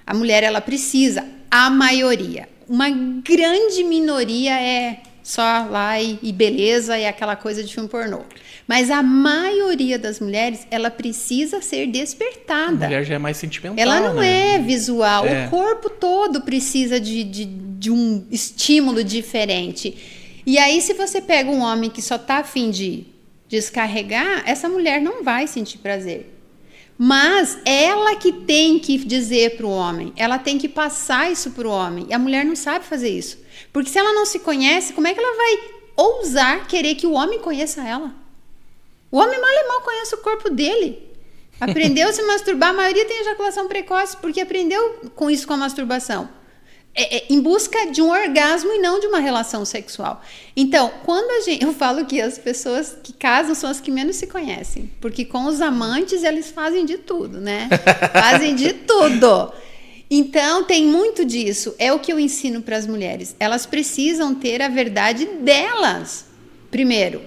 [0.05, 6.97] A mulher ela precisa, a maioria, uma grande minoria é só lá e, e beleza
[6.97, 8.21] e aquela coisa de filme pornô.
[8.67, 12.85] Mas a maioria das mulheres, ela precisa ser despertada.
[12.85, 13.77] A mulher já é mais sentimental.
[13.77, 14.55] Ela não né?
[14.55, 15.25] é visual.
[15.25, 15.45] É.
[15.45, 19.95] O corpo todo precisa de, de, de, um estímulo diferente.
[20.45, 23.05] E aí, se você pega um homem que só está afim de
[23.47, 26.33] descarregar, essa mulher não vai sentir prazer.
[26.97, 31.67] Mas ela que tem que dizer para o homem, ela tem que passar isso para
[31.67, 32.05] o homem.
[32.09, 33.40] E a mulher não sabe fazer isso.
[33.71, 35.59] Porque se ela não se conhece, como é que ela vai
[35.95, 38.13] ousar querer que o homem conheça ela?
[39.11, 41.09] O homem mal e mal conhece o corpo dele.
[41.59, 45.57] Aprendeu a se masturbar, a maioria tem ejaculação precoce porque aprendeu com isso com a
[45.57, 46.27] masturbação.
[46.93, 50.21] É, é, em busca de um orgasmo e não de uma relação sexual.
[50.57, 54.17] Então, quando a gente, eu falo que as pessoas que casam são as que menos
[54.17, 57.69] se conhecem, porque com os amantes eles fazem de tudo, né?
[58.11, 59.53] fazem de tudo.
[60.13, 61.73] Então, tem muito disso.
[61.79, 63.33] É o que eu ensino para as mulheres.
[63.39, 66.25] Elas precisam ter a verdade delas,
[66.69, 67.21] primeiro,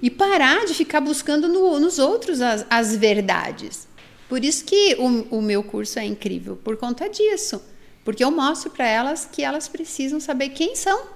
[0.00, 3.88] e parar de ficar buscando no, nos outros as, as, verdades.
[4.28, 7.60] Por isso que o, o meu curso é incrível, por conta disso.
[8.04, 11.08] Porque eu mostro para elas que elas precisam saber quem são.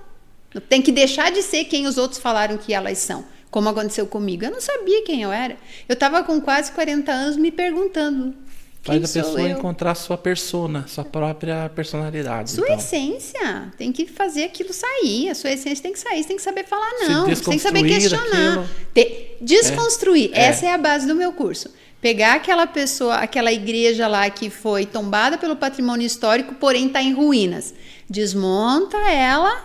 [0.68, 3.24] Tem que deixar de ser quem os outros falaram que elas são.
[3.48, 4.44] Como aconteceu comigo.
[4.44, 5.56] Eu não sabia quem eu era.
[5.88, 8.34] Eu estava com quase 40 anos me perguntando
[8.82, 9.56] Faz a pessoa eu?
[9.56, 12.50] encontrar sua persona, sua própria personalidade.
[12.50, 12.76] Sua então.
[12.76, 13.72] essência.
[13.78, 15.30] Tem que fazer aquilo sair.
[15.30, 16.20] A sua essência tem que sair.
[16.20, 17.28] Você tem que saber falar não.
[17.28, 18.66] Você tem que saber questionar.
[18.92, 20.30] Te, desconstruir.
[20.34, 20.46] É.
[20.46, 21.70] Essa é a base do meu curso.
[22.00, 27.12] Pegar aquela pessoa, aquela igreja lá que foi tombada pelo patrimônio histórico, porém está em
[27.12, 27.72] ruínas.
[28.10, 29.64] Desmonta ela,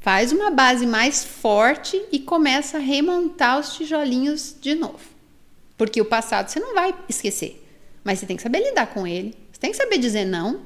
[0.00, 4.98] faz uma base mais forte e começa a remontar os tijolinhos de novo.
[5.78, 7.62] Porque o passado você não vai esquecer.
[8.06, 9.34] Mas você tem que saber lidar com ele.
[9.50, 10.60] Você tem que saber dizer não.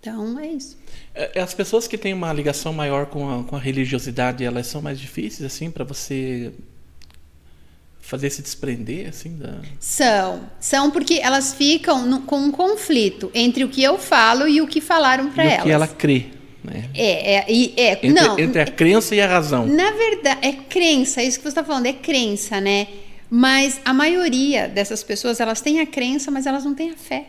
[0.00, 0.76] Então, é isso.
[1.14, 4.66] É, é, as pessoas que têm uma ligação maior com a, com a religiosidade, elas
[4.66, 6.52] são mais difíceis, assim, para você
[8.00, 9.60] fazer se desprender, assim, da...
[9.78, 10.50] São.
[10.58, 14.66] São porque elas ficam no, com um conflito entre o que eu falo e o
[14.66, 15.60] que falaram para elas.
[15.60, 16.26] o que ela crê.
[16.64, 16.90] Né?
[16.92, 18.36] É, é, é, entre, não.
[18.36, 19.64] Entre a crença e a razão.
[19.64, 22.88] Na verdade, é crença, é isso que você está falando, é crença, né?
[23.30, 27.26] Mas a maioria dessas pessoas, elas têm a crença, mas elas não têm a fé.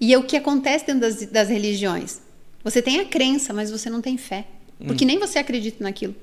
[0.00, 2.20] E é o que acontece dentro das, das religiões.
[2.64, 4.46] Você tem a crença, mas você não tem fé.
[4.86, 5.08] Porque hum.
[5.08, 6.14] nem você acredita naquilo.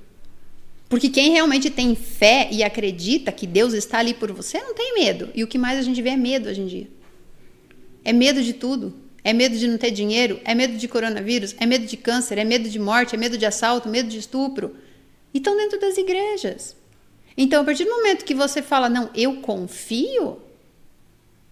[0.89, 4.95] Porque quem realmente tem fé e acredita que Deus está ali por você, não tem
[4.95, 5.29] medo.
[5.35, 6.87] E o que mais a gente vê é medo hoje em dia.
[8.03, 8.93] É medo de tudo.
[9.23, 12.45] É medo de não ter dinheiro, é medo de coronavírus, é medo de câncer, é
[12.45, 14.75] medo de morte, é medo de assalto, medo de estupro.
[15.33, 16.75] E estão dentro das igrejas.
[17.41, 20.41] Então, a partir do momento que você fala, não, eu confio,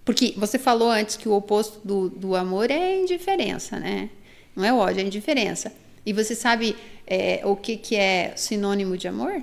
[0.04, 4.10] porque você falou antes que o oposto do, do amor é indiferença, né?
[4.54, 5.74] Não é ódio, é indiferença.
[6.06, 6.76] E você sabe
[7.08, 9.42] é, o que, que é sinônimo de amor?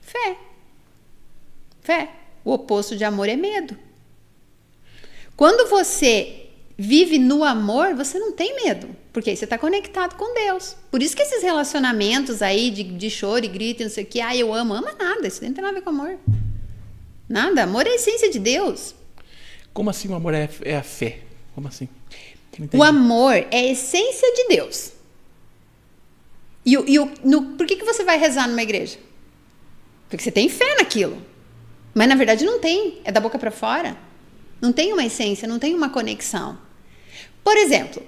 [0.00, 0.36] Fé.
[1.80, 2.10] Fé.
[2.44, 3.76] O oposto de amor é medo.
[5.36, 6.39] Quando você
[6.80, 8.88] vive no amor, você não tem medo.
[9.12, 10.74] Porque aí você está conectado com Deus.
[10.90, 14.06] Por isso que esses relacionamentos aí de, de choro e grito e não sei o
[14.06, 15.28] que, ah, eu amo, ama nada.
[15.28, 16.16] Isso não tem nada a ver com amor.
[17.28, 17.64] Nada.
[17.64, 18.94] Amor é a essência de Deus.
[19.74, 21.20] Como assim o amor é, é a fé?
[21.54, 21.86] Como assim?
[22.72, 24.92] O amor é a essência de Deus.
[26.64, 28.98] E, e no, por que, que você vai rezar numa igreja?
[30.08, 31.20] Porque você tem fé naquilo.
[31.94, 33.02] Mas na verdade não tem.
[33.04, 33.98] É da boca para fora.
[34.62, 36.69] Não tem uma essência, não tem uma conexão.
[37.42, 38.02] Por exemplo,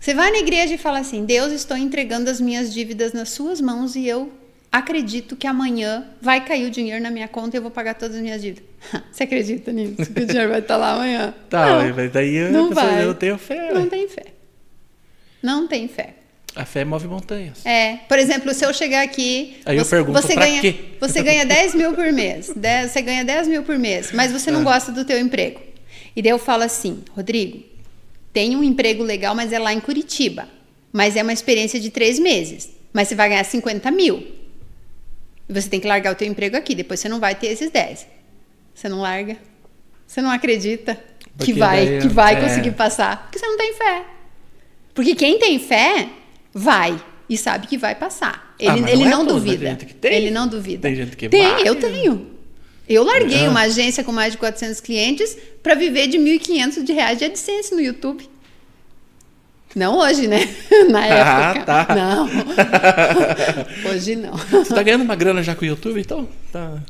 [0.00, 3.60] você vai na igreja e fala assim: Deus, estou entregando as minhas dívidas nas suas
[3.60, 4.32] mãos e eu
[4.70, 8.16] acredito que amanhã vai cair o dinheiro na minha conta e eu vou pagar todas
[8.16, 8.64] as minhas dívidas.
[9.10, 10.12] Você acredita nisso?
[10.12, 11.34] Que o dinheiro vai estar lá amanhã?
[11.48, 13.04] Tá, não, mas daí não vai.
[13.04, 13.72] eu tenho fé.
[13.72, 14.24] Não tem fé.
[15.42, 16.14] Não tem fé.
[16.54, 17.64] A fé move montanhas.
[17.64, 17.98] É.
[18.08, 19.58] Por exemplo, se eu chegar aqui.
[19.64, 20.74] Aí você, eu pergunto, você ganha, quê?
[20.98, 22.52] Você ganha 10 mil por mês.
[22.88, 24.64] você ganha 10 mil por mês, mas você não ah.
[24.64, 25.60] gosta do teu emprego.
[26.16, 27.62] E daí eu falo assim, Rodrigo,
[28.32, 30.48] tem um emprego legal, mas é lá em Curitiba.
[30.92, 32.70] Mas é uma experiência de três meses.
[32.92, 34.26] Mas você vai ganhar 50 mil.
[35.48, 38.06] Você tem que largar o teu emprego aqui, depois você não vai ter esses 10.
[38.74, 39.36] Você não larga.
[40.06, 40.98] Você não acredita
[41.36, 42.40] Porque que vai, daí, que vai é...
[42.40, 43.24] conseguir passar.
[43.24, 44.04] Porque você não tem fé.
[44.94, 46.08] Porque quem tem fé,
[46.52, 47.00] vai.
[47.28, 48.54] E sabe que vai passar.
[48.58, 49.78] Ele, ah, ele não, não é duvida.
[50.02, 50.82] Ele não duvida.
[50.82, 51.68] Tem gente que Tem, vai.
[51.68, 52.37] eu tenho.
[52.88, 53.50] Eu larguei ah.
[53.50, 57.74] uma agência com mais de 400 clientes para viver de 1.500 de reais de AdSense
[57.74, 58.28] no YouTube.
[59.74, 60.40] Não hoje, né?
[60.88, 61.72] Na ah, época.
[61.72, 61.94] Ah, tá.
[61.94, 62.28] Não.
[63.92, 64.32] hoje não.
[64.36, 66.26] Você tá ganhando uma grana já com o YouTube, então?
[66.50, 66.82] Tá.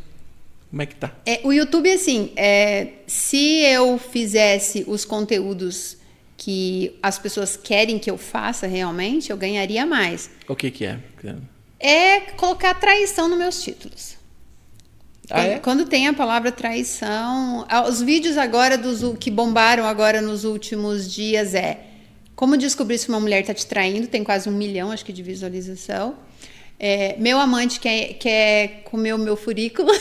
[0.71, 1.13] Como é que tá?
[1.27, 5.97] É, o YouTube, assim, é, se eu fizesse os conteúdos
[6.37, 10.31] que as pessoas querem que eu faça realmente, eu ganharia mais.
[10.47, 10.99] O que que é?
[11.81, 14.18] É colocar traição nos meus títulos.
[15.31, 15.59] Ah, quando, é?
[15.59, 21.13] quando, tem a palavra traição, ah, os vídeos agora dos que bombaram agora nos últimos
[21.13, 21.81] dias é
[22.35, 25.25] como descobrir se uma mulher está te traindo, tem quase um milhão, acho que, de
[25.25, 26.15] visualização.
[26.79, 29.91] É, meu amante quer, quer comer o meu furículo.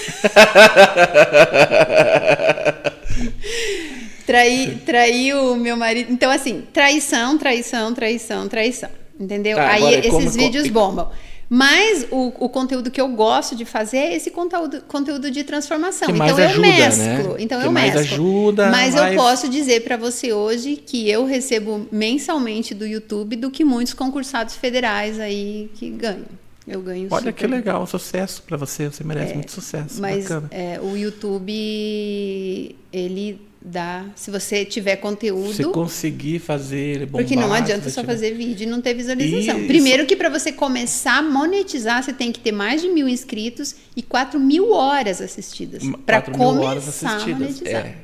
[4.27, 6.11] Traí, traiu o meu marido.
[6.11, 8.89] Então, assim, traição, traição, traição, traição.
[9.19, 9.57] Entendeu?
[9.57, 10.73] Tá, Aí agora, esses como, vídeos como...
[10.73, 11.09] bombam.
[11.49, 16.09] Mas o, o, conteúdo que eu gosto de fazer é esse conteúdo, conteúdo de transformação.
[16.09, 17.33] Então eu ajuda, mesclo.
[17.33, 17.35] Né?
[17.39, 18.13] Então que eu mais mesclo.
[18.15, 18.69] ajuda.
[18.69, 19.13] Mas mais...
[19.13, 23.93] eu posso dizer para você hoje que eu recebo mensalmente do YouTube do que muitos
[23.93, 26.25] concursados federais aí que ganham.
[26.67, 27.33] Eu ganho Olha super.
[27.33, 30.01] que legal, sucesso para você, você merece é, muito sucesso.
[30.01, 34.05] Mas é, o YouTube, ele dá.
[34.15, 35.53] Se você tiver conteúdo.
[35.53, 38.13] Se conseguir fazer bombar, Porque não adianta só tiver...
[38.13, 39.67] fazer vídeo e não ter visualização.
[39.67, 43.75] Primeiro que para você começar a monetizar, você tem que ter mais de mil inscritos
[43.95, 45.83] e 4 mil horas assistidas.
[46.05, 47.85] Para começar a monetizar.
[47.85, 47.95] É.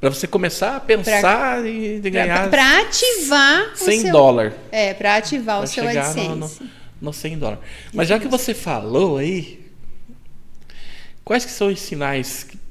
[0.00, 2.50] Para você começar a pensar pra, e ganhar.
[2.50, 4.52] Para ativar 100 seu, dólares.
[4.70, 6.28] É, para ativar pra o seu AdSense.
[6.28, 6.50] No, no,
[7.00, 7.64] no 100 dólares.
[7.94, 9.60] Mas já que você falou aí,
[11.24, 12.65] quais que são os sinais que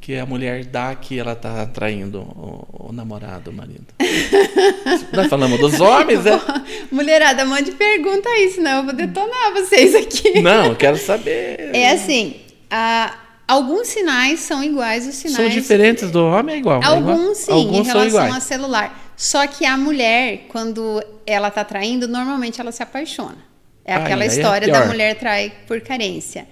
[0.00, 3.86] que a mulher dá que ela tá traindo o, o namorado, o marido.
[5.12, 6.40] Nós falamos dos homens, né?
[6.90, 10.40] Mulherada, mande pergunta aí, senão eu vou detonar vocês aqui.
[10.40, 11.70] Não, eu quero saber.
[11.74, 12.36] É assim,
[12.70, 13.14] a,
[13.46, 15.36] alguns sinais são iguais os sinais.
[15.36, 16.80] São diferentes do homem, é igual?
[16.84, 17.34] Alguns é igual?
[17.34, 19.12] sim, alguns em relação a celular.
[19.16, 23.38] Só que a mulher, quando ela tá traindo, normalmente ela se apaixona.
[23.84, 26.46] É aquela é história é da mulher trai por carência.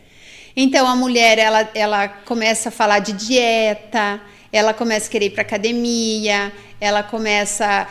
[0.56, 4.20] Então a mulher ela, ela começa a falar de dieta,
[4.52, 7.86] ela começa a querer ir para academia, ela começa a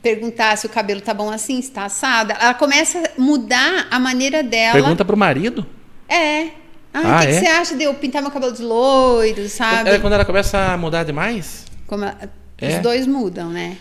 [0.00, 2.34] perguntar se o cabelo tá bom assim, está assada.
[2.34, 4.74] Ela começa a mudar a maneira dela.
[4.74, 5.66] Pergunta pro marido?
[6.08, 6.48] É.
[6.92, 7.26] Ah, o que, é?
[7.26, 9.88] que, você acha de eu pintar meu cabelo de loiro, sabe?
[9.88, 11.64] É quando ela começa a mudar demais?
[11.90, 12.18] Ela,
[12.58, 12.76] é.
[12.76, 13.76] Os dois mudam, né?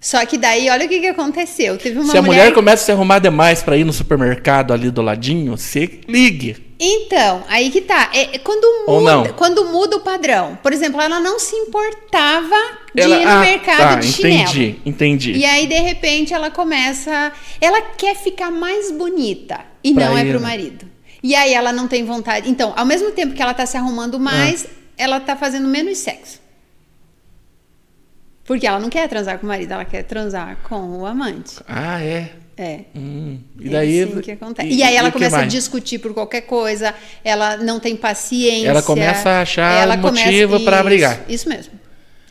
[0.00, 1.76] Só que daí, olha o que, que aconteceu.
[1.76, 4.72] Teve uma Se a mulher, mulher começa a se arrumar demais para ir no supermercado
[4.72, 6.70] ali do ladinho, você ligue.
[6.80, 8.10] Então, aí que tá.
[8.14, 10.58] É, é quando, muda, quando muda o padrão.
[10.62, 12.56] Por exemplo, ela não se importava
[12.94, 14.40] de ela, ir no ah, mercado tá, de chinelo.
[14.40, 15.32] Entendi, entendi.
[15.32, 17.30] E aí, de repente, ela começa.
[17.60, 19.60] Ela quer ficar mais bonita.
[19.84, 20.86] E pra não é pro marido.
[21.22, 22.48] E aí ela não tem vontade.
[22.48, 24.70] Então, ao mesmo tempo que ela tá se arrumando mais, ah.
[24.96, 26.40] ela tá fazendo menos sexo.
[28.50, 31.58] Porque ela não quer transar com o marido, ela quer transar com o amante.
[31.68, 32.30] Ah, é?
[32.58, 32.80] É.
[32.96, 34.00] Hum, e daí.
[34.00, 34.68] É assim que acontece.
[34.68, 38.66] E, e aí ela começa a discutir por qualquer coisa, ela não tem paciência.
[38.66, 41.20] Ela começa a achar motivo para brigar.
[41.28, 41.74] Isso mesmo.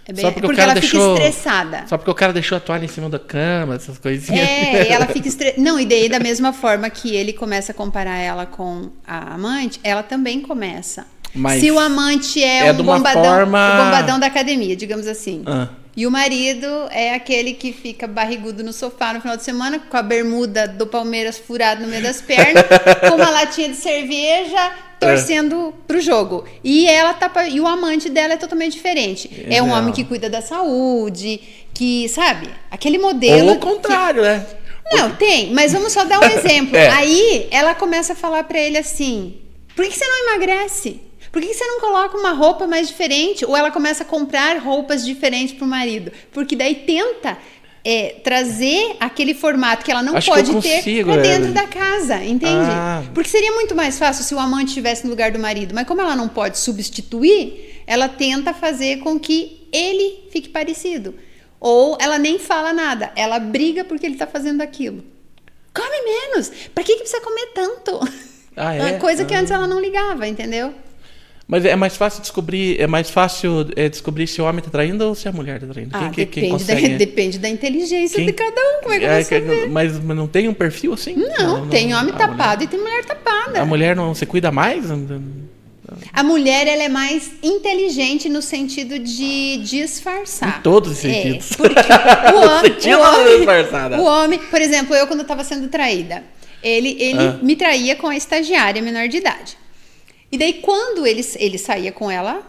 [0.06, 1.86] É bem, só porque, porque ela deixou, fica estressada.
[1.88, 4.46] Só porque o cara deixou a toalha em cima da cama, essas coisinhas.
[4.46, 5.62] É, ela fica estressada.
[5.62, 9.80] Não, e daí da mesma forma que ele começa a comparar ela com a amante,
[9.86, 11.08] ela também começa.
[11.34, 13.74] Mas Se o amante é, é um bombadão, forma...
[13.74, 15.44] o bombadão da academia, digamos assim.
[15.46, 19.80] Ah E o marido é aquele que fica barrigudo no sofá no final de semana,
[19.80, 22.64] com a bermuda do Palmeiras furada no meio das pernas,
[23.10, 25.82] com uma latinha de cerveja, torcendo é.
[25.86, 26.46] pro jogo.
[26.64, 29.30] E ela tá e o amante dela é totalmente diferente.
[29.50, 31.42] É, é um homem que cuida da saúde,
[31.74, 33.50] que, sabe, aquele modelo.
[33.50, 34.30] Ou o contrário, que...
[34.30, 34.46] né?
[34.94, 36.78] Não, tem, mas vamos só dar um exemplo.
[36.78, 36.88] É.
[36.92, 39.36] Aí ela começa a falar para ele assim:
[39.76, 41.09] por que você não emagrece?
[41.32, 43.46] Por que você não coloca uma roupa mais diferente?
[43.46, 46.12] Ou ela começa a comprar roupas diferentes para o marido?
[46.32, 47.38] Porque daí tenta
[47.84, 52.70] é, trazer aquele formato que ela não Acho pode ter para dentro da casa, entende?
[52.70, 53.04] Ah.
[53.14, 56.02] Porque seria muito mais fácil se o amante estivesse no lugar do marido, mas como
[56.02, 61.16] ela não pode substituir, ela tenta fazer com que ele fique parecido.
[61.60, 65.04] Ou ela nem fala nada, ela briga porque ele está fazendo aquilo.
[65.74, 66.52] Come menos!
[66.74, 68.00] Para que, que precisa comer tanto?
[68.56, 68.82] Ah, é?
[68.82, 69.40] Uma coisa que ah.
[69.40, 70.74] antes ela não ligava, entendeu?
[71.50, 75.04] Mas é mais fácil descobrir, é mais fácil é, descobrir se o homem está traindo
[75.04, 75.90] ou se a mulher está traindo.
[75.94, 76.90] Ah, quem, depende, quem consegue...
[76.90, 78.28] da, depende da inteligência quem...
[78.28, 81.16] de cada um, como é que é, você mas, mas, não tem um perfil assim?
[81.16, 82.62] Não, não tem homem tapado mulher...
[82.62, 83.62] e tem mulher tapada.
[83.62, 84.86] A mulher não se cuida mais?
[86.14, 90.60] A mulher ela é mais inteligente no sentido de disfarçar.
[90.60, 91.52] Em todos os sentidos.
[91.54, 96.24] É, porque o homem, o, homem, o homem, por exemplo, eu quando estava sendo traída,
[96.62, 97.40] ele, ele ah.
[97.42, 99.58] me traía com a estagiária menor de idade.
[100.32, 102.44] E daí, quando ele, ele saía com ela,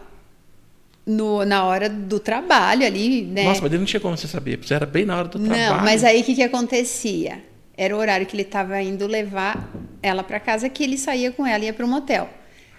[1.05, 3.43] no, na hora do trabalho ali, né?
[3.43, 5.75] Nossa, mas ele não tinha como você saber, porque era bem na hora do trabalho.
[5.75, 7.43] Não, mas aí o que, que acontecia?
[7.75, 9.69] Era o horário que ele estava indo levar
[10.01, 12.29] ela para casa, que ele saía com ela e ia para um motel.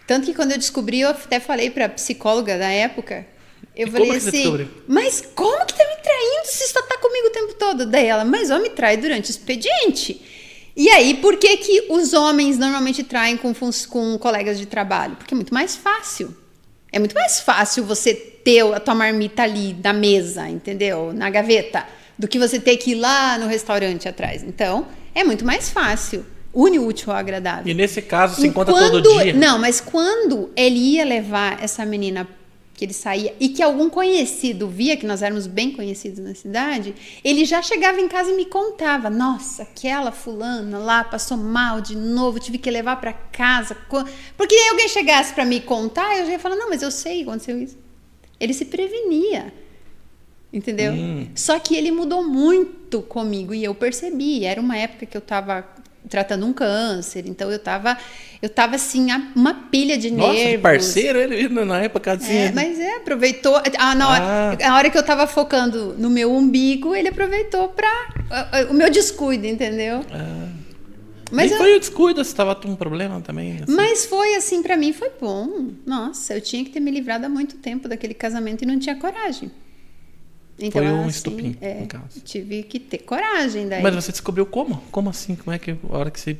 [0.06, 3.26] Tanto que quando eu descobri, eu até falei para a psicóloga da época,
[3.74, 7.28] eu e falei como assim, mas como que tá me traindo se você tá comigo
[7.28, 7.86] o tempo todo?
[7.86, 10.20] Daí ela, mas homem trai durante o expediente.
[10.76, 13.52] E aí, por que, que os homens normalmente traem com,
[13.88, 15.16] com colegas de trabalho?
[15.16, 16.34] Porque é muito mais fácil.
[16.90, 21.12] É muito mais fácil você ter a tua marmita ali na mesa, entendeu?
[21.12, 21.86] Na gaveta,
[22.18, 24.42] do que você ter que ir lá no restaurante atrás.
[24.42, 26.24] Então, é muito mais fácil.
[26.54, 27.70] Une o útil ao agradável.
[27.70, 29.32] E nesse caso, se encontra todo dia?
[29.32, 32.28] Não, mas quando ele ia levar essa menina
[32.82, 36.92] que ele saía e que algum conhecido via que nós éramos bem conhecidos na cidade,
[37.22, 41.94] ele já chegava em casa e me contava: "Nossa, aquela fulana lá passou mal de
[41.94, 43.76] novo, tive que levar para casa".
[44.36, 47.18] Porque aí alguém chegasse para me contar, eu já ia falar: "Não, mas eu sei
[47.18, 47.78] que aconteceu isso".
[48.40, 49.54] Ele se prevenia.
[50.52, 50.92] Entendeu?
[50.92, 51.28] Hum.
[51.36, 54.44] Só que ele mudou muito comigo e eu percebi.
[54.44, 55.64] Era uma época que eu estava
[56.12, 57.24] tratando um câncer.
[57.26, 57.96] Então eu tava,
[58.42, 60.60] eu tava assim, uma pilha de Nossa, nervos.
[60.60, 62.36] parceiro ele na época assim.
[62.36, 63.56] É, mas é, aproveitou.
[63.78, 64.24] Ah, na hora,
[64.60, 64.70] ah.
[64.70, 67.90] a hora que eu tava focando no meu umbigo, ele aproveitou para
[68.70, 70.04] o meu descuido, entendeu?
[70.12, 70.48] Ah.
[71.30, 73.54] Mas eu, foi o descuido, você tava com um problema também.
[73.62, 73.74] Assim.
[73.74, 75.70] Mas foi assim, para mim foi bom.
[75.86, 78.94] Nossa, eu tinha que ter me livrado há muito tempo daquele casamento e não tinha
[78.96, 79.50] coragem.
[80.58, 82.20] Então, Foi um assim, estupim, é, no caso.
[82.24, 83.82] Tive que ter coragem daí.
[83.82, 84.82] Mas você descobriu como?
[84.90, 85.34] Como assim?
[85.34, 86.36] Como é que a hora que você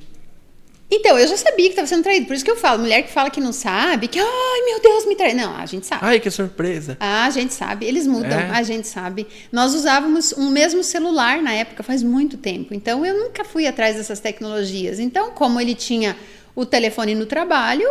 [0.94, 2.26] então, eu já sabia que estava sendo traído.
[2.26, 5.06] Por isso que eu falo, mulher que fala que não sabe, que, ai meu Deus,
[5.06, 5.34] me traiu.
[5.34, 6.02] Não, a gente sabe.
[6.05, 6.98] Ai, que surpresa.
[7.01, 7.86] Ah, a gente sabe.
[7.86, 8.51] Eles mudam, é.
[8.51, 9.26] a gente sabe.
[9.51, 12.74] Nós usávamos um mesmo celular na época, faz muito tempo.
[12.74, 15.01] Então, eu nunca fui atrás dessas tecnologias.
[15.01, 16.14] Então, como ele tinha
[16.55, 17.89] o telefone no trabalho,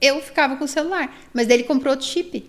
[0.00, 1.12] eu ficava com o celular.
[1.32, 2.48] Mas daí ele comprou outro chip.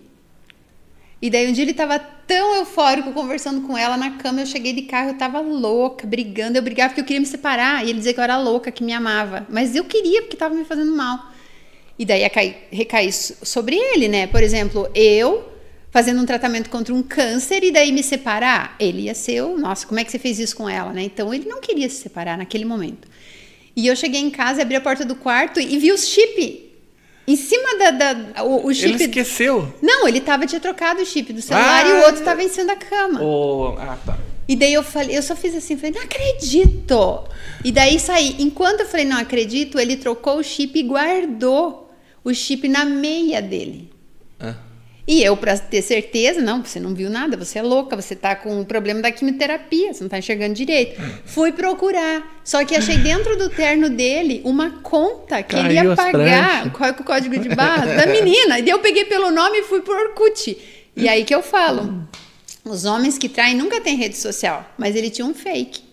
[1.21, 4.73] E daí um dia ele tava tão eufórico conversando com ela na cama, eu cheguei
[4.73, 7.99] de carro, eu tava louca, brigando, eu brigava porque eu queria me separar, e ele
[7.99, 10.95] dizia que eu era louca, que me amava, mas eu queria porque tava me fazendo
[10.95, 11.31] mal.
[11.97, 12.21] E daí
[12.71, 14.27] recair sobre ele, né?
[14.27, 15.49] Por exemplo, eu
[15.89, 19.87] fazendo um tratamento contra um câncer e daí me separar, ele ia ser o, nossa,
[19.87, 21.03] como é que você fez isso com ela, né?
[21.03, 23.07] Então ele não queria se separar naquele momento.
[23.73, 26.64] E eu cheguei em casa, abri a porta do quarto e vi os chip
[27.27, 28.85] em cima da, da o, o, chip.
[28.85, 29.73] Ele esqueceu?
[29.81, 32.49] Não, ele tava tinha trocado o chip do celular ah, e o outro tava em
[32.49, 33.21] cima da cama.
[33.21, 34.17] Oh, ah, tá.
[34.47, 37.23] E daí eu falei, eu só fiz assim, falei, não acredito.
[37.63, 38.35] E daí saí.
[38.39, 41.91] Enquanto eu falei, não acredito, ele trocou o chip e guardou
[42.23, 43.91] o chip na meia dele.
[44.39, 44.55] Ah.
[45.07, 48.35] E eu, para ter certeza, não, você não viu nada, você é louca, você tá
[48.35, 50.99] com o problema da quimioterapia, você não tá enxergando direito.
[51.25, 52.41] Fui procurar.
[52.43, 56.89] Só que achei dentro do terno dele uma conta que Caiu ele ia pagar, qual
[56.89, 58.57] é o código de barra da menina.
[58.57, 60.57] E daí eu peguei pelo nome e fui pro Orkut.
[60.95, 62.07] E aí que eu falo.
[62.63, 65.83] Os homens que traem nunca têm rede social, mas ele tinha um fake.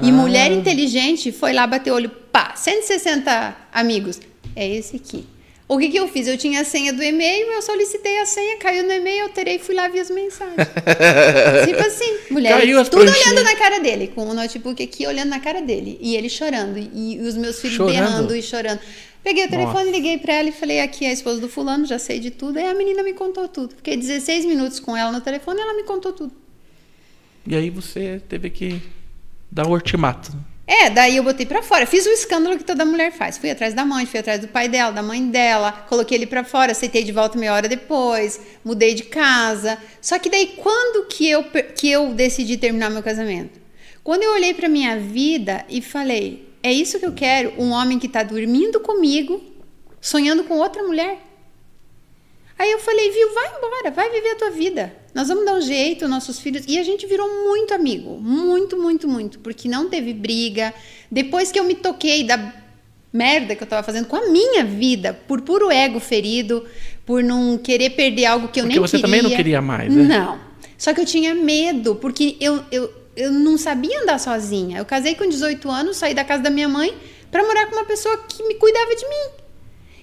[0.00, 0.12] E ah.
[0.12, 4.20] mulher inteligente foi lá bater o olho, pá, 160 amigos.
[4.54, 5.26] É esse aqui.
[5.70, 6.26] O que, que eu fiz?
[6.26, 9.58] Eu tinha a senha do e-mail, eu solicitei a senha, caiu no e-mail, alterei e
[9.60, 10.56] fui lá ver as mensagens.
[11.64, 12.60] tipo assim, mulher,
[12.90, 15.96] tudo olhando na cara dele, com o notebook aqui olhando na cara dele.
[16.00, 17.94] E ele chorando, e, os meus filhos chorando.
[17.94, 18.80] berrando e chorando.
[19.22, 19.96] Peguei o telefone, Nossa.
[19.96, 22.58] liguei para ela e falei: aqui é a esposa do fulano, já sei de tudo.
[22.58, 23.76] Aí a menina me contou tudo.
[23.76, 26.32] Fiquei 16 minutos com ela no telefone e ela me contou tudo.
[27.46, 28.82] E aí você teve que
[29.48, 30.32] dar o ultimato.
[30.72, 31.84] É, daí eu botei pra fora.
[31.84, 33.36] Fiz o escândalo que toda mulher faz.
[33.36, 36.44] Fui atrás da mãe, fui atrás do pai dela, da mãe dela, coloquei ele pra
[36.44, 39.76] fora, aceitei de volta meia hora depois, mudei de casa.
[40.00, 41.42] Só que daí quando que eu,
[41.74, 43.58] que eu decidi terminar meu casamento?
[44.04, 47.98] Quando eu olhei pra minha vida e falei, é isso que eu quero, um homem
[47.98, 49.42] que tá dormindo comigo,
[50.00, 51.18] sonhando com outra mulher.
[52.56, 54.99] Aí eu falei, viu, vai embora, vai viver a tua vida.
[55.14, 56.64] Nós vamos dar um jeito, nossos filhos.
[56.68, 58.18] E a gente virou muito amigo.
[58.20, 59.38] Muito, muito, muito.
[59.40, 60.72] Porque não teve briga.
[61.10, 62.54] Depois que eu me toquei da
[63.12, 66.64] merda que eu tava fazendo com a minha vida, por puro ego ferido,
[67.04, 69.06] por não querer perder algo que eu porque nem você queria.
[69.06, 70.02] também não queria mais, né?
[70.04, 70.38] Não.
[70.78, 74.78] Só que eu tinha medo, porque eu, eu, eu não sabia andar sozinha.
[74.78, 76.94] Eu casei com 18 anos, saí da casa da minha mãe
[77.30, 79.40] para morar com uma pessoa que me cuidava de mim.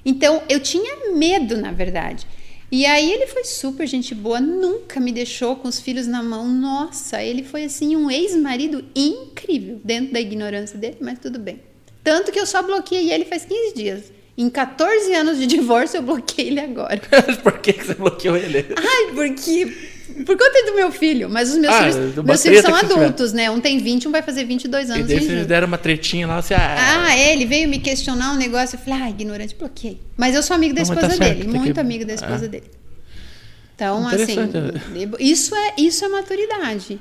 [0.05, 2.27] Então, eu tinha medo, na verdade.
[2.69, 6.47] E aí ele foi super gente boa, nunca me deixou com os filhos na mão.
[6.47, 11.61] Nossa, ele foi assim um ex-marido incrível, dentro da ignorância dele, mas tudo bem.
[12.03, 14.11] Tanto que eu só bloqueei ele faz 15 dias.
[14.37, 17.01] Em 14 anos de divórcio, eu bloqueei ele agora.
[17.41, 18.65] Por que você bloqueou ele?
[18.75, 19.73] Ai, porque
[20.25, 23.49] por conta do meu filho, mas os meus Ah, filhos, meus filhos são adultos, né?
[23.51, 26.25] Um tem 20, um vai fazer 22 E anos daí em vocês deram uma tretinha
[26.27, 26.53] lá, você.
[26.53, 29.99] Ah, Ah, ele veio me questionar um negócio, eu falei, ah, ignorante, bloqueei.
[30.15, 32.13] Mas eu sou amigo da Não, mas esposa tá certo, dele, muito que- amigo da
[32.13, 32.47] esposa Ah.
[32.49, 32.71] dele.
[33.75, 35.15] Então, assim, Interessante.
[35.19, 36.99] isso é, isso é maturidade.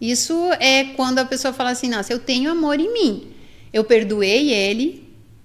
[0.00, 3.28] Isso é quando a pessoa fala assim, nossa, eu tenho amor em mim.
[3.72, 5.04] Eu perdoei ele,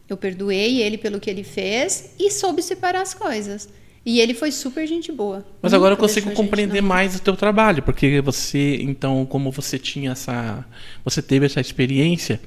[0.10, 3.70] eu perdoei ele pelo que ele fez e soube separar as coisas.
[4.06, 5.46] E ele foi super gente boa.
[5.62, 10.12] Mas agora eu consigo compreender mais o teu trabalho, porque você, então, como você tinha
[10.14, 10.66] essa,
[11.06, 12.42] você teve essa experiência,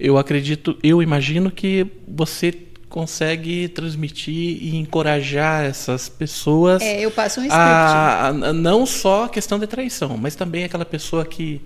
[0.00, 2.52] eu acredito, eu imagino que você
[2.88, 7.58] consegue transmitir e encorajar essas pessoas É, eu passo um script.
[7.60, 11.60] a, a- não só a questão de traição, mas também aquela pessoa que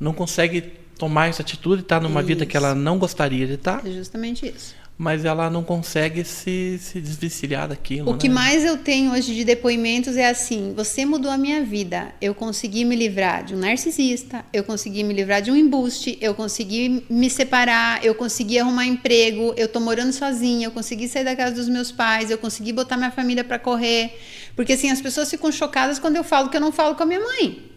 [0.00, 0.62] não consegue
[0.98, 2.64] tomar essa atitude, está numa vida que Isso.
[2.66, 4.74] ela não gostaria de estar, É justamente isso.
[4.98, 8.10] Mas ela não consegue se, se desvencilhar daquilo.
[8.10, 8.34] O que né?
[8.34, 12.14] mais eu tenho hoje de depoimentos é assim: você mudou a minha vida.
[12.20, 16.34] Eu consegui me livrar de um narcisista, eu consegui me livrar de um embuste, eu
[16.34, 21.36] consegui me separar, eu consegui arrumar emprego, eu tô morando sozinha, eu consegui sair da
[21.36, 24.18] casa dos meus pais, eu consegui botar minha família para correr.
[24.54, 27.06] Porque assim, as pessoas ficam chocadas quando eu falo que eu não falo com a
[27.06, 27.75] minha mãe.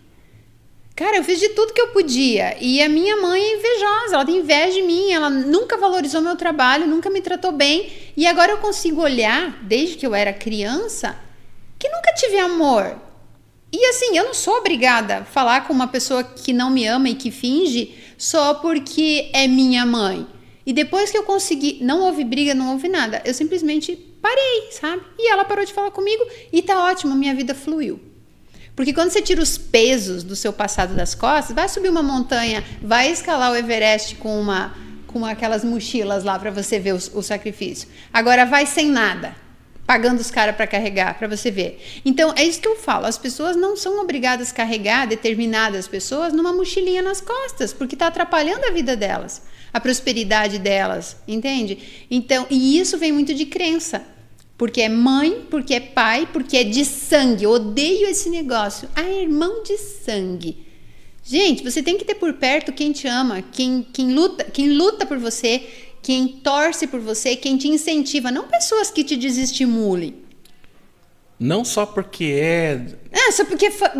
[0.99, 2.57] Cara, eu fiz de tudo que eu podia.
[2.59, 6.35] E a minha mãe é invejosa, ela tem inveja de mim, ela nunca valorizou meu
[6.35, 7.89] trabalho, nunca me tratou bem.
[8.17, 11.17] E agora eu consigo olhar, desde que eu era criança,
[11.80, 12.97] que nunca tive amor.
[13.71, 17.07] E assim, eu não sou obrigada a falar com uma pessoa que não me ama
[17.07, 20.27] e que finge só porque é minha mãe.
[20.65, 23.21] E depois que eu consegui, não houve briga, não houve nada.
[23.23, 25.01] Eu simplesmente parei, sabe?
[25.17, 28.09] E ela parou de falar comigo e tá ótimo, minha vida fluiu.
[28.80, 32.64] Porque quando você tira os pesos do seu passado das costas, vai subir uma montanha,
[32.81, 34.73] vai escalar o Everest com uma
[35.06, 37.89] com aquelas mochilas lá para você ver o, o sacrifício.
[38.14, 39.35] Agora vai sem nada,
[39.85, 42.01] pagando os caras para carregar, para você ver.
[42.06, 43.06] Então é isso que eu falo.
[43.06, 48.07] As pessoas não são obrigadas a carregar determinadas pessoas numa mochilinha nas costas, porque está
[48.07, 49.41] atrapalhando a vida delas,
[49.73, 52.07] a prosperidade delas, entende?
[52.10, 54.03] Então e isso vem muito de crença.
[54.60, 57.45] Porque é mãe, porque é pai, porque é de sangue.
[57.45, 58.88] Eu odeio esse negócio.
[58.95, 60.68] Ah, é irmão de sangue.
[61.23, 65.06] Gente, você tem que ter por perto quem te ama, quem, quem luta, quem luta
[65.06, 65.64] por você,
[66.03, 70.15] quem torce por você, quem te incentiva, não pessoas que te desestimulem.
[71.40, 72.81] Não só porque é
[73.14, 73.94] Ah, só porque fa-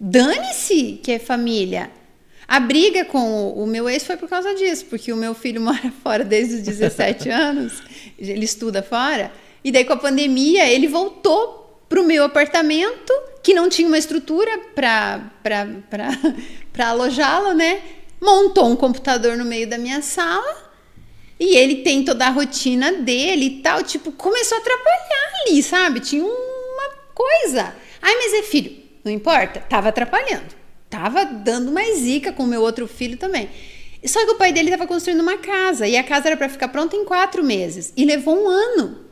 [0.00, 1.90] dane-se que é família.
[2.46, 5.60] A briga com o, o meu ex foi por causa disso, porque o meu filho
[5.68, 7.82] mora fora desde os 17 anos,
[8.18, 9.30] ele estuda fora,
[9.62, 11.58] e daí com a pandemia ele voltou
[11.88, 13.12] pro meu apartamento,
[13.42, 15.30] que não tinha uma estrutura para
[16.90, 17.80] alojá-lo, né?
[18.20, 20.68] Montou um computador no meio da minha sala
[21.40, 26.00] e ele tem toda a rotina dele e tal, tipo, começou a atrapalhar ali, sabe?
[26.00, 27.74] Tinha uma coisa.
[28.02, 30.58] Ai, mas é filho, não importa, tava atrapalhando.
[30.90, 33.48] Tava dando mais zica com o meu outro filho também.
[34.04, 36.68] Só que o pai dele estava construindo uma casa e a casa era para ficar
[36.68, 39.07] pronta em quatro meses e levou um ano.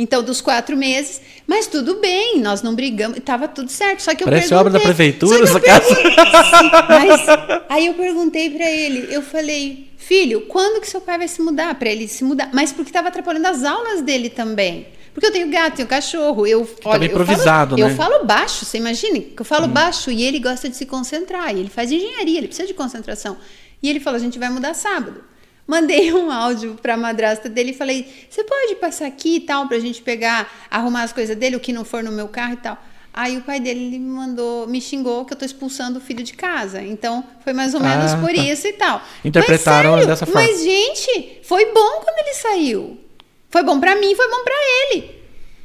[0.00, 4.00] Então, dos quatro meses, mas tudo bem, nós não brigamos, estava tudo certo.
[4.00, 6.86] Só que eu Parece perguntei, obra da prefeitura, que eu essa casa.
[6.88, 7.20] mas
[7.68, 11.74] aí eu perguntei para ele, eu falei, filho, quando que seu pai vai se mudar?
[11.74, 14.86] Para ele se mudar, mas porque estava atrapalhando as aulas dele também.
[15.12, 17.92] Porque eu tenho gato, tenho cachorro, eu olha, eu improvisado, falo, né?
[17.92, 19.18] Eu falo baixo, você imagina?
[19.18, 21.52] Que eu falo baixo e ele gosta de se concentrar.
[21.56, 23.36] E ele faz engenharia, ele precisa de concentração.
[23.82, 25.24] E ele falou: a gente vai mudar sábado.
[25.68, 29.68] Mandei um áudio para a madrasta dele e falei: você pode passar aqui e tal,
[29.68, 32.54] para a gente pegar, arrumar as coisas dele, o que não for no meu carro
[32.54, 32.78] e tal.
[33.12, 36.32] Aí o pai dele me mandou, me xingou que eu tô expulsando o filho de
[36.32, 36.80] casa.
[36.80, 38.40] Então, foi mais ou menos Ah, por tá.
[38.40, 39.02] isso e tal.
[39.24, 40.40] Interpretaram mas, sério, dessa forma.
[40.40, 42.98] Mas, gente, foi bom quando ele saiu.
[43.50, 44.54] Foi bom pra mim, foi bom pra
[44.92, 45.10] ele.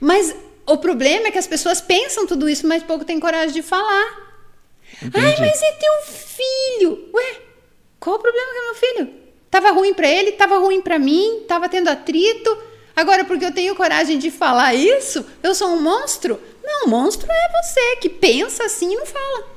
[0.01, 0.35] Mas
[0.65, 4.33] o problema é que as pessoas pensam tudo isso, mas pouco tem coragem de falar.
[5.01, 5.41] Ai, Entendi.
[5.41, 7.09] mas é teu filho.
[7.13, 7.35] Ué,
[7.99, 9.22] qual o problema com meu filho?
[9.53, 12.57] Tava ruim pra ele, tava ruim pra mim, tava tendo atrito.
[12.95, 16.41] Agora, porque eu tenho coragem de falar isso, eu sou um monstro?
[16.63, 19.47] Não, monstro é você que pensa assim e não fala.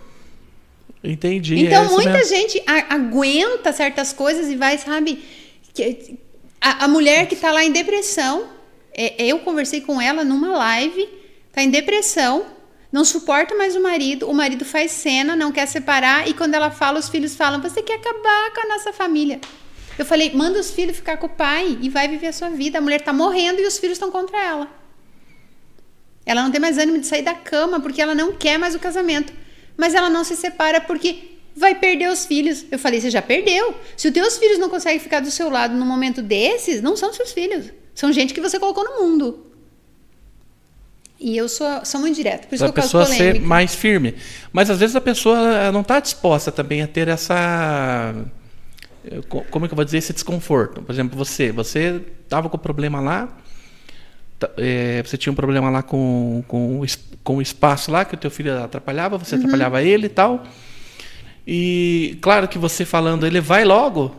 [1.03, 1.59] Entendi.
[1.59, 2.29] Então, é muita mesmo.
[2.29, 5.25] gente aguenta certas coisas e vai, sabe?
[5.73, 6.19] que-
[6.61, 8.49] a, a mulher que tá lá em depressão,
[8.93, 11.09] é, eu conversei com ela numa live,
[11.53, 12.45] tá em depressão,
[12.93, 16.71] não suporta mais o marido, o marido faz cena, não quer separar, e quando ela
[16.71, 19.41] fala, os filhos falam: Você quer acabar com a nossa família.
[19.99, 22.79] Eu falei: Manda os filhos ficar com o pai e vai viver a sua vida.
[22.79, 24.69] A mulher tá morrendo e os filhos estão contra ela.
[26.25, 28.79] Ela não tem mais ânimo de sair da cama porque ela não quer mais o
[28.79, 29.33] casamento.
[29.77, 32.65] Mas ela não se separa porque vai perder os filhos.
[32.71, 33.75] Eu falei, você já perdeu.
[33.97, 37.13] Se os teus filhos não conseguem ficar do seu lado num momento desses, não são
[37.13, 37.73] seus filhos.
[37.95, 39.47] São gente que você colocou no mundo.
[41.19, 43.41] E eu sou, sou muito direta, por isso Para a que eu pessoa causo ser
[43.41, 44.15] mais firme.
[44.53, 48.15] Mas às vezes a pessoa não está disposta também a ter essa.
[49.29, 49.99] Co- Como é que eu vou dizer?
[49.99, 50.83] Esse desconforto.
[50.83, 51.51] Por exemplo, você.
[51.53, 53.29] Você estava com problema lá.
[54.59, 56.87] eh, você tinha um problema lá com, com, o
[57.25, 59.25] com o espaço lá, que o teu filho atrapalhava, Uhum.
[59.25, 60.45] você atrapalhava ele e tal.
[61.47, 64.15] E claro que você falando, ele vai logo,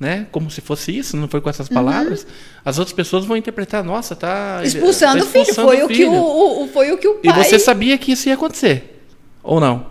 [0.00, 0.26] né?
[0.32, 2.26] Como se fosse isso, não foi com essas palavras.
[2.64, 4.56] As outras pessoas vão interpretar, nossa, tá.
[4.60, 4.64] Uhum.
[4.64, 5.42] Expulsando tá o filho.
[5.42, 6.12] expulsando Foi o, que filho.
[6.12, 7.44] o, o- foi o que o E pai.
[7.44, 9.02] você sabia que isso ia acontecer?
[9.42, 9.86] Ou não?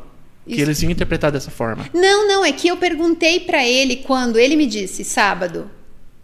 [0.46, 0.62] Que Isso.
[0.62, 1.88] eles iam interpretar dessa forma.
[1.94, 5.70] Não, não, é que eu perguntei pra ele quando ele me disse sábado.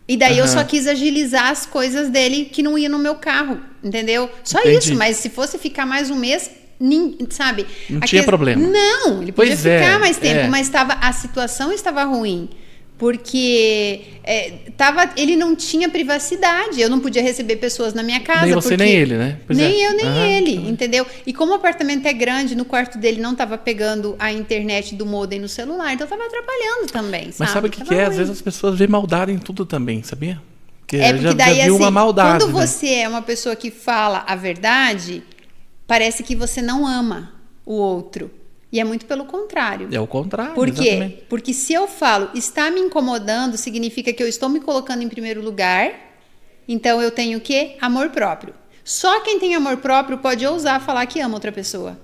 [0.07, 3.59] E daí eu só quis agilizar as coisas dele que não iam no meu carro,
[3.83, 4.29] entendeu?
[4.43, 4.77] Só Entendi.
[4.77, 7.65] isso, mas se fosse ficar mais um mês, nin- sabe?
[7.89, 8.61] Não A tinha problema.
[8.61, 10.47] Não, ele podia Pois é, ficar mais tempo, é.
[10.47, 12.49] mas tava, a situação estava ruim.
[13.01, 18.45] Porque é, tava, ele não tinha privacidade, eu não podia receber pessoas na minha casa.
[18.45, 19.39] Nem você, nem ele, né?
[19.47, 19.87] Pois nem é.
[19.87, 21.03] eu, nem Aham, ele, entendeu?
[21.25, 25.03] E como o apartamento é grande, no quarto dele não tava pegando a internet do
[25.03, 27.51] modem no celular, então tava atrapalhando também, Mas sabe?
[27.51, 28.05] sabe o que, que é?
[28.05, 30.39] Às vezes as pessoas veem maldade em tudo também, sabia?
[30.81, 32.37] Porque É porque já, daí já viu assim, uma maldade.
[32.37, 32.67] quando né?
[32.67, 35.23] você é uma pessoa que fala a verdade,
[35.87, 37.33] parece que você não ama
[37.65, 38.29] o outro.
[38.71, 39.89] E é muito pelo contrário.
[39.91, 40.53] É o contrário.
[40.53, 40.89] Por quê?
[40.89, 41.23] exatamente.
[41.27, 45.41] Porque se eu falo está me incomodando, significa que eu estou me colocando em primeiro
[45.41, 45.91] lugar.
[46.67, 47.75] Então eu tenho o quê?
[47.81, 48.53] Amor próprio.
[48.83, 51.99] Só quem tem amor próprio pode ousar falar que ama outra pessoa.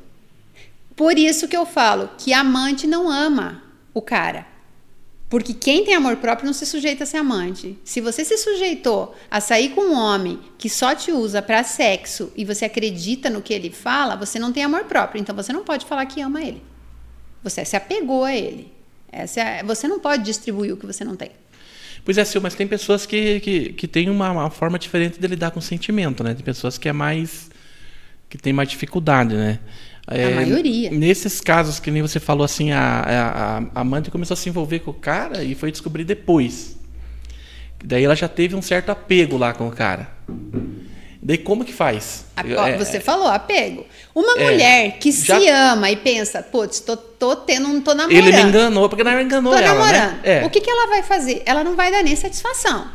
[0.96, 3.64] Por isso que eu falo que amante não ama
[3.94, 4.46] o cara.
[5.30, 7.78] Porque quem tem amor próprio não se sujeita a ser amante.
[7.84, 12.32] Se você se sujeitou a sair com um homem que só te usa para sexo
[12.36, 15.20] e você acredita no que ele fala, você não tem amor próprio.
[15.20, 16.64] Então você não pode falar que ama ele.
[17.44, 18.72] Você se apegou a ele.
[19.12, 21.32] É- você não pode distribuir o que você não tem.
[22.06, 25.28] Pois é, Sil, mas tem pessoas que, que, que têm uma, uma forma diferente de
[25.28, 26.34] lidar com o sentimento, né?
[26.34, 27.50] Tem pessoas que é mais.
[28.30, 29.60] que tem mais dificuldade, né?
[30.10, 30.90] É, maioria.
[30.92, 34.80] Nesses casos que nem você falou assim, a, a, a amante começou a se envolver
[34.80, 36.78] com o cara e foi descobrir depois.
[37.84, 40.10] Daí ela já teve um certo apego lá com o cara.
[41.22, 42.26] Daí como que faz?
[42.36, 43.86] A- É, você falou, apego.
[44.16, 47.94] Uma É, mulher que já- se ama e pensa, putz, tô, tô tendo, não tô
[47.94, 48.18] namorando.
[48.28, 50.12] Ele me enganou, porque não enganou Tô ela, namorando.
[50.14, 50.20] né?
[50.24, 50.46] É.
[50.46, 51.44] O que, que ela vai fazer?
[51.46, 52.88] Ela não vai dar nem satisfação.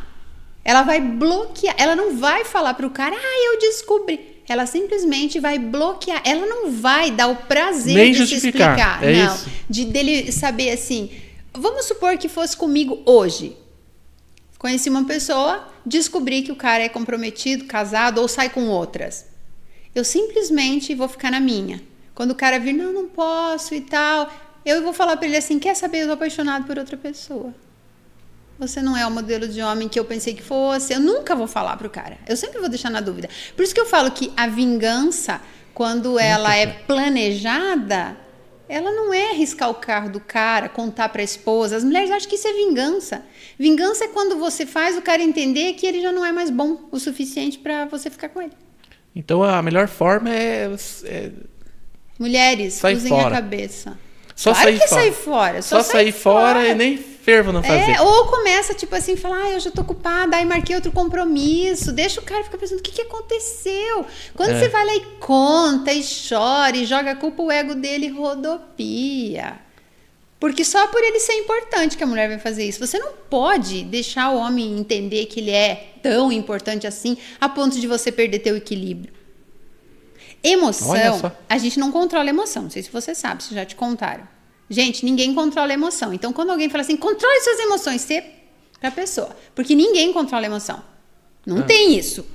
[0.64, 1.74] Ela vai bloquear.
[1.76, 4.31] Ela não vai falar pro cara, ah, eu descobri.
[4.48, 6.22] Ela simplesmente vai bloquear.
[6.24, 9.04] Ela não vai dar o prazer Nem de justificar, se explicar.
[9.04, 9.34] é não.
[9.34, 9.50] isso.
[9.68, 11.10] De dele saber assim.
[11.54, 13.56] Vamos supor que fosse comigo hoje.
[14.58, 19.26] Conheci uma pessoa, descobri que o cara é comprometido, casado ou sai com outras.
[19.94, 21.82] Eu simplesmente vou ficar na minha.
[22.14, 24.32] Quando o cara vir, não, não posso e tal,
[24.64, 26.02] eu vou falar pra ele assim: quer saber?
[26.02, 27.52] Eu tô apaixonado por outra pessoa.
[28.62, 30.92] Você não é o modelo de homem que eu pensei que fosse.
[30.92, 32.16] Eu nunca vou falar pro cara.
[32.28, 33.28] Eu sempre vou deixar na dúvida.
[33.56, 35.40] Por isso que eu falo que a vingança,
[35.74, 38.16] quando ela é planejada,
[38.68, 41.76] ela não é riscar o carro do cara, contar pra esposa.
[41.76, 43.24] As mulheres acham que isso é vingança.
[43.58, 46.88] Vingança é quando você faz o cara entender que ele já não é mais bom
[46.92, 48.52] o suficiente pra você ficar com ele.
[49.14, 50.70] Então a melhor forma é,
[51.04, 51.32] é
[52.16, 53.26] Mulheres, Sai usem fora.
[53.26, 53.98] a cabeça.
[54.42, 55.00] Só claro sair que fora.
[55.02, 55.62] sair fora.
[55.62, 57.92] Só, Só, sair fora, e nem fervo não fazer.
[57.92, 61.92] É, ou começa, tipo assim, falar, ah, eu já tô ocupada, aí marquei outro compromisso.
[61.92, 64.04] Deixa o cara ficar pensando, o que, que aconteceu?
[64.34, 64.58] Quando É.
[64.58, 69.60] você vai lá e conta, e chora, e joga a culpa, o ego dele rodopia.
[70.40, 72.84] Porque só por ele ser importante que a mulher vai fazer isso.
[72.84, 77.78] Você não pode deixar o homem entender que ele é tão importante assim, a ponto
[77.78, 79.12] de você perder teu equilíbrio.
[80.42, 82.64] Emoção, a gente não controla emoção.
[82.64, 84.26] Não sei se você sabe, se já te contaram.
[84.68, 86.12] Gente, ninguém controla emoção.
[86.12, 88.24] Então, quando alguém fala assim, controle suas emoções, você
[88.80, 89.36] para a pessoa.
[89.54, 90.82] Porque ninguém controla emoção.
[91.46, 91.62] Não ah.
[91.62, 92.26] tem isso.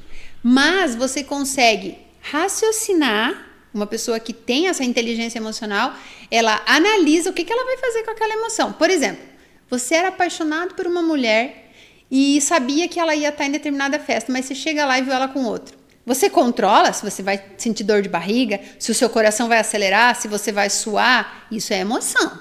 [0.42, 3.46] Mas você consegue raciocinar.
[3.74, 5.94] Uma pessoa que tem essa inteligência emocional,
[6.32, 8.74] ela analisa o que, que ela vai fazer com aquela emoção.
[8.74, 9.24] Por exemplo,
[9.70, 11.72] você era apaixonado por uma mulher
[12.10, 15.14] e sabia que ela ia estar em determinada festa, mas você chega lá e viu
[15.14, 15.77] ela com outro.
[16.08, 20.16] Você controla se você vai sentir dor de barriga, se o seu coração vai acelerar,
[20.16, 21.46] se você vai suar.
[21.52, 22.40] Isso é emoção.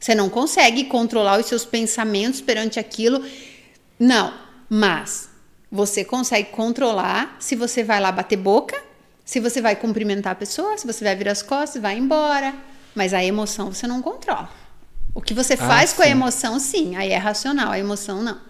[0.00, 3.22] Você não consegue controlar os seus pensamentos perante aquilo.
[4.00, 4.32] Não,
[4.66, 5.28] mas
[5.70, 8.82] você consegue controlar se você vai lá bater boca,
[9.26, 12.54] se você vai cumprimentar a pessoa, se você vai virar as costas, vai embora.
[12.94, 14.48] Mas a emoção você não controla.
[15.14, 15.96] O que você ah, faz sim.
[15.96, 18.40] com a emoção, sim, aí é racional, a emoção não.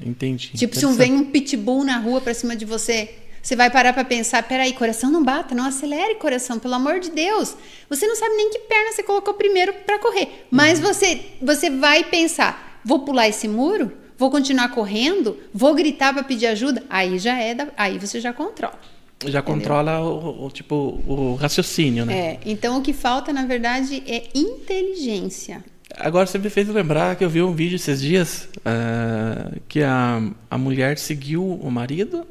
[0.00, 0.52] Entendi.
[0.56, 4.04] Tipo, se vem um pitbull na rua pra cima de você, você vai parar para
[4.04, 7.56] pensar, peraí, coração não bata, não acelere coração, pelo amor de Deus.
[7.90, 10.46] Você não sabe nem que perna você colocou primeiro para correr.
[10.48, 10.84] Mas uhum.
[10.86, 13.90] você, você vai pensar, vou pular esse muro?
[14.16, 15.36] Vou continuar correndo?
[15.52, 16.84] Vou gritar para pedir ajuda?
[16.88, 18.78] Aí já é, da, aí você já controla.
[19.24, 19.42] Já entendeu?
[19.42, 22.14] controla o, o, tipo o raciocínio, né?
[22.14, 22.38] É.
[22.46, 25.64] Então o que falta na verdade é inteligência.
[25.96, 30.22] Agora você me fez lembrar que eu vi um vídeo esses dias uh, que a,
[30.48, 32.24] a mulher seguiu o marido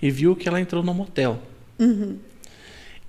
[0.00, 1.40] e viu que ela entrou no motel.
[1.78, 2.18] Uhum.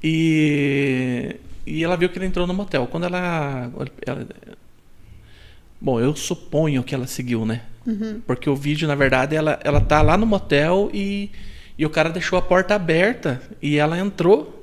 [0.03, 1.35] E,
[1.65, 2.87] e ela viu que ele entrou no motel.
[2.87, 3.71] Quando ela,
[4.05, 4.27] ela,
[5.81, 7.61] Bom, eu suponho que ela seguiu, né?
[7.85, 8.21] Uhum.
[8.27, 11.31] Porque o vídeo, na verdade, ela, ela tá lá no motel e,
[11.77, 14.59] e o cara deixou a porta aberta e ela entrou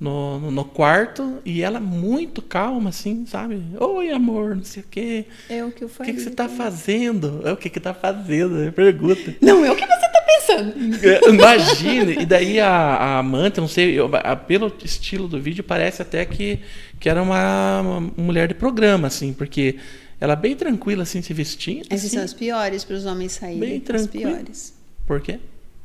[0.00, 3.62] no, no, no, quarto e ela muito calma, assim, sabe?
[3.78, 5.26] Oi, amor, não sei o quê.
[5.50, 6.12] É o que eu falei.
[6.12, 7.42] O que, que você tá fazendo?
[7.44, 8.72] É o que que tá fazendo?
[8.72, 9.36] Pergunta.
[9.40, 10.74] Não, é o que você tá pensando.
[11.06, 12.22] É, imagine.
[12.22, 16.24] E daí a, a amante, não sei, eu, a, pelo estilo do vídeo, parece até
[16.24, 16.60] que,
[16.98, 19.76] que era uma, uma mulher de programa, assim, porque
[20.20, 21.86] ela bem tranquila, assim, se vestindo.
[21.90, 23.60] Essas assim, são as piores para os homens saírem.
[23.60, 24.30] Bem tranquila.
[24.30, 24.74] As piores.
[25.06, 25.38] Por quê?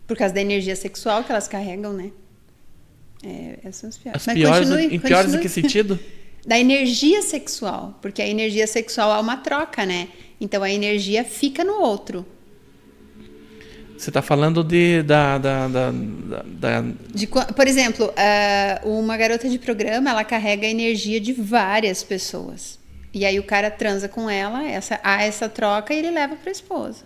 [0.08, 2.12] Por causa da energia sexual que elas carregam, né?
[3.24, 4.22] É, essas são as piores.
[4.22, 6.00] As Mas piores, continue, em piores em que sentido?
[6.46, 10.08] da energia sexual, porque a energia sexual é uma troca, né?
[10.40, 12.26] Então a energia fica no outro.
[14.00, 15.92] Você está falando de da, da, da,
[16.46, 16.84] da...
[17.14, 22.80] De, por exemplo, uh, uma garota de programa ela carrega a energia de várias pessoas
[23.14, 26.50] e aí o cara transa com ela, essa há essa troca e ele leva para
[26.50, 27.04] a esposa.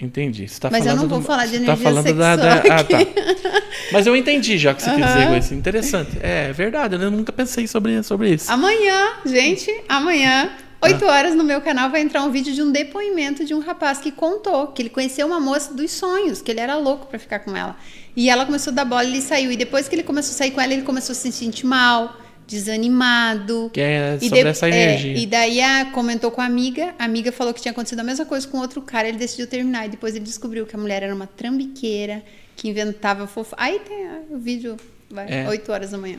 [0.00, 0.48] Entendi.
[0.48, 2.74] Você tá Mas eu não vou do, falar de energia tá falando sexual da, da...
[2.74, 2.98] Ah, tá.
[3.92, 4.96] Mas eu entendi já o que você uhum.
[4.96, 5.54] quer dizer com isso.
[5.54, 6.18] Interessante.
[6.20, 8.50] É verdade, eu nunca pensei sobre, sobre isso.
[8.50, 10.50] Amanhã, gente, amanhã,
[10.82, 11.08] 8 ah.
[11.08, 14.10] horas no meu canal vai entrar um vídeo de um depoimento de um rapaz que
[14.10, 17.54] contou que ele conheceu uma moça dos sonhos, que ele era louco para ficar com
[17.56, 17.76] ela.
[18.16, 19.52] E ela começou a dar bola e ele saiu.
[19.52, 22.16] E depois que ele começou a sair com ela, ele começou a se sentir mal
[22.46, 23.70] desanimado.
[23.72, 25.14] Que é sobre de, essa é, energia.
[25.14, 28.04] É, e daí a, comentou com a amiga, a amiga falou que tinha acontecido a
[28.04, 29.86] mesma coisa com outro cara, ele decidiu terminar.
[29.86, 32.22] E depois ele descobriu que a mulher era uma trambiqueira,
[32.56, 33.54] que inventava fofo.
[33.56, 34.76] Aí tem o vídeo,
[35.08, 35.48] vai, é.
[35.48, 36.18] 8 horas da manhã.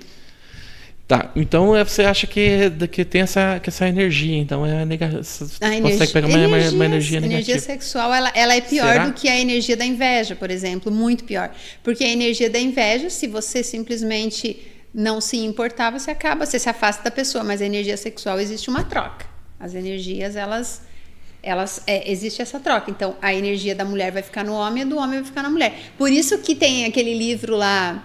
[1.12, 4.86] Tá, então é, você acha que, que tem essa, que essa energia, então é.
[5.22, 7.52] Você consegue pegar uma energia, uma energia negativa.
[7.52, 9.08] energia sexual, ela, ela é pior Será?
[9.08, 11.52] do que a energia da inveja, por exemplo, muito pior.
[11.84, 16.70] Porque a energia da inveja, se você simplesmente não se importar, você acaba, você se
[16.70, 19.26] afasta da pessoa, mas a energia sexual existe uma troca.
[19.60, 20.82] As energias, elas
[21.44, 22.90] elas é, existe essa troca.
[22.90, 25.50] Então, a energia da mulher vai ficar no homem e do homem vai ficar na
[25.50, 25.78] mulher.
[25.98, 28.02] Por isso que tem aquele livro lá,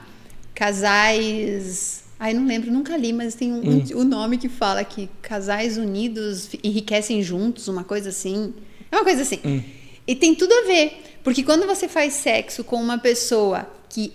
[0.53, 2.06] Casais.
[2.19, 3.85] Ai, não lembro, nunca li, mas tem um, hum.
[3.95, 8.55] um, um nome que fala que casais unidos enriquecem juntos, uma coisa assim.
[8.91, 9.41] É uma coisa assim.
[9.45, 9.63] Hum.
[10.07, 11.03] E tem tudo a ver.
[11.23, 14.13] Porque quando você faz sexo com uma pessoa que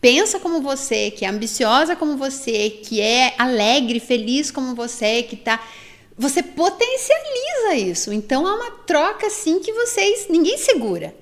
[0.00, 5.36] pensa como você, que é ambiciosa como você, que é alegre, feliz como você, que
[5.36, 5.62] tá
[6.16, 8.12] você potencializa isso.
[8.12, 11.14] Então há uma troca assim que vocês ninguém segura.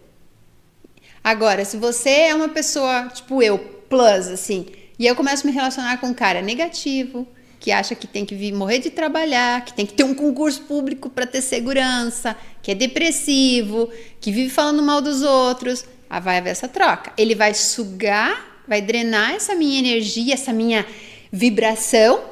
[1.22, 4.66] Agora, se você é uma pessoa tipo eu, plus assim,
[5.02, 7.26] e eu começo a me relacionar com um cara negativo,
[7.58, 10.62] que acha que tem que vir morrer de trabalhar, que tem que ter um concurso
[10.62, 16.38] público para ter segurança, que é depressivo, que vive falando mal dos outros, aí vai
[16.38, 17.12] haver essa troca.
[17.18, 20.86] Ele vai sugar vai drenar essa minha energia, essa minha
[21.32, 22.22] vibração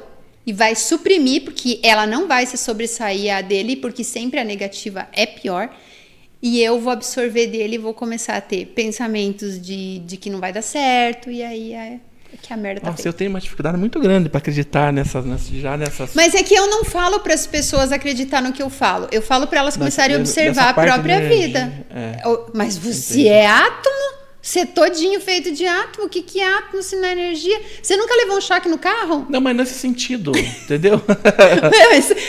[0.47, 5.09] e vai suprimir, porque ela não vai se sobressair a dele, porque sempre a negativa
[5.11, 5.69] é pior.
[6.41, 10.39] E eu vou absorver dele e vou começar a ter pensamentos de, de que não
[10.39, 11.99] vai dar certo, e aí é
[12.37, 13.09] que a merda tá Nossa, feita.
[13.09, 16.13] eu tenho uma dificuldade muito grande para acreditar nessas, nessas, já nessas.
[16.13, 19.07] Mas é que eu não falo para as pessoas acreditar no que eu falo.
[19.11, 21.71] Eu falo para elas começarem a observar a própria vida.
[21.89, 22.21] É,
[22.53, 23.27] Mas você entendi.
[23.29, 24.00] é átomo?
[24.41, 26.07] Ser todinho feito de átomo.
[26.07, 27.61] O que, que é átomo se não é energia?
[27.81, 29.25] Você nunca levou um choque no carro?
[29.29, 30.31] Não, mas nesse sentido,
[30.63, 31.01] entendeu?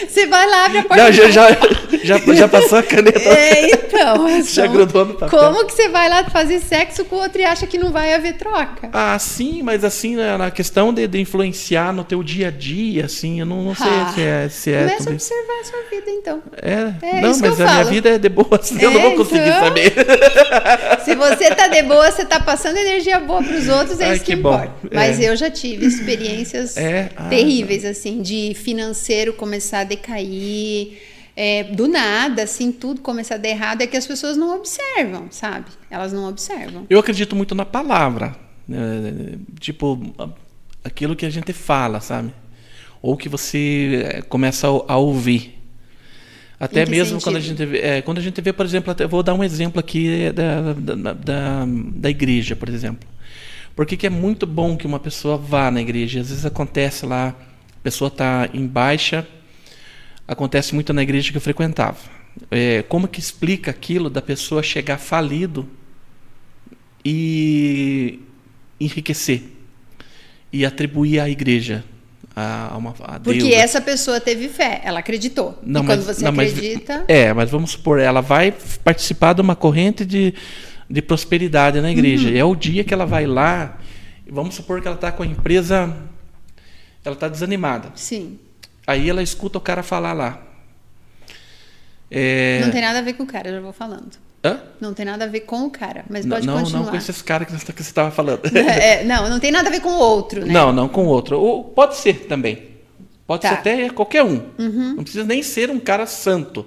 [0.08, 1.04] Você vai lá, abre a porta.
[1.04, 1.48] Não, já, já,
[2.04, 3.20] já, já passou a caneta.
[3.32, 4.42] É, então.
[4.42, 5.38] já então, grudou no papel.
[5.38, 8.34] Como que você vai lá fazer sexo com outro e acha que não vai haver
[8.36, 8.90] troca?
[8.92, 13.06] Ah, sim, mas assim, né, na questão de, de influenciar no teu dia a dia,
[13.06, 14.48] assim, eu não, não sei Ah, se é.
[14.48, 16.42] Se é Começa a observar a sua vida, então.
[16.60, 16.72] É,
[17.16, 17.88] É não, mas a minha falo.
[17.90, 19.60] vida é de boa, assim, eu não É, vou conseguir então.
[19.64, 19.94] saber.
[21.04, 24.24] Se você tá de boa, você tá passando energia boa pros outros, é Ai, isso
[24.24, 24.72] que, que importa.
[24.92, 25.28] Mas É.
[25.30, 31.00] eu já tive experiências É, ah, terríveis, assim, de financeiro começar a decair,
[31.36, 35.28] é, do nada, assim, tudo começar a dar errado, é que as pessoas não observam,
[35.30, 35.66] sabe?
[35.90, 36.86] Elas não observam.
[36.90, 38.34] Eu acredito muito na palavra.
[38.68, 39.98] né, tipo,
[40.84, 42.32] aquilo que a gente fala, sabe?
[43.00, 45.61] Ou que você eh, começa a ouvir.
[46.62, 47.58] Até mesmo quando a, sentido?
[47.58, 50.30] gente vê, é, quando a gente vê, por exemplo, até, vou dar um exemplo aqui
[50.30, 53.08] da, da, da, da igreja, por exemplo.
[53.74, 56.20] Por que, que é muito bom que uma pessoa vá na igreja?
[56.20, 59.26] Às vezes acontece lá, a pessoa está em baixa,
[60.28, 61.98] acontece muito na igreja que eu frequentava.
[62.48, 65.68] É, como que explica aquilo da pessoa chegar falido
[67.04, 68.20] e
[68.78, 69.42] enriquecer
[70.52, 71.82] e atribuir à igreja
[72.34, 75.58] a, uma a Porque essa pessoa teve fé, ela acreditou.
[75.62, 77.04] não, e mas, quando você não, mas- acredita.
[77.08, 80.34] é, mas vamos supor, ela vai participar de uma corrente de,
[80.88, 82.28] de prosperidade na igreja.
[82.28, 82.34] Uhum.
[82.34, 83.78] E é o dia que ela vai lá,
[84.30, 85.94] vamos supor que ela está com a empresa,
[87.04, 87.90] ela está desanimada.
[87.94, 88.38] Sim.
[88.86, 90.40] Aí ela escuta o cara falar lá.
[92.10, 94.10] É, Não tem nada a ver com o cara, eu já vou falando.
[94.44, 94.60] Hã?
[94.80, 96.82] Não tem nada a ver com o cara, mas pode não, continuar.
[96.84, 98.40] não com esses caras que você estava falando.
[98.56, 100.52] É, não, não tem nada a ver com o outro, né?
[100.52, 101.38] Não, não com o outro.
[101.38, 102.70] Ou pode ser também.
[103.26, 103.48] Pode Tá.
[103.50, 104.42] ser até qualquer um.
[104.58, 104.94] Uhum.
[104.96, 106.66] Não precisa nem ser um cara santo.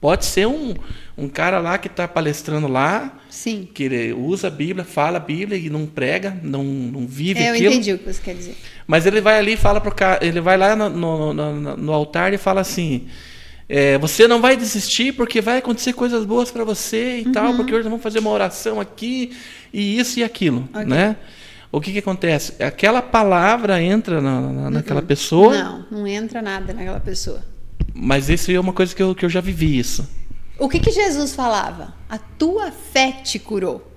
[0.00, 0.74] Pode ser um,
[1.16, 3.68] um cara lá que está palestrando lá, Sim.
[3.72, 7.50] que ele usa a Bíblia, fala a Bíblia e não prega, não, não vive É,
[7.50, 7.72] eu aquilo.
[7.74, 8.56] entendi o que você quer dizer.
[8.84, 11.92] Mas ele vai ali e fala pro cara, ele vai lá no, no, no- no
[11.92, 13.06] altar e fala assim:
[13.74, 17.32] é, você não vai desistir porque vai acontecer coisas boas para você e Uhum.
[17.32, 19.32] tal, porque hoje nós vamos fazer uma oração aqui
[19.72, 20.84] e isso e aquilo, Ok.
[20.84, 21.16] né?
[21.70, 22.62] O que que acontece?
[22.62, 27.42] Aquela palavra entra na, na- naquela pessoa, Não, não entra nada naquela pessoa.
[27.94, 30.06] mas isso é uma coisa que eu, que eu já vivi isso.
[30.58, 31.94] O que, que Jesus falava?
[32.10, 33.90] A tua fé te curou.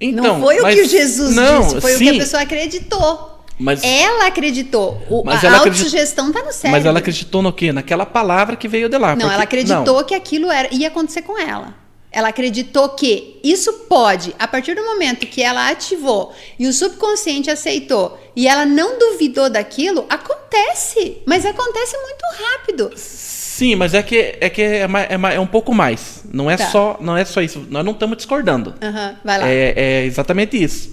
[0.00, 3.39] Então, não foi o que Jesus não, disse, foi sim, o que a pessoa acreditou.
[3.60, 5.00] Mas, Ela acreditou.
[5.10, 6.70] O, Mas a ela acredit- autossugestão tá no cérebro.
[6.70, 7.72] mas ela acreditou no quê?
[7.72, 9.10] Naquela palavra que veio de lá.
[9.10, 10.04] Não, porque- ela acreditou não.
[10.04, 11.74] que aquilo era, ia acontecer com ela.
[12.12, 17.48] Ela acreditou que isso pode, a partir do momento que ela ativou e o subconsciente
[17.50, 21.18] aceitou e ela não duvidou daquilo, acontece.
[21.26, 22.90] Mas acontece muito rápido.
[22.96, 26.22] Sim, mas é que é, que é, é é um pouco mais.
[26.32, 26.66] Não é, Tá.
[26.70, 27.64] só, não é só isso.
[27.70, 28.74] Nós não estamos discordando.
[28.82, 29.48] Aham, vai lá.
[29.48, 30.92] É, é exatamente isso.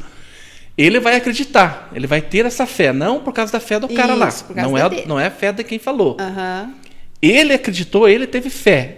[0.78, 4.14] Ele vai acreditar, ele vai ter essa fé, não por causa da fé do cara
[4.14, 4.28] lá.
[4.28, 5.04] Isso, causa Não é, dele.
[5.08, 6.16] não é a fé de quem falou.
[6.20, 6.72] Aham.
[7.20, 8.98] Ele acreditou, ele teve fé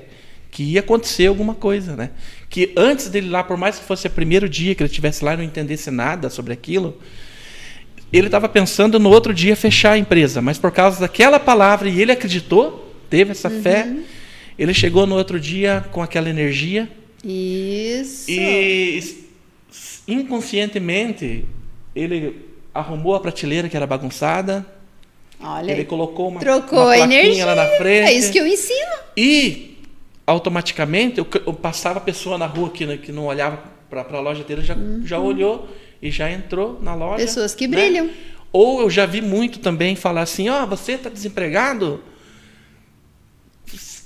[0.51, 2.09] que ia acontecer alguma coisa, né?
[2.49, 5.35] Que antes dele lá, por mais que fosse o primeiro dia que ele estivesse lá
[5.35, 6.97] e não entendesse nada sobre aquilo,
[8.11, 12.01] ele estava pensando no outro dia fechar a empresa, mas por causa daquela palavra e
[12.01, 14.03] ele acreditou, teve essa fé, Uhum.
[14.57, 16.89] ele chegou no outro dia com aquela energia
[17.23, 18.29] Isso.
[18.29, 19.01] e
[20.07, 21.45] inconscientemente
[22.01, 24.65] ele arrumou a prateleira que era bagunçada,
[25.41, 27.45] Olha, ele colocou uma, trocou uma energia.
[27.45, 28.09] lá na frente.
[28.09, 28.91] É isso que eu ensino.
[29.15, 29.77] E
[30.27, 33.59] automaticamente eu, eu passava a pessoa na rua que, que não olhava
[33.89, 35.67] para a loja dele, já, já olhou
[36.01, 37.13] e já entrou na loja.
[37.13, 37.27] Uhum.
[37.27, 37.77] Pessoas que né?
[37.77, 38.09] brilham.
[38.51, 42.03] Ou eu já vi muito também falar assim: ó, você está desempregado?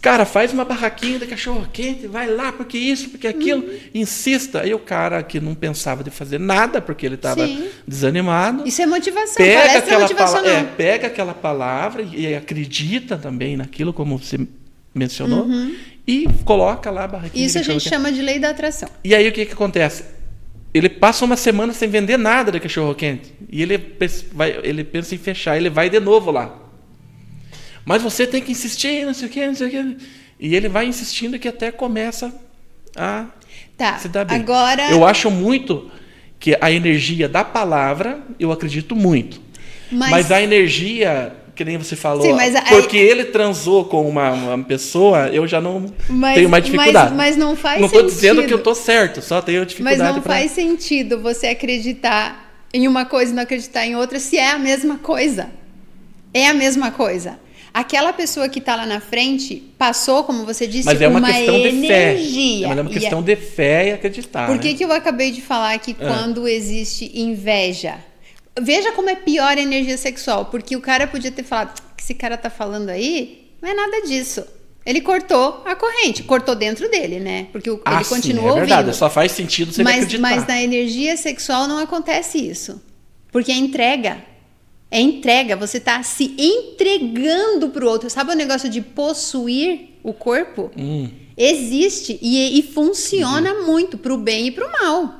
[0.03, 3.79] Cara, faz uma barraquinha de cachorro quente, vai lá, porque isso, porque aquilo, Uhum.
[3.95, 4.59] insista.
[4.61, 7.47] Aí o cara que não pensava de fazer nada, porque ele estava
[7.87, 9.37] desanimado, Isso é motivação.
[9.37, 14.37] pega aquela, pala- é, pega aquela palavra e, acredita também naquilo, como você
[14.93, 15.47] mencionou,
[16.05, 17.41] e coloca lá a barraquinha.
[17.41, 17.47] Uhum.
[17.47, 18.89] Isso a gente chama de lei da atração.
[19.05, 20.03] E aí o que, que acontece?
[20.73, 23.33] Ele passa uma semana sem vender nada de cachorro quente.
[23.49, 23.77] E ele,
[24.33, 26.59] vai, ele pensa em fechar, ele vai de novo lá.
[27.85, 29.97] Mas você tem que insistir, não sei o quê, não sei o quê.
[30.39, 32.33] E ele vai insistindo que até começa
[32.95, 33.25] a
[33.77, 33.97] Tá.
[33.97, 34.37] se dar bem.
[34.37, 34.89] Agora.
[34.91, 35.89] Eu acho muito
[36.39, 39.41] que a energia da palavra, eu acredito muito.
[39.91, 44.07] Mas- Mas, a energia, que nem você falou, Sim, mas a- porque ele transou com
[44.09, 47.13] uma, uma pessoa, eu já não Mas- tenho mais dificuldade.
[47.13, 48.07] Mas, mas não faz não sentido.
[48.07, 51.47] estou dizendo que eu estou certo, só tenho Mas dificuldade não pra- faz sentido você
[51.47, 55.49] acreditar em uma coisa e não acreditar em outra se é a mesma coisa.
[56.33, 57.37] É a mesma coisa.
[57.73, 61.33] Aquela pessoa que está lá na frente passou, como você disse, Mas é uma, uma
[61.33, 61.81] questão energia.
[61.81, 62.67] de fé.
[62.67, 64.45] Mas é uma E questão de fé e acreditar.
[64.47, 64.73] Por que, né?
[64.75, 66.05] que eu acabei de falar que Ah.
[66.07, 67.95] quando existe inveja?
[68.61, 72.03] Veja como é pior a energia sexual, porque o cara podia ter falado, "O que
[72.03, 74.45] esse cara tá falando aí, não é nada disso.
[74.85, 77.47] Ele cortou a corrente, cortou dentro dele, né?
[77.51, 78.81] Porque o- Ah, ele sim, continuou é verdade.
[78.81, 78.95] ouvindo.
[78.95, 80.21] Só faz sentido você mas, acreditar.
[80.21, 82.79] mas na energia sexual não acontece isso.
[83.31, 84.17] Porque é entrega.
[84.93, 85.55] É entrega.
[85.55, 88.11] Você tá se entregando pro outro.
[88.11, 90.69] Sabe o negócio de possuir o corpo?
[90.77, 91.09] Hum.
[91.35, 95.15] Existe e, e funciona muito pro bem e pro mal.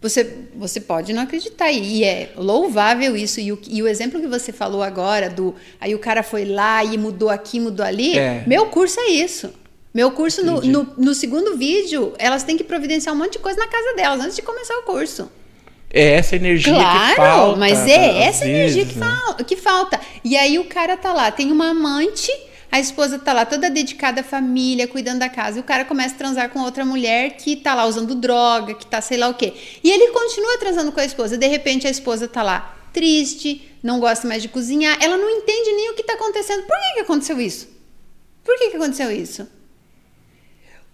[0.00, 3.40] Você, você pode não acreditar, e é louvável isso.
[3.40, 6.82] E o, e o exemplo que você falou agora, do aí o cara foi lá
[6.84, 8.44] e mudou aqui, mudou ali, É.
[8.46, 9.52] meu curso é isso.
[9.92, 13.58] Meu curso, no, no, no segundo vídeo, elas têm que providenciar um monte de coisa
[13.58, 15.28] na casa delas antes de começar o curso.
[15.92, 17.58] É essa energia Claro, que falta.
[17.58, 19.06] mas às é essa energia vezes, que, né?
[19.24, 20.00] fal- que falta.
[20.24, 22.30] E aí o cara tá lá, tem uma amante,
[22.70, 26.14] a esposa tá lá toda dedicada à família, cuidando da casa, e o cara começa
[26.14, 29.34] a transar com outra mulher que tá lá usando droga, que tá sei lá o
[29.34, 29.52] quê.
[29.82, 33.98] E ele continua transando com a esposa, de repente a esposa tá lá triste, não
[33.98, 36.62] gosta mais de cozinhar, ela não entende nem o que tá acontecendo.
[36.62, 37.68] Por que que aconteceu isso?
[38.44, 39.46] Por que que aconteceu isso?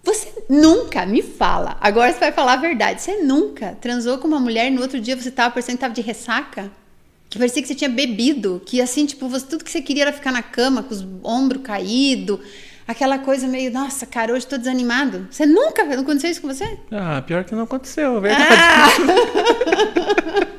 [0.07, 1.77] Você nunca me fala.
[1.81, 3.03] Agora você vai falar a verdade.
[3.03, 5.93] Você nunca transou com uma mulher e no outro dia você tava parecendo que tava
[5.93, 6.71] de ressaca?
[7.29, 10.13] Que parecia que você tinha bebido, que assim, tipo, você, tudo que você queria era
[10.13, 12.39] ficar na cama com os ombros caídos,
[12.87, 15.27] aquela coisa meio, nossa, cara, hoje tô desanimado.
[15.29, 16.79] Você nunca não aconteceu isso com você?
[16.93, 18.55] Ah, pior que não aconteceu, é verdade.
[18.55, 18.87] Ah!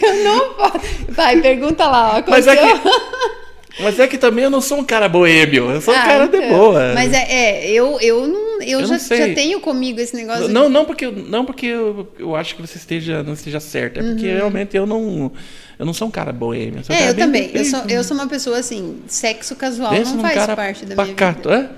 [0.00, 0.80] Eu não posso.
[1.10, 2.80] Vai, pergunta lá, ó, Mas é aconteceu?
[2.80, 3.37] que.
[3.80, 6.26] Mas é que também eu não sou um cara boêmio, eu sou um Ah, cara
[6.26, 6.48] de então.
[6.48, 6.92] boa.
[6.94, 10.48] Mas é, é, eu, eu não, eu, Eu já, não já tenho comigo esse negócio.
[10.48, 13.60] de- Não, não porque, eu- não porque eu, eu acho que você esteja, não esteja
[13.60, 15.30] certo, é porque realmente eu não,
[15.78, 16.82] eu não sou um cara boêmio.
[16.84, 17.04] sou um Uhum.
[17.04, 17.48] É, cara eu bem- também.
[17.52, 20.94] bem- Eu sou, eu sou uma pessoa assim, sexo casual pensa não faz parte da
[20.94, 21.70] minha pacato, vida.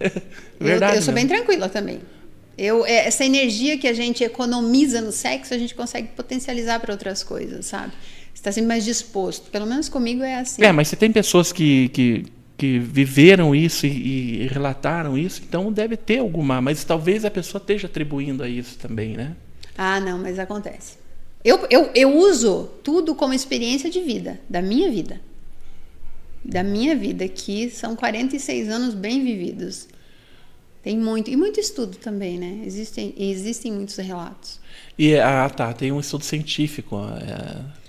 [0.00, 0.08] é?
[0.60, 0.96] Eu- Verdade.
[0.96, 1.36] eu, sou bem mesmo.
[1.36, 2.00] tranquila também.
[2.56, 6.92] Eu, é, essa energia que a gente economiza no sexo, a gente consegue potencializar para
[6.92, 7.92] outras coisas, sabe?
[8.44, 9.50] Está sempre mais disposto.
[9.50, 10.62] Pelo menos comigo é assim.
[10.62, 12.26] É, mas você tem pessoas que, que,
[12.58, 17.58] que viveram isso e, e relataram isso, então deve ter alguma, mas talvez a pessoa
[17.58, 19.34] esteja atribuindo a isso também, né?
[19.78, 20.98] Ah, não, mas acontece.
[21.42, 25.22] Eu, eu, eu uso tudo como experiência de vida, da minha vida.
[26.44, 29.88] Da minha vida, que são 46 anos bem vividos.
[30.82, 32.60] Tem muito, e muito estudo também, né?
[32.66, 34.60] Existem, existem muitos relatos.
[34.98, 36.98] E, ah, tá, tem um estudo científico.
[36.98, 37.83] É,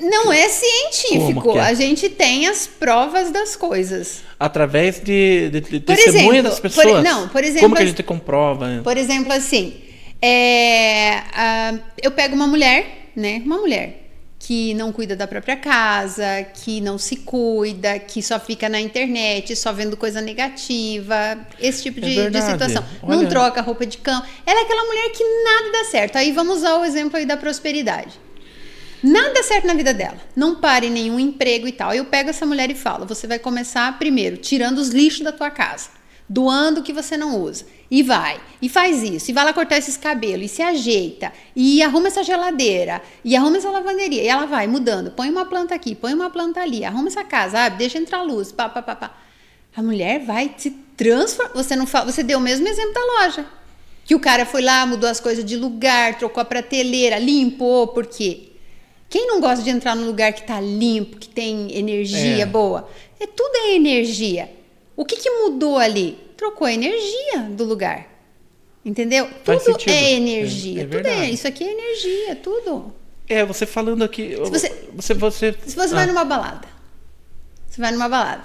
[0.00, 1.60] Não é científico, é?
[1.60, 4.22] a gente tem as provas das coisas.
[4.38, 7.04] através de, de, de Por exemplo, das por- pessoas.
[7.04, 8.80] não, por exemplo, Como que a gente comprova?
[8.82, 9.76] Por exemplo, assim,
[10.20, 13.40] é, ah, eu pego uma mulher, né?
[13.44, 14.04] Uma mulher
[14.40, 19.54] que não cuida da própria casa, que não se cuida, que só fica na internet,
[19.56, 22.52] só vendo coisa negativa, esse tipo É de, de verdade.
[22.52, 22.84] situação.
[23.02, 23.16] Olha.
[23.16, 24.24] Não troca roupa de cama.
[24.46, 26.16] Ela é aquela mulher que nada dá certo.
[26.16, 28.12] Aí vamos usar o exemplo aí da prosperidade.
[29.02, 30.18] Nada certo na vida dela.
[30.34, 31.94] Não pare nenhum emprego e tal.
[31.94, 35.50] Eu pego essa mulher e falo: você vai começar primeiro tirando os lixos da tua
[35.50, 35.90] casa,
[36.28, 37.64] doando o que você não usa.
[37.90, 41.82] E vai, e faz isso, e vai lá cortar esses cabelos, e se ajeita, e
[41.82, 44.22] arruma essa geladeira, e arruma essa lavanderia.
[44.22, 47.60] E ela vai mudando, põe uma planta aqui, põe uma planta ali, arruma essa casa,
[47.60, 49.16] abre, deixa entrar luz, pá, pá, pá, pá.
[49.74, 51.54] A mulher vai se transformar.
[51.54, 53.46] Você não fala, você deu o mesmo exemplo da loja.
[54.04, 58.06] Que o cara foi lá, mudou as coisas de lugar, trocou a prateleira, limpou, por
[58.06, 58.47] quê?
[59.08, 62.46] Quem não gosta de entrar num lugar que tá limpo, que tem energia É.
[62.46, 62.88] boa?
[63.18, 64.50] É tudo é energia.
[64.96, 66.18] O que, que mudou ali?
[66.36, 68.06] Trocou a energia do lugar.
[68.84, 69.28] Entendeu?
[69.44, 69.92] Faz tudo sentido.
[69.92, 70.80] é energia.
[70.80, 71.30] É- é tudo é.
[71.30, 72.92] Isso aqui é energia, tudo.
[73.28, 74.36] É, você falando aqui.
[74.36, 76.66] você- você, você, Se você ah, vai numa balada,
[77.68, 78.44] você vai numa balada,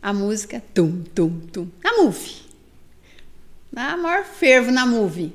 [0.00, 2.36] a música, tum, tum, tum, na movie.
[3.72, 5.32] Na maior fervo na movie.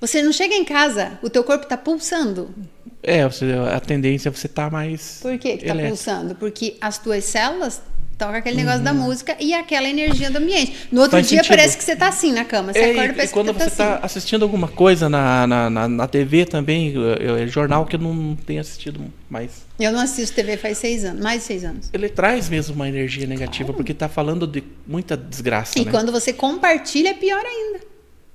[0.00, 2.54] Você não chega em casa, o teu corpo tá pulsando.
[3.02, 5.18] É, você, a tendência é você estar mais.
[5.22, 6.34] Por que, que tá pulsando?
[6.34, 7.80] Porque as tuas células
[8.18, 10.88] tocam aquele negócio da música e aquela energia do ambiente.
[10.90, 11.22] No outro Uhum.
[11.22, 11.54] Faz dia sentido.
[11.54, 12.72] parece que você tá assim na cama.
[12.72, 14.06] Você É, acorda e e, e parece quando que você você tá está assim.
[14.06, 18.00] assistindo alguma coisa na, na, na, na TV também, eu- eu- é jornal que eu
[18.00, 19.66] não tenho assistido mais.
[19.78, 21.90] Eu não assisto TV faz seis anos, mais de seis anos.
[21.92, 25.78] Ele traz mesmo uma energia negativa, porque está falando de muita desgraça.
[25.78, 25.90] E né?
[25.90, 27.80] quando você compartilha, é pior ainda.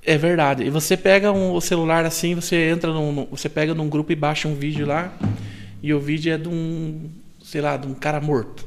[0.03, 0.63] É verdade.
[0.63, 4.11] E você pega um, o celular assim, você entra num, num- você pega num grupo
[4.11, 5.13] e baixa um vídeo lá,
[5.81, 7.09] e o vídeo é de um,
[7.43, 8.65] sei lá, de um cara morto.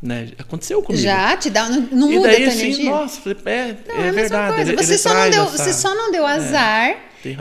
[0.00, 0.28] Né?
[0.38, 1.02] Aconteceu comigo.
[1.02, 2.90] Já te dá, não, não e muda daí a assim, energia.
[2.90, 4.54] nossa, é, Não, é, é a mesma verdade.
[4.54, 4.72] coisa.
[4.72, 5.56] ele- Você, ele só não deu, essa- É.
[5.64, 6.96] você só não deu azar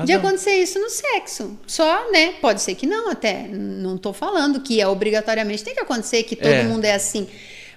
[0.05, 1.57] de acontecer isso no sexo.
[1.67, 2.33] Só, né?
[2.41, 3.47] Pode ser que não, até.
[3.47, 6.63] Não estou falando que é obrigatoriamente tem que acontecer, que todo é.
[6.63, 7.27] mundo é assim.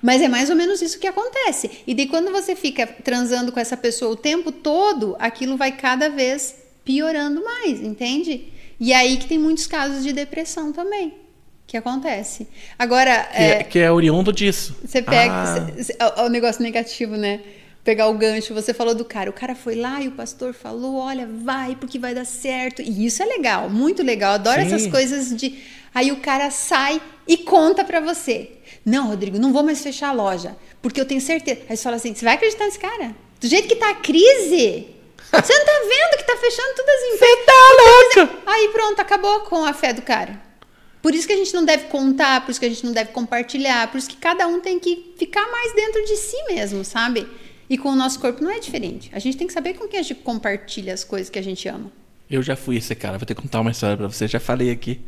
[0.02, 1.82] Mas é mais ou menos isso que acontece.
[1.86, 6.08] E daí, quando você fica transando com essa pessoa o tempo todo, aquilo vai cada
[6.08, 6.54] vez
[6.84, 8.48] piorando mais, entende?
[8.78, 11.14] E aí que tem muitos casos de depressão também
[11.70, 12.48] que acontece.
[12.76, 13.28] Agora.
[13.30, 14.76] Que é, é, que é oriundo disso.
[14.84, 15.32] Você pega.
[15.32, 15.82] Ah.
[15.82, 17.40] Cê, o, o negócio negativo, né?
[17.84, 19.30] Pegar o gancho, você falou do cara.
[19.30, 22.82] O cara foi lá e o pastor falou: olha, vai, porque vai dar certo.
[22.82, 24.32] E isso é legal, muito legal.
[24.32, 24.66] Adoro Sim.
[24.66, 25.58] essas coisas de.
[25.94, 28.50] Aí o cara sai e conta para você.
[28.90, 31.60] Não, Rodrigo, não vou mais fechar a loja, porque eu tenho certeza.
[31.68, 33.14] Aí você fala assim: você vai acreditar nesse cara?
[33.40, 37.14] Do jeito que tá a crise, você não tá vendo que tá fechando todas as
[37.14, 37.38] empresas?
[37.38, 38.38] Você tá louca!
[38.46, 40.42] Aí pronto, acabou com a fé do cara.
[41.00, 43.12] Por isso que a gente não deve contar, por isso que a gente não deve
[43.12, 47.26] compartilhar, por isso que cada um tem que ficar mais dentro de si mesmo, sabe?
[47.70, 49.08] E com o nosso corpo não é diferente.
[49.14, 51.66] A gente tem que saber com quem a gente compartilha as coisas que a gente
[51.68, 51.92] ama.
[52.28, 54.26] Eu já fui esse cara, vou ter que contar uma história para você.
[54.26, 55.00] Já falei aqui.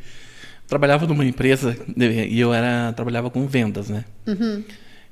[0.72, 4.06] Trabalhava numa empresa e eu era trabalhava com vendas, né?
[4.26, 4.64] Uhum.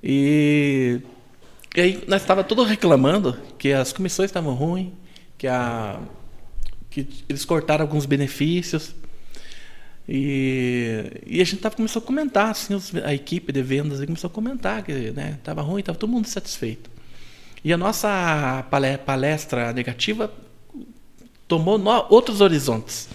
[0.03, 1.03] E,
[1.77, 4.89] e aí nós estava todo reclamando que as comissões estavam ruins,
[5.37, 6.01] que a
[6.89, 8.95] que eles cortaram alguns benefícios.
[10.09, 12.75] E, e a gente tava, começou a comentar, assim,
[13.05, 16.91] a equipe de vendas começou a comentar que né, tava ruim, tava todo mundo satisfeito.
[17.63, 18.65] E a nossa
[19.05, 20.33] palestra negativa
[21.47, 21.79] tomou
[22.09, 23.11] outros horizontes.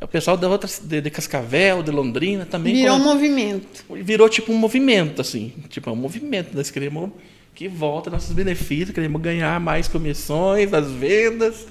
[0.00, 2.74] O pessoal de, outras, de, de Cascavel, de Londrina também.
[2.74, 3.84] Virou um movimento.
[3.90, 5.52] Virou tipo um movimento, assim.
[5.68, 6.54] Tipo, é um movimento.
[6.54, 7.10] Nós queremos
[7.54, 11.66] que volta nossos benefícios, queremos ganhar mais comissões das vendas,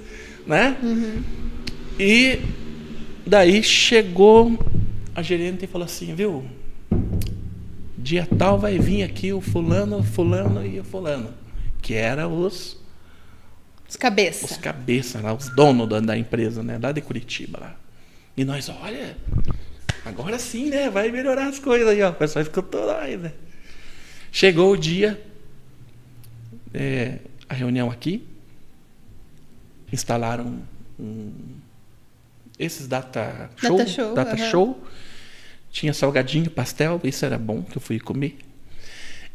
[0.47, 0.75] né?
[0.81, 1.21] Uhum.
[1.99, 2.39] E
[3.25, 4.57] Daí chegou
[5.15, 6.45] a gerente e falou assim, viu?
[7.97, 11.33] Dia tal vai vir aqui o fulano, fulano e o fulano.
[11.81, 12.77] Que eram os.
[13.89, 14.51] Os cabeças.
[14.51, 16.79] Os cabeças lá, os donos da, da, empresa, né?
[16.81, 17.75] Lá de Curitiba lá.
[18.37, 19.15] E nós, olha,
[20.03, 20.89] agora sim, né?
[20.89, 22.09] Vai melhorar as coisas aí, ó.
[22.09, 23.31] O pessoal escutou lá, né?
[24.31, 25.21] Chegou o dia,
[26.73, 28.27] é, a reunião aqui,
[29.91, 30.61] instalaram
[30.99, 31.31] um
[32.57, 34.49] esses data show, data show, data uhum.
[34.49, 34.83] show.
[35.71, 38.37] Tinha salgadinho, pastel, isso era bom que eu fui comer.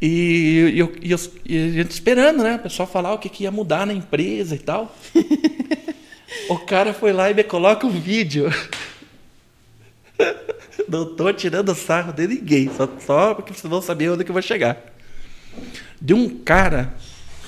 [0.01, 2.57] E, eu, e, eu, e a gente esperando, né?
[2.57, 4.97] O pessoal falar o que, que ia mudar na empresa e tal.
[6.49, 8.51] o cara foi lá e me coloca um vídeo.
[10.89, 14.35] Não tô tirando sarro de ninguém, só, só porque vocês vão saber onde que eu
[14.35, 14.77] vou chegar.
[16.01, 16.95] De um cara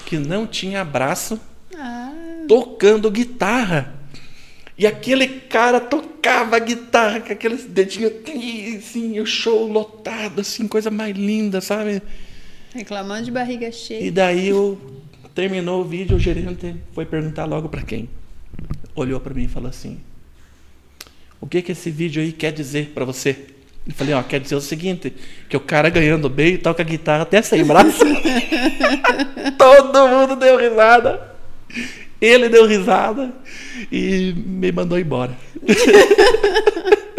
[0.05, 1.41] que não tinha braço
[1.77, 2.13] ah.
[2.47, 3.95] tocando guitarra.
[4.77, 8.13] E aquele cara tocava guitarra com aqueles dedinhos
[8.79, 12.03] assim, o show lotado, assim, coisa mais linda, sabe?
[12.75, 14.05] Reclamando de barriga cheia.
[14.05, 14.81] E daí eu,
[15.35, 18.09] terminou o vídeo, o gerente foi perguntar logo para quem.
[18.95, 19.99] Olhou para mim e falou assim:
[21.43, 23.37] O que que esse vídeo aí quer dizer para você?
[23.85, 25.13] Eu falei, ó, quer dizer o seguinte,
[25.49, 27.99] que o cara ganhando bem toca guitarra até sem braço.
[29.59, 31.35] Todo mundo deu risada.
[32.21, 33.33] Ele deu risada
[33.91, 35.37] e me mandou embora.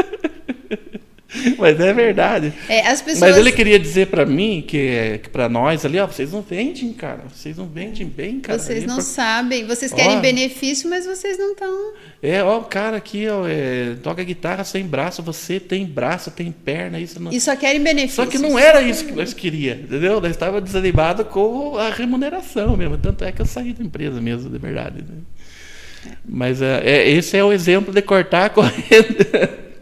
[1.58, 2.54] Mas é verdade.
[2.70, 3.20] É, pessoas...
[3.20, 6.94] Mas ele queria dizer para mim que, que para nós ali, ó, vocês não vendem,
[6.94, 7.24] cara.
[7.34, 8.60] Vocês não vendem bem, cara.
[8.60, 9.66] Vocês não sabem.
[9.66, 11.94] Vocês querem ó, benefício, mas vocês não estão.
[12.22, 15.24] É, ó, o cara aqui, ó, é, toca guitarra sem braço.
[15.24, 17.32] Você tem braço, tem perna, isso não.
[17.32, 18.24] E só querem benefício.
[18.24, 20.22] Só que não era isso que nós queríamos, entendeu?
[20.22, 22.98] Nós estava desanimado com a remuneração mesmo.
[22.98, 24.98] Tanto é que eu saí da empresa mesmo, de verdade.
[25.02, 26.12] Né?
[26.28, 28.84] Mas é, é, esse é o exemplo de cortar a corrente.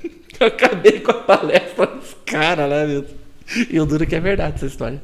[0.42, 3.08] Eu acabei com a palestra dos caras lá mesmo.
[3.70, 5.02] E eu duro que é verdade essa história.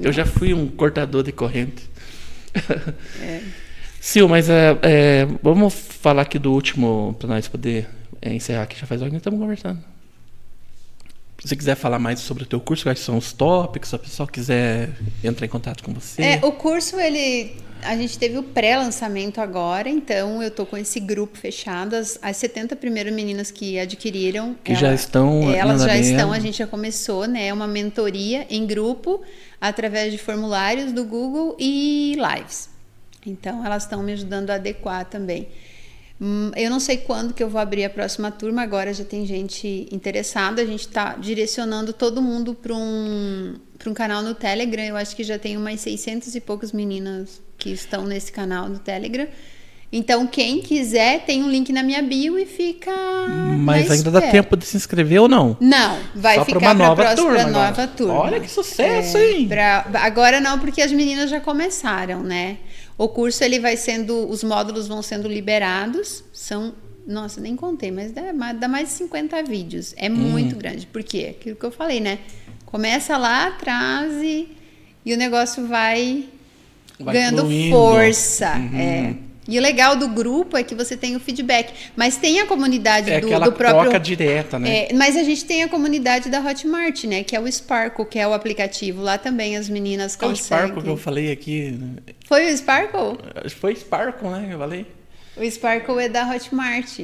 [0.00, 1.90] Eu já fui um cortador de corrente.
[3.20, 3.40] É.
[3.98, 7.88] Sil, mas é, é, vamos falar aqui do último, para nós poder
[8.22, 8.78] é, encerrar aqui.
[8.78, 9.82] Já faz hora que estamos conversando.
[11.46, 13.98] Se você quiser falar mais sobre o teu curso, quais são os tópicos, se o
[14.00, 14.90] pessoal quiser
[15.22, 16.20] entrar em contato com você.
[16.20, 17.54] É, o curso ele
[17.84, 21.94] a gente teve o pré-lançamento agora, então eu tô com esse grupo fechado.
[21.94, 24.56] As, as 70 primeiras meninas que adquiriram.
[24.64, 25.48] Que ela, já estão.
[25.54, 27.52] Elas já estão, a gente já começou, né?
[27.52, 29.22] Uma mentoria em grupo,
[29.60, 32.68] através de formulários do Google e lives.
[33.24, 35.46] Então elas estão me ajudando a adequar também.
[36.20, 39.26] Hum, eu não sei quando que eu vou abrir a próxima turma, agora já tem
[39.26, 40.62] gente interessada.
[40.62, 43.54] A gente está direcionando todo mundo para um,
[43.86, 44.82] um canal no Telegram.
[44.82, 48.78] Eu acho que já tem umas 600 e poucas meninas que estão nesse canal do
[48.78, 49.26] Telegram.
[49.92, 52.90] Então, quem quiser, tem um link na minha bio e fica.
[53.58, 55.56] Mas ainda dá tempo de se inscrever ou não?
[55.60, 57.44] Não, vai Só ficar para nova turma.
[57.44, 58.14] nova turma.
[58.14, 59.48] Olha que sucesso, é, hein?
[59.48, 62.58] Pra, agora não, porque as meninas já começaram, né?
[62.98, 66.74] O curso ele vai sendo, os módulos vão sendo liberados, são,
[67.06, 69.92] nossa, nem contei, mas dá, dá mais de 50 vídeos.
[69.98, 70.58] É muito Hum.
[70.58, 70.86] grande.
[70.86, 71.36] Por quê?
[71.38, 72.20] Aquilo que eu falei, né?
[72.64, 74.48] Começa lá atrás e,
[75.04, 76.24] e o negócio vai,
[76.98, 77.76] Vai ganhando fluindo.
[77.76, 78.54] força.
[78.56, 78.78] Uhum.
[78.78, 79.14] É.
[79.48, 81.72] E o legal do grupo é que você tem o feedback.
[81.94, 83.82] Mas tem a comunidade É do, do próprio.
[83.84, 84.86] troca direta, né?
[84.88, 87.22] É, mas a gente tem a comunidade da Hotmart, né?
[87.22, 89.02] Que é o Sparkle, que é o aplicativo.
[89.02, 90.42] Lá também as meninas É o conseguem.
[90.44, 91.70] Sparkle que eu falei aqui.
[91.70, 91.88] né?
[92.26, 93.18] Foi o Sparkle?
[93.60, 94.48] Foi Sparkle, né?
[94.50, 94.86] Eu falei.
[95.36, 97.00] O Sparkle é da Hotmart.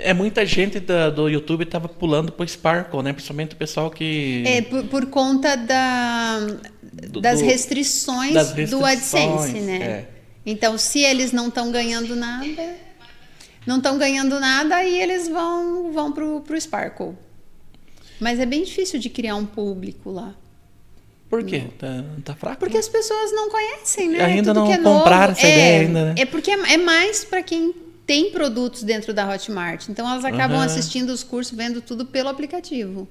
[0.00, 3.12] É muita gente da- do YouTube tava pulando pro Sparkle, né?
[3.12, 4.42] Principalmente o pessoal que.
[4.46, 6.38] É por, por conta da,
[7.08, 8.92] Do- das, do- restrições das do restrições,
[9.42, 9.76] AdSense, né?
[9.76, 10.17] é.
[10.50, 12.74] Então, se eles não estão ganhando nada,
[13.66, 17.12] não estão ganhando nada, aí eles vão, vão pro, pro Sparkle.
[18.18, 20.34] Mas é bem difícil de criar um público lá.
[21.28, 21.64] Por quê?
[21.78, 22.60] Tá, tá fraco?
[22.60, 24.24] Porque as pessoas não conhecem, né?
[24.24, 25.38] Ainda Tudo não que é compraram novo.
[25.38, 26.14] essa é, ideia ainda, né?
[26.16, 27.74] É porque é, é mais para quem
[28.06, 29.86] tem produtos dentro da Hotmart.
[29.90, 30.64] Então elas acabam Aham.
[30.64, 33.06] assistindo os cursos, vendo tudo pelo aplicativo.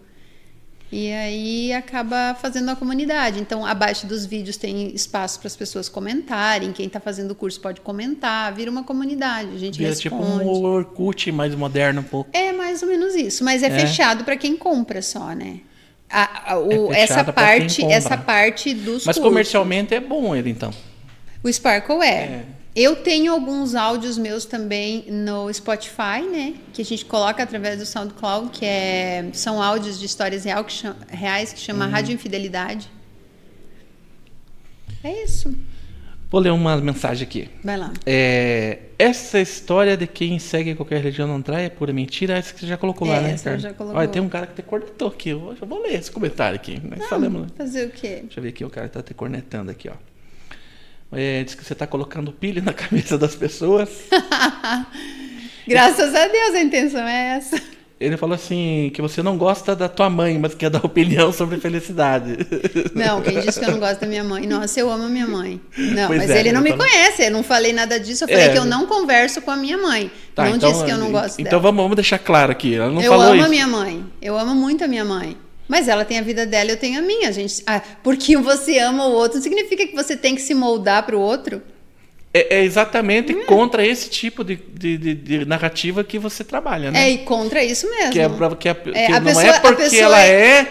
[0.90, 3.40] E aí acaba fazendo a comunidade.
[3.42, 6.72] Então, abaixo dos vídeos tem espaço para as pessoas comentarem.
[6.72, 9.50] Quem está fazendo o curso pode comentar, vira uma comunidade.
[9.54, 10.46] A gente Vira tipo responde.
[10.46, 12.30] um Orkut mais moderno um pouco.
[12.32, 13.70] É mais ou menos isso, mas é, É.
[13.72, 15.60] fechado para quem compra só, né?
[16.10, 19.24] A- a- o- É essa parte, essa parte dos Mas cursos.
[19.24, 20.72] comercialmente é bom ele, então.
[21.44, 22.08] O Sparkle é.
[22.08, 22.46] É.
[22.80, 26.54] Eu tenho alguns áudios meus também no Spotify, né?
[26.72, 30.72] Que a gente coloca através do SoundCloud, que é, são áudios de histórias real que
[30.74, 31.66] chama- reais que Uhum.
[31.66, 32.88] chama Rádio Infidelidade.
[35.04, 35.56] É isso.
[36.30, 37.50] Vou ler uma mensagem aqui.
[37.64, 37.92] Vai lá.
[38.06, 42.38] É, essa história de quem segue qualquer religião não trai é pura mentira.
[42.38, 43.62] Essa que você já colocou lá, É, né, essa Ricardo?
[43.62, 43.98] já colocou.
[44.00, 45.30] Olha, tem um cara que te cornetou aqui.
[45.30, 46.80] Eu vou ler esse comentário aqui.
[46.92, 47.48] Ah, falamos, né?
[47.58, 48.20] fazer o quê?
[48.24, 49.94] Deixa eu ver aqui, o cara tá te cornetando aqui, ó.
[51.12, 53.90] É, diz que você tá colocando pilha na cabeça das pessoas.
[55.68, 57.62] Graças a Deus a intenção é essa.
[58.00, 61.58] Ele falou assim, que você não gosta da tua mãe, mas quer dar opinião sobre
[61.60, 62.38] felicidade.
[62.94, 64.46] Não, quem disse que eu não gosto da minha mãe?
[64.46, 65.60] Nossa, eu amo a minha mãe.
[65.76, 68.26] Não, Pois mas é, ele não eu me conhece, eu não falei nada disso.
[68.26, 68.50] Eu falei É.
[68.50, 70.12] que eu não converso com a minha mãe.
[70.36, 71.62] Tá, não então, disse que eu não gosto Então dela.
[71.64, 72.76] vamos, vamos deixar claro aqui.
[72.76, 73.46] Ela não eu falou amo isso.
[73.46, 74.06] a minha mãe.
[74.22, 75.36] Eu amo muito a minha mãe.
[75.68, 77.28] Mas ela tem a vida dela, eu tenho a minha.
[77.30, 81.04] A gente, ah, porque você ama o outro, significa que você tem que se moldar
[81.06, 81.62] para o outro.
[82.34, 83.46] É, é exatamente Hum.
[83.46, 87.08] contra esse tipo de, de, de- de narrativa que você trabalha, né?
[87.08, 88.12] É, e contra isso mesmo.
[88.12, 90.68] Que, é pra- que, a- que não pessoa- é porque ela é- é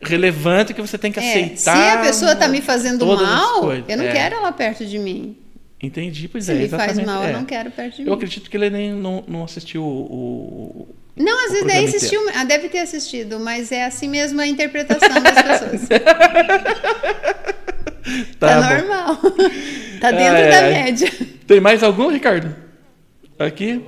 [0.00, 1.76] relevante que você tem que É, aceitar.
[1.76, 4.12] se a pessoa tá me fazendo mal, eu não É.
[4.12, 5.36] quero ela perto de mim.
[5.82, 6.54] Entendi, pois Se é.
[6.54, 7.30] me faz exatamente, mal, é.
[7.30, 8.12] eu não quero perto de Eu mim.
[8.14, 9.86] acredito que ele nem não, não assistiu o.
[9.86, 10.88] o-
[11.18, 14.40] Não, às o vezes programa nem assistiu, ah, deve ter assistido, mas é assim mesmo
[14.40, 15.88] a interpretação das pessoas.
[18.38, 18.74] Tá, bom.
[18.74, 19.16] normal.
[20.00, 21.12] tá dentro da média.
[21.46, 22.54] Tem mais algum, Ricardo?
[23.38, 23.84] Aqui.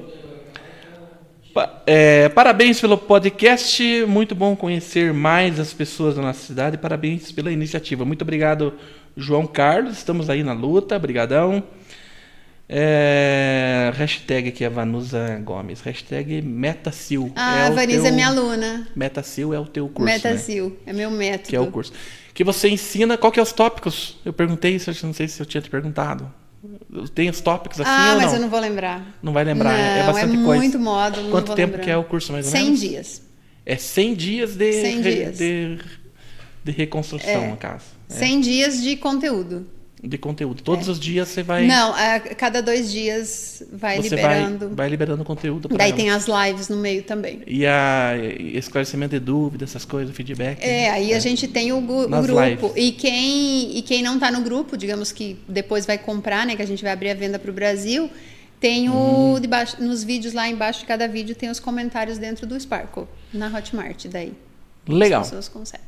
[1.86, 3.82] É, parabéns pelo podcast.
[4.06, 6.76] Muito bom conhecer mais as pessoas da nossa cidade.
[6.76, 8.04] Parabéns pela iniciativa.
[8.04, 8.74] Muito obrigado,
[9.16, 9.96] João Carlos.
[9.96, 10.98] Estamos aí na luta.
[10.98, 11.62] Brigadão.
[12.72, 15.80] É, hashtag aqui é Vanusa Gomes.
[15.80, 17.32] Hashtag Metacil.
[17.34, 18.86] Ah, é a o Vanessa teu- é minha aluna.
[18.94, 20.14] Metacil é o teu curso, né?
[20.14, 21.48] Metacil, é meu método.
[21.48, 21.92] Que é o curso.
[22.32, 24.18] Que você ensina, qual que é os tópicos?
[24.24, 26.32] Eu perguntei isso, eu não sei se eu tinha te perguntado.
[27.12, 28.34] Tem os tópicos assim ah, ou mas não?
[28.34, 29.18] eu não vou lembrar.
[29.22, 30.62] Não vai lembrar, é- é Não, bastante é coisa.
[30.62, 31.30] muito módulo.
[31.30, 31.84] Quanto tempo lembrar.
[31.84, 32.80] que é o curso, mais ou 100 menos?
[32.80, 33.22] dias.
[33.66, 35.38] É 100 dias de, 100 re- dias.
[35.38, 35.78] de,
[36.64, 37.48] de reconstrução, É.
[37.48, 37.84] no caso.
[38.08, 39.66] É, 100 dias de conteúdo.
[40.02, 40.62] De conteúdo.
[40.62, 41.66] Todos os dias você vai...
[41.66, 44.66] Não, a cada dois dias vai você liberando.
[44.68, 47.42] Vai, vai liberando conteúdo pra Daí tem as lives no meio também.
[47.46, 48.12] E a
[48.54, 50.58] esclarecimento de dúvidas, essas coisas, feedback.
[50.62, 52.40] É, aí a gente tem o, gu- grupo.
[52.40, 52.72] lives.
[52.76, 56.56] E quem, e quem não tá no grupo, digamos que depois vai comprar, né?
[56.56, 58.10] Que a gente vai abrir a venda para o Brasil.
[58.58, 59.40] Tem o Uhum.
[59.40, 63.48] debaixo, nos vídeos lá embaixo de cada vídeo tem os comentários dentro do Sparkle, na
[63.48, 64.32] Hotmart, daí.
[64.88, 65.20] Legal.
[65.20, 65.86] As pessoas conseguem.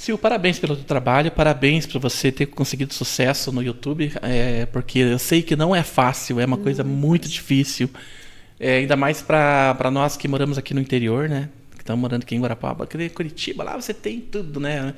[0.00, 5.00] Sil, parabéns pelo teu trabalho, parabéns por você ter conseguido sucesso no YouTube, é, porque
[5.00, 7.90] eu sei que não é fácil, é uma coisa muito difícil,
[8.58, 11.50] é, ainda mais para nós que moramos aqui no interior, né?
[11.72, 14.94] Que estamos morando aqui em Guarapaba, Curitiba, lá você tem tudo, né?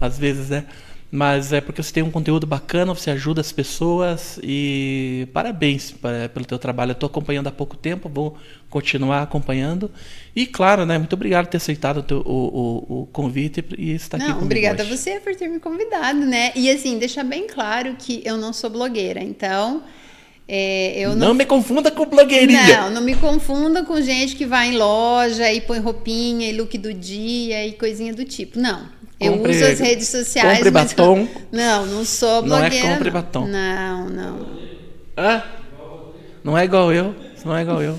[0.00, 0.64] Às vezes, né?
[1.10, 6.28] Mas é porque você tem um conteúdo bacana, você ajuda as pessoas e parabéns pa-
[6.34, 6.90] pelo teu trabalho.
[6.90, 8.36] Eu estou acompanhando há pouco tempo, vou
[8.68, 9.90] continuar acompanhando.
[10.36, 10.98] E claro, né?
[10.98, 14.32] Muito obrigado por ter aceitado o, teu- o- o- o convite e estar aqui Não,
[14.34, 16.52] comigo obrigada a você por ter me convidado, né?
[16.54, 19.82] E assim, deixar bem claro que eu não sou blogueira, então
[20.46, 22.82] é, eu não, não me confunda com blogueirinha.
[22.82, 26.76] Não, não me confunda com gente que vai em loja e põe roupinha e look
[26.76, 28.58] do dia e coisinha do tipo.
[28.58, 28.97] Não.
[29.20, 30.56] Eu Compre- uso as redes sociais.
[30.58, 31.28] compre batom.
[31.50, 32.88] Não, não sou Não é blogueira.
[32.94, 33.46] compre batom.
[33.48, 34.46] Não, não.
[35.16, 35.44] Ah,
[36.44, 37.14] não é igual eu,
[37.44, 37.98] não é igual eu.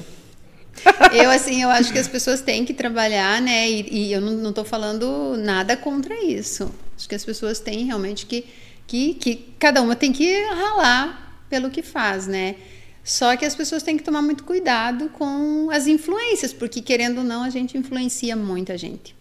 [1.12, 3.70] Eu, assim, eu acho que as pessoas têm que trabalhar, né?
[3.70, 6.74] E, e eu não estou falando nada contra isso.
[6.98, 8.46] Acho que as pessoas têm realmente que,
[8.88, 12.56] que, que cada uma tem que ralar pelo que faz, né?
[13.04, 17.24] Só que as pessoas têm que tomar muito cuidado com as influências, porque querendo ou
[17.26, 19.14] não, a gente influencia muita gente.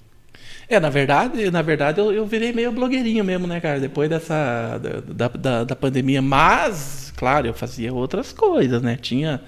[0.69, 3.81] É, na verdade, na verdade eu, eu virei meio blogueirinho mesmo, né, cara?
[3.81, 6.21] Depois dessa da, da, da pandemia.
[6.21, 8.97] Mas, claro, eu fazia outras coisas, né?
[8.97, 9.41] Tinha,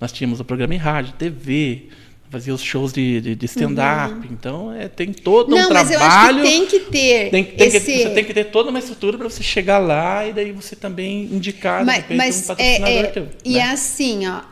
[0.00, 1.88] nós tínhamos o programa em rádio, TV,
[2.30, 4.14] fazia os shows de, de, de stand-up.
[4.14, 4.24] Uhum.
[4.30, 5.88] Então, é, tem todo Não, um trabalho.
[5.88, 7.30] Mas eu acho que tem que ter.
[7.30, 7.80] Tem, tem esse...
[7.80, 10.74] que, você tem que ter toda uma estrutura para você chegar lá e daí você
[10.74, 13.28] também indicar mas, mas um patrocinador é, é, teu.
[13.44, 13.62] E né?
[13.62, 14.42] assim, ó,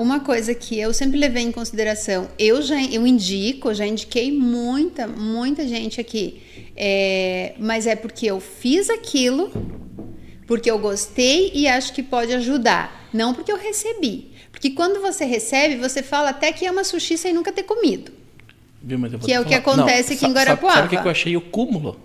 [0.00, 5.06] uma coisa que eu sempre levei em consideração, eu já eu indico, já indiquei muita,
[5.06, 6.40] muita gente aqui.
[6.76, 9.50] É, mas é porque eu fiz aquilo,
[10.46, 13.08] porque eu gostei e acho que pode ajudar.
[13.12, 14.33] Não porque eu recebi.
[14.64, 18.10] Porque quando você recebe, você fala até que ama sushi sem nunca ter comido.
[18.82, 20.76] Viu, que é o que acontece não, aqui em Guarapuava.
[20.76, 22.00] Sabe o que eu achei o cúmulo?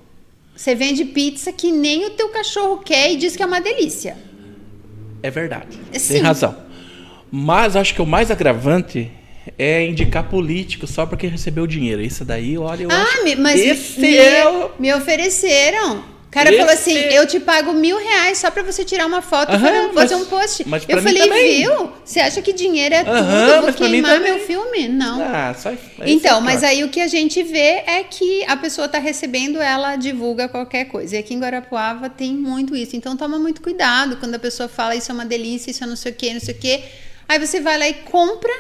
[0.53, 4.17] Você vende pizza que nem o teu cachorro quer e diz que é uma delícia.
[5.23, 5.79] É verdade.
[5.93, 6.15] Sim.
[6.15, 6.53] Tem razão.
[7.31, 9.09] Mas acho que o mais agravante
[9.57, 12.01] é indicar político só porque recebeu dinheiro.
[12.01, 13.39] Isso daí, olha, eu ah, acho...
[13.39, 14.71] mas esse me, é o...
[14.77, 16.03] me ofereceram.
[16.29, 16.59] O cara Esse...
[16.59, 19.91] falou assim: eu te pago mil reais só pra você tirar uma foto e fazer
[19.93, 20.63] mas, um post.
[20.67, 21.91] Mas eu falei, viu?
[22.05, 23.17] Você acha que dinheiro é tudo?
[23.17, 24.87] Eu vou queimar meu filme?
[24.87, 25.23] Não.
[25.23, 25.71] Ah, só,
[26.05, 29.95] então, mas aí o que a gente vê é que a pessoa tá recebendo, ela
[29.95, 31.15] divulga qualquer coisa.
[31.15, 32.95] E aqui em Guarapuava tem muito isso.
[32.95, 35.95] Então toma muito cuidado quando a pessoa fala isso é uma delícia, isso é não
[35.95, 36.83] sei o quê, não sei o quê.
[37.27, 38.51] Aí você vai lá e compra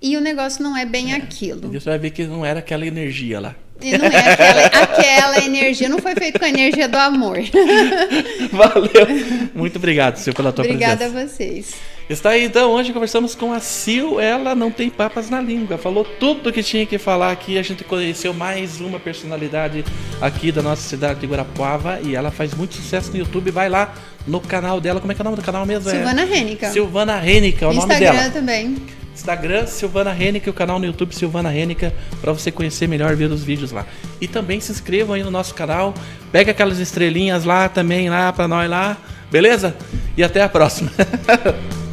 [0.00, 1.16] e o negócio não é bem é.
[1.16, 1.74] aquilo.
[1.74, 3.54] E você vai ver que não era aquela energia lá.
[3.82, 7.38] E não é aquela, aquela energia, não foi feito com a energia do amor.
[8.52, 9.50] Valeu.
[9.54, 11.18] Muito obrigado, Sil, pela tua Obrigada presença.
[11.18, 11.74] Obrigada a vocês.
[12.10, 16.04] Está aí, então, hoje conversamos com a Sil, ela não tem papas na língua, falou
[16.04, 19.84] tudo o que tinha que falar aqui, a gente conheceu mais uma personalidade
[20.20, 23.94] aqui da nossa cidade de Guarapuava e ela faz muito sucesso no YouTube, vai lá
[24.26, 25.88] no canal dela, como é que é o nome do canal mesmo?
[25.88, 26.24] Silvana é...
[26.24, 26.70] Rênica.
[26.70, 28.16] Silvana Rênica, é o Instagram nome dela.
[28.16, 28.99] Instagram também.
[29.20, 31.92] Instagram Silvana Rênica, o canal no YouTube Silvana Rênica,
[32.22, 33.86] para você conhecer melhor, ver os vídeos lá.
[34.18, 35.92] E também se inscrevam aí no nosso canal,
[36.32, 38.96] pega aquelas estrelinhas lá também lá para nós lá,
[39.30, 39.76] beleza?
[40.16, 40.90] E até a próxima.